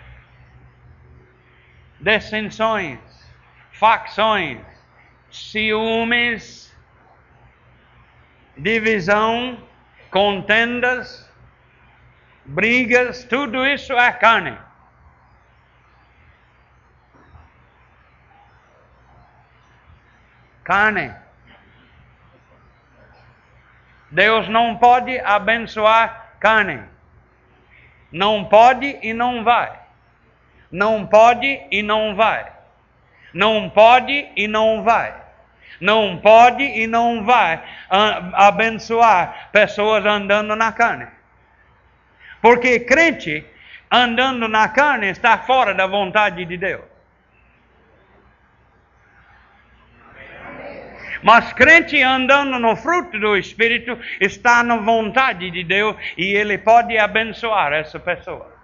dissensões, 2.00 2.98
facções, 3.72 4.60
ciúmes, 5.30 6.74
divisão, 8.56 9.58
contendas, 10.10 11.30
brigas, 12.44 13.24
tudo 13.24 13.66
isso 13.66 13.92
é 13.92 14.12
carne. 14.12 14.58
carne. 20.68 21.14
Deus 24.10 24.46
não 24.50 24.76
pode 24.76 25.18
abençoar 25.20 26.34
carne. 26.38 26.82
Não 28.12 28.44
pode 28.44 28.98
e 29.02 29.14
não 29.14 29.42
vai. 29.42 29.77
Não 30.70 31.06
pode 31.06 31.60
e 31.70 31.82
não 31.82 32.14
vai. 32.14 32.46
Não 33.32 33.70
pode 33.70 34.28
e 34.36 34.46
não 34.46 34.82
vai. 34.82 35.14
Não 35.80 36.18
pode 36.18 36.64
e 36.64 36.86
não 36.86 37.24
vai 37.24 37.62
abençoar 38.34 39.48
pessoas 39.52 40.04
andando 40.04 40.56
na 40.56 40.72
carne. 40.72 41.06
Porque 42.40 42.80
crente 42.80 43.44
andando 43.90 44.48
na 44.48 44.68
carne 44.68 45.08
está 45.08 45.38
fora 45.38 45.74
da 45.74 45.86
vontade 45.86 46.44
de 46.44 46.56
Deus. 46.56 46.84
Mas 51.22 51.52
crente 51.52 52.00
andando 52.00 52.58
no 52.58 52.76
fruto 52.76 53.18
do 53.18 53.36
Espírito 53.36 53.98
está 54.20 54.62
na 54.62 54.76
vontade 54.76 55.50
de 55.50 55.64
Deus 55.64 55.96
e 56.16 56.24
ele 56.26 56.58
pode 56.58 56.96
abençoar 56.96 57.72
essa 57.72 57.98
pessoa. 57.98 58.56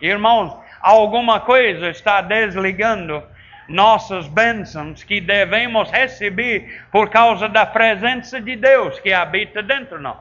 Irmãos, 0.00 0.65
alguma 0.86 1.40
coisa 1.40 1.88
está 1.90 2.20
desligando 2.20 3.20
nossas 3.68 4.28
bênçãos 4.28 5.02
que 5.02 5.20
devemos 5.20 5.90
receber 5.90 6.84
por 6.92 7.10
causa 7.10 7.48
da 7.48 7.66
presença 7.66 8.40
de 8.40 8.54
Deus 8.54 9.00
que 9.00 9.12
habita 9.12 9.62
dentro 9.62 9.96
de 9.96 10.04
nós. 10.04 10.18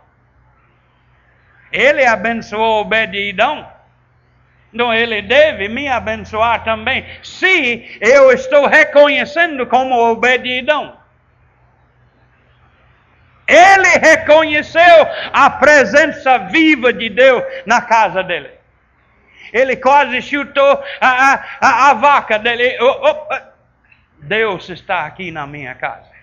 Ele 1.72 2.04
abençoou 2.04 2.82
Obed-Edom. 2.82 3.64
Então 4.74 4.92
ele 4.92 5.22
deve 5.22 5.70
me 5.70 5.88
abençoar 5.88 6.64
também, 6.64 7.06
se 7.22 7.98
eu 8.02 8.32
estou 8.32 8.66
reconhecendo 8.66 9.68
como 9.68 9.96
Obed-Edom. 10.12 10.96
Ele 13.48 14.00
reconheceu 14.02 15.08
a 15.32 15.48
presença 15.52 16.40
viva 16.40 16.92
de 16.92 17.10
Deus 17.10 17.44
na 17.68 17.82
casa 17.82 18.24
dele. 18.24 18.65
Ele 19.54 19.76
quase 19.76 20.22
chutou 20.22 20.84
a, 21.00 21.34
a, 21.34 21.46
a, 21.62 21.90
a 21.90 21.94
vaca 21.94 22.40
dele. 22.40 22.78
Oh, 22.82 23.08
oh, 23.10 23.38
Deus 24.20 24.70
está 24.70 25.06
aqui 25.06 25.32
na 25.32 25.46
minha 25.46 25.76
casa. 25.76 26.16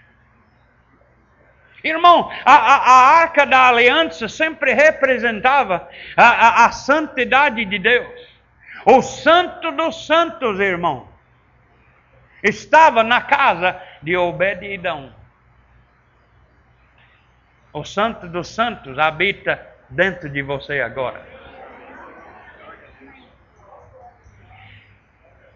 Irmão, 1.84 2.30
a, 2.44 2.54
a, 2.54 2.76
a, 2.76 3.20
arca 3.20 3.44
da 3.44 3.68
aliança 3.68 4.28
sempre 4.28 4.72
representava 4.72 5.88
a, 6.16 6.24
a, 6.24 6.66
a 6.66 6.72
santidade 6.72 7.64
de 7.64 7.78
Deus. 7.78 8.32
O 8.84 9.02
santo 9.02 9.72
dos 9.72 10.06
santos, 10.06 10.60
irmão, 10.60 11.08
estava 12.42 13.02
na 13.02 13.20
casa 13.20 13.80
de 14.02 14.16
Obed-Edom. 14.16 15.10
O 17.72 17.84
Santo 17.84 18.28
dos 18.28 18.48
Santos 18.48 18.98
habita 18.98 19.66
dentro 19.88 20.28
de 20.28 20.42
você 20.42 20.80
agora. 20.80 21.24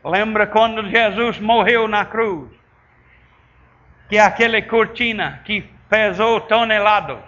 Lembra 0.07 0.47
quando 0.47 0.89
Jesus 0.89 1.41
morreu 1.41 1.89
na 1.89 2.05
cruz? 2.05 2.49
Que 4.09 4.21
aquele 4.21 4.63
cortina 4.63 5.41
que 5.45 5.63
pesou 5.91 6.41
toneladas 6.43 7.19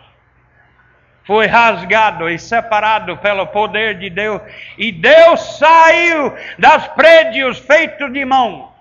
foi 1.24 1.48
rasgado 1.48 2.30
e 2.30 2.38
separado 2.38 3.16
pelo 3.18 3.48
poder 3.48 3.98
de 3.98 4.08
Deus, 4.08 4.40
e 4.78 4.92
Deus 4.92 5.58
saiu 5.58 6.32
das 6.56 6.86
prédios 6.88 7.58
feitos 7.58 8.12
de 8.12 8.24
mão 8.24 8.72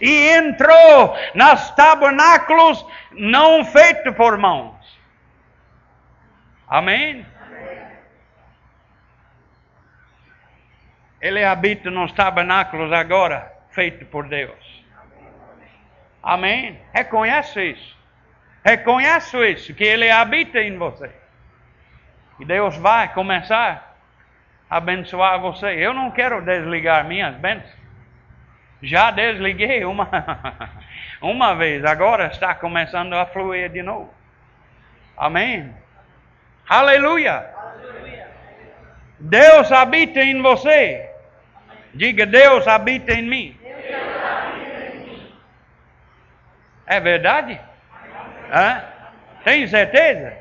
e 0.00 0.28
entrou 0.28 1.16
nas 1.34 1.74
tabernáculos 1.74 2.86
não 3.10 3.64
feitos 3.64 4.14
por 4.14 4.38
mão. 4.38 4.78
Amém? 6.68 7.26
Ele 11.20 11.44
habita 11.44 11.90
nos 11.90 12.12
tabernáculos 12.12 12.92
agora, 12.92 13.52
feito 13.70 14.06
por 14.06 14.28
Deus. 14.28 14.84
Amém? 16.22 16.80
Reconhece 16.92 17.72
isso. 17.72 17.98
Reconhece 18.64 19.36
isso, 19.50 19.74
que 19.74 19.84
Ele 19.84 20.10
habita 20.10 20.60
em 20.60 20.76
você. 20.76 21.10
E 22.38 22.44
Deus 22.44 22.76
vai 22.76 23.12
começar 23.12 23.96
a 24.68 24.76
abençoar 24.76 25.40
você. 25.40 25.66
Eu 25.66 25.92
não 25.92 26.10
quero 26.10 26.42
desligar 26.42 27.04
minhas 27.04 27.34
bênçãos. 27.36 27.80
Já 28.82 29.10
desliguei 29.10 29.84
uma, 29.84 30.08
uma 31.20 31.54
vez, 31.54 31.84
agora 31.84 32.28
está 32.28 32.54
começando 32.54 33.12
a 33.12 33.26
fluir 33.26 33.70
de 33.70 33.82
novo. 33.82 34.12
Amém? 35.16 35.74
Aleluia. 36.66 37.46
Deus 39.18 39.70
habita 39.70 40.20
em 40.20 40.40
você. 40.40 41.09
Diga, 41.94 42.26
Deus 42.26 42.66
habita 42.68 43.12
em 43.12 43.22
mim. 43.22 43.56
É 46.86 47.00
verdade? 47.00 47.60
Hã? 48.52 48.84
Tem 49.44 49.66
certeza? 49.66 50.36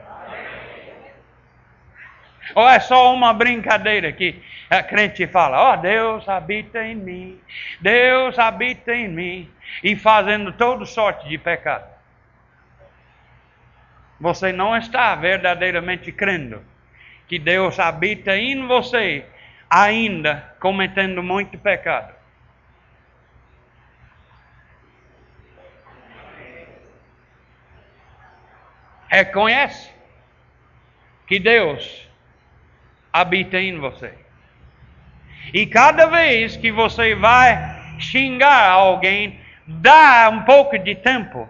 Ou 2.56 2.68
é 2.68 2.80
só 2.80 3.14
uma 3.14 3.34
brincadeira 3.34 4.12
que 4.12 4.42
a 4.70 4.82
crente 4.82 5.28
fala, 5.28 5.62
ó, 5.62 5.74
oh, 5.74 5.78
Deus 5.78 6.28
habita 6.28 6.84
em 6.84 6.96
mim, 6.96 7.40
Deus 7.80 8.38
habita 8.40 8.94
em 8.94 9.08
mim, 9.08 9.52
e 9.84 9.96
fazendo 9.96 10.52
toda 10.54 10.86
sorte 10.86 11.28
de 11.28 11.38
pecado 11.38 12.00
você 14.20 14.52
não 14.52 14.76
está 14.76 15.16
verdadeiramente 15.16 16.12
crendo 16.12 16.62
que 17.28 17.40
Deus 17.40 17.80
habita 17.80 18.36
em 18.36 18.68
você, 18.68 19.24
ainda 19.70 20.56
cometendo 20.60 21.22
muito 21.22 21.58
pecado. 21.58 22.14
Reconhece 29.08 29.92
que 31.28 31.40
Deus 31.40 32.08
habita 33.12 33.60
em 33.60 33.78
você. 33.80 34.14
E 35.54 35.66
cada 35.66 36.08
vez 36.08 36.56
que 36.58 36.72
você 36.72 37.16
vai 37.16 37.98
xingar 38.00 38.70
alguém, 38.70 39.40
dá 39.66 40.30
um 40.32 40.44
pouco 40.44 40.78
de 40.78 40.96
tempo 40.96 41.50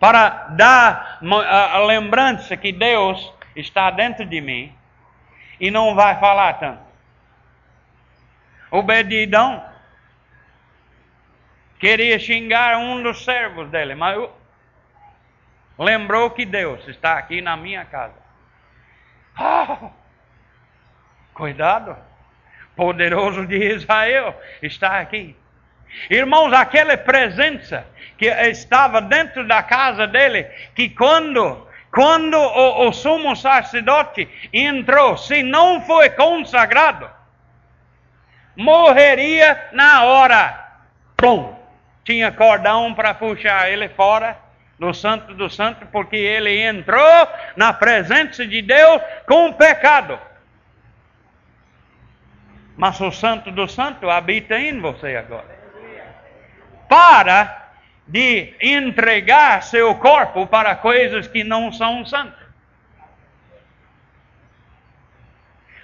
para 0.00 0.48
dar 0.50 1.18
a 1.22 1.78
lembrança 1.78 2.56
que 2.56 2.72
Deus 2.72 3.32
está 3.54 3.90
dentro 3.90 4.24
de 4.24 4.40
mim 4.40 4.72
e 5.60 5.70
não 5.70 5.94
vai 5.94 6.18
falar 6.18 6.54
tanto. 6.54 6.91
Obedidão 8.72 9.62
queria 11.78 12.18
xingar 12.18 12.78
um 12.78 13.02
dos 13.02 13.22
servos 13.22 13.68
dele, 13.68 13.94
mas 13.94 14.18
lembrou 15.78 16.30
que 16.30 16.46
Deus 16.46 16.88
está 16.88 17.18
aqui 17.18 17.42
na 17.42 17.54
minha 17.54 17.84
casa. 17.84 18.14
Oh, 19.38 19.90
cuidado, 21.34 21.94
poderoso 22.74 23.46
de 23.46 23.56
Israel 23.56 24.40
está 24.62 25.00
aqui. 25.00 25.36
Irmãos, 26.08 26.54
aquela 26.54 26.96
presença 26.96 27.86
que 28.16 28.24
estava 28.24 29.02
dentro 29.02 29.46
da 29.46 29.62
casa 29.62 30.06
dele, 30.06 30.44
que 30.74 30.88
quando, 30.88 31.68
quando 31.90 32.38
o, 32.38 32.88
o 32.88 32.92
sumo 32.94 33.36
sacerdote 33.36 34.26
entrou, 34.50 35.18
se 35.18 35.42
não 35.42 35.82
foi 35.82 36.08
consagrado, 36.08 37.20
morreria 38.56 39.68
na 39.72 40.04
hora. 40.04 40.58
Pum! 41.16 41.54
Tinha 42.04 42.32
cordão 42.32 42.92
para 42.94 43.14
puxar 43.14 43.70
ele 43.70 43.88
fora 43.90 44.36
do 44.78 44.92
Santo 44.92 45.34
do 45.34 45.48
Santo, 45.48 45.86
porque 45.86 46.16
ele 46.16 46.60
entrou 46.60 47.28
na 47.56 47.72
presença 47.72 48.44
de 48.44 48.60
Deus 48.60 49.00
com 49.26 49.52
pecado. 49.52 50.18
Mas 52.76 53.00
o 53.00 53.12
Santo 53.12 53.52
do 53.52 53.68
Santo 53.68 54.10
habita 54.10 54.58
em 54.58 54.80
você 54.80 55.16
agora. 55.16 55.62
Para 56.88 57.70
de 58.08 58.54
entregar 58.60 59.62
seu 59.62 59.94
corpo 59.94 60.46
para 60.46 60.74
coisas 60.74 61.28
que 61.28 61.44
não 61.44 61.72
são 61.72 62.04
santas. 62.04 62.42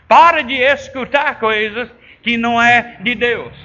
Para 0.09 0.43
de 0.43 0.55
escutar 0.55 1.39
coisas 1.39 1.89
que 2.29 2.37
não 2.37 2.61
é 2.61 2.99
de 3.01 3.15
Deus. 3.15 3.57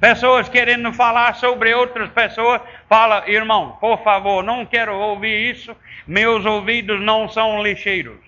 Pessoas 0.00 0.48
querendo 0.48 0.92
falar 0.92 1.34
sobre 1.34 1.74
outras 1.74 2.08
pessoas, 2.10 2.60
fala, 2.88 3.28
irmão, 3.28 3.76
por 3.80 4.04
favor, 4.04 4.40
não 4.44 4.64
quero 4.64 4.96
ouvir 4.96 5.50
isso, 5.50 5.76
meus 6.06 6.46
ouvidos 6.46 7.00
não 7.00 7.28
são 7.28 7.60
lixeiros. 7.60 8.20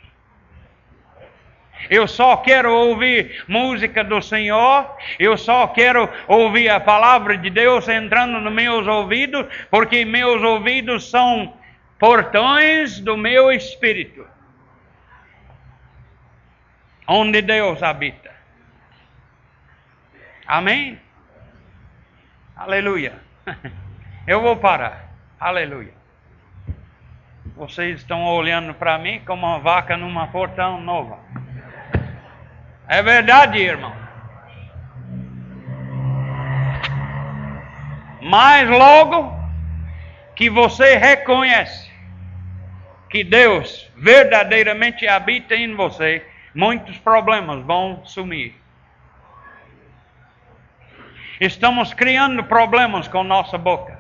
Eu 1.88 2.08
só 2.08 2.38
quero 2.38 2.74
ouvir 2.74 3.44
música 3.46 4.02
do 4.02 4.20
Senhor, 4.20 4.90
eu 5.20 5.38
só 5.38 5.68
quero 5.68 6.08
ouvir 6.26 6.68
a 6.68 6.80
palavra 6.80 7.38
de 7.38 7.48
Deus 7.48 7.88
entrando 7.88 8.40
nos 8.40 8.52
meus 8.52 8.88
ouvidos, 8.88 9.46
porque 9.70 10.04
meus 10.04 10.42
ouvidos 10.42 11.08
são 11.08 11.54
portões 11.96 12.98
do 12.98 13.16
meu 13.16 13.52
espírito, 13.52 14.26
onde 17.06 17.40
Deus 17.40 17.80
habita. 17.84 18.35
Amém? 20.46 20.98
Aleluia. 22.56 23.20
Eu 24.26 24.40
vou 24.40 24.56
parar. 24.56 25.10
Aleluia. 25.40 25.92
Vocês 27.56 28.00
estão 28.00 28.24
olhando 28.24 28.72
para 28.74 28.98
mim 28.98 29.20
como 29.26 29.46
uma 29.46 29.58
vaca 29.58 29.96
numa 29.96 30.28
portão 30.28 30.80
nova. 30.80 31.18
É 32.86 33.02
verdade, 33.02 33.58
irmão. 33.58 33.94
Mas 38.22 38.68
logo 38.68 39.34
que 40.34 40.48
você 40.50 40.96
reconhece 40.96 41.90
que 43.08 43.24
Deus 43.24 43.90
verdadeiramente 43.96 45.08
habita 45.08 45.54
em 45.54 45.74
você, 45.74 46.24
muitos 46.54 46.98
problemas 46.98 47.64
vão 47.64 48.04
sumir. 48.04 48.54
Estamos 51.40 51.92
criando 51.92 52.44
problemas 52.44 53.08
com 53.08 53.22
nossa 53.22 53.58
boca. 53.58 53.98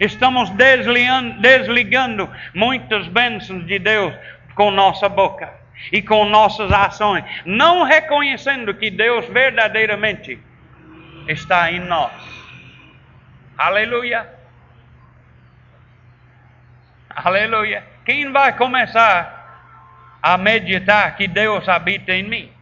Estamos 0.00 0.48
desligando, 0.50 1.40
desligando 1.40 2.30
muitas 2.54 3.06
bênçãos 3.08 3.66
de 3.66 3.78
Deus 3.78 4.14
com 4.54 4.70
nossa 4.70 5.08
boca 5.08 5.52
e 5.92 6.02
com 6.02 6.24
nossas 6.24 6.70
ações, 6.72 7.24
não 7.44 7.84
reconhecendo 7.84 8.74
que 8.74 8.90
Deus 8.90 9.26
verdadeiramente 9.26 10.38
está 11.26 11.70
em 11.70 11.80
nós. 11.80 12.12
Aleluia. 13.56 14.28
Aleluia. 17.08 17.84
Quem 18.04 18.30
vai 18.32 18.56
começar 18.56 19.38
a 20.22 20.38
meditar 20.38 21.16
que 21.16 21.26
Deus 21.26 21.68
habita 21.68 22.12
em 22.12 22.22
mim? 22.22 22.52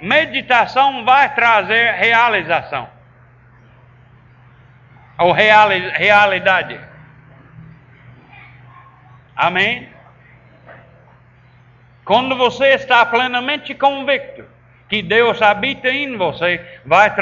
Meditação 0.00 1.04
vai 1.04 1.34
trazer 1.34 1.94
realização. 1.94 2.88
Ou 5.18 5.32
reali 5.32 5.90
realidade. 5.90 6.78
Amém? 9.34 9.88
Quando 12.04 12.36
você 12.36 12.68
está 12.74 13.04
plenamente 13.04 13.74
convicto 13.74 14.44
que 14.88 15.02
Deus 15.02 15.42
habita 15.42 15.88
em 15.88 16.16
você, 16.16 16.80
vai 16.84 17.12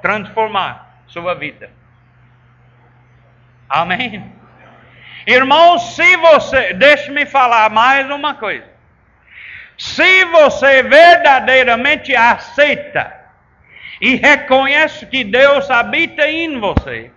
transformar 0.00 1.02
sua 1.08 1.34
vida. 1.34 1.70
Amém? 3.68 4.32
Irmãos, 5.26 5.94
se 5.94 6.16
você, 6.16 6.74
deixe-me 6.74 7.26
falar 7.26 7.70
mais 7.70 8.08
uma 8.10 8.34
coisa. 8.34 8.71
Se 9.76 10.24
você 10.26 10.82
verdadeiramente 10.82 12.14
aceita 12.14 13.12
e 14.00 14.16
reconhece 14.16 15.06
que 15.06 15.24
Deus 15.24 15.70
habita 15.70 16.28
em 16.28 16.58
você, 16.58 17.10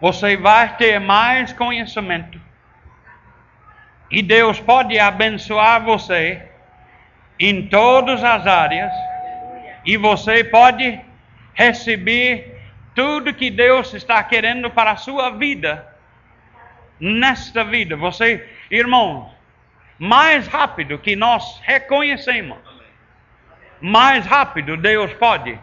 você 0.00 0.36
vai 0.36 0.76
ter 0.76 0.98
mais 0.98 1.52
conhecimento. 1.52 2.40
E 4.10 4.22
Deus 4.22 4.58
pode 4.58 4.98
abençoar 4.98 5.84
você 5.84 6.42
em 7.38 7.68
todas 7.68 8.24
as 8.24 8.46
áreas. 8.46 8.92
E 9.84 9.96
você 9.96 10.42
pode 10.42 11.00
receber 11.54 12.60
tudo 12.94 13.34
que 13.34 13.50
Deus 13.50 13.94
está 13.94 14.22
querendo 14.24 14.70
para 14.70 14.92
a 14.92 14.96
sua 14.96 15.30
vida. 15.30 15.86
Nesta 17.00 17.64
vida, 17.64 17.96
você, 17.96 18.46
irmãos, 18.70 19.34
mais 19.98 20.46
rápido 20.46 20.98
que 20.98 21.16
nós 21.16 21.58
reconhecemos, 21.62 22.58
mais 23.80 24.26
rápido 24.26 24.76
Deus 24.76 25.12
pode 25.14 25.58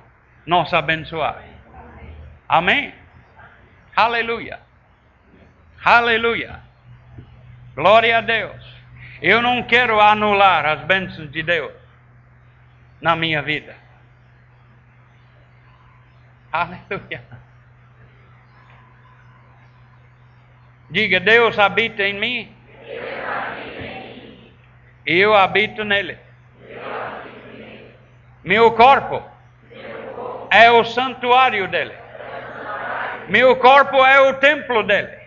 nos 0.46 0.74
abençoar. 0.74 1.44
Amém? 2.50 2.94
Aleluia. 3.96 4.60
Aleluia. 5.84 6.60
Glória 7.76 8.18
a 8.18 8.22
Deus. 8.22 8.66
Eu 9.22 9.42
não 9.42 9.64
quero 9.64 10.00
anular 10.00 10.66
as 10.66 10.82
bênçãos 10.82 11.32
de 11.32 11.44
Deus 11.44 11.74
na 13.02 13.16
minha 13.16 13.42
vida. 13.42 13.76
Aleluia. 16.52 17.37
Diga, 20.90 21.20
Deus 21.20 21.60
habita 21.60 22.04
em 22.04 22.14
mim. 22.14 22.56
E 25.06 25.18
eu 25.20 25.34
habito 25.34 25.84
nele. 25.84 26.18
Meu 28.44 28.72
corpo 28.72 29.24
é 30.50 30.72
o 30.72 30.84
santuário 30.86 31.68
dele. 31.68 31.94
Meu 33.28 33.58
corpo 33.58 33.98
é 34.06 34.22
o 34.22 34.36
templo 34.36 34.84
dele. 34.84 35.18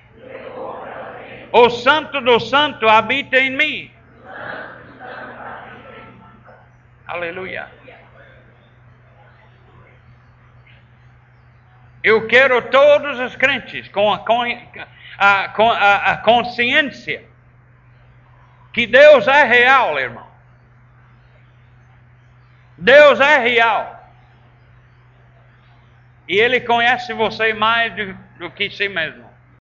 O 1.52 1.68
Santo 1.68 2.20
do 2.20 2.38
Santo 2.40 2.88
habita 2.88 3.36
em 3.38 3.50
mim. 3.50 3.90
Aleluia. 7.06 7.68
Eu 12.02 12.26
quero 12.26 12.62
todos 12.70 13.18
os 13.18 13.36
crentes 13.36 13.88
com 13.88 14.10
a, 14.12 14.24
a, 15.18 15.46
a, 15.46 16.12
a 16.12 16.16
consciência 16.18 17.24
que 18.72 18.86
Deus 18.86 19.26
é 19.26 19.44
real, 19.44 19.98
irmão. 19.98 20.26
Deus 22.76 23.20
é 23.20 23.38
real. 23.38 23.96
E 26.28 26.38
Ele 26.38 26.60
conhece 26.60 27.12
você 27.12 27.52
mais 27.52 27.94
do, 27.94 28.14
do 28.38 28.50
que 28.50 28.70
si 28.70 28.88
mesmo. 28.88 29.29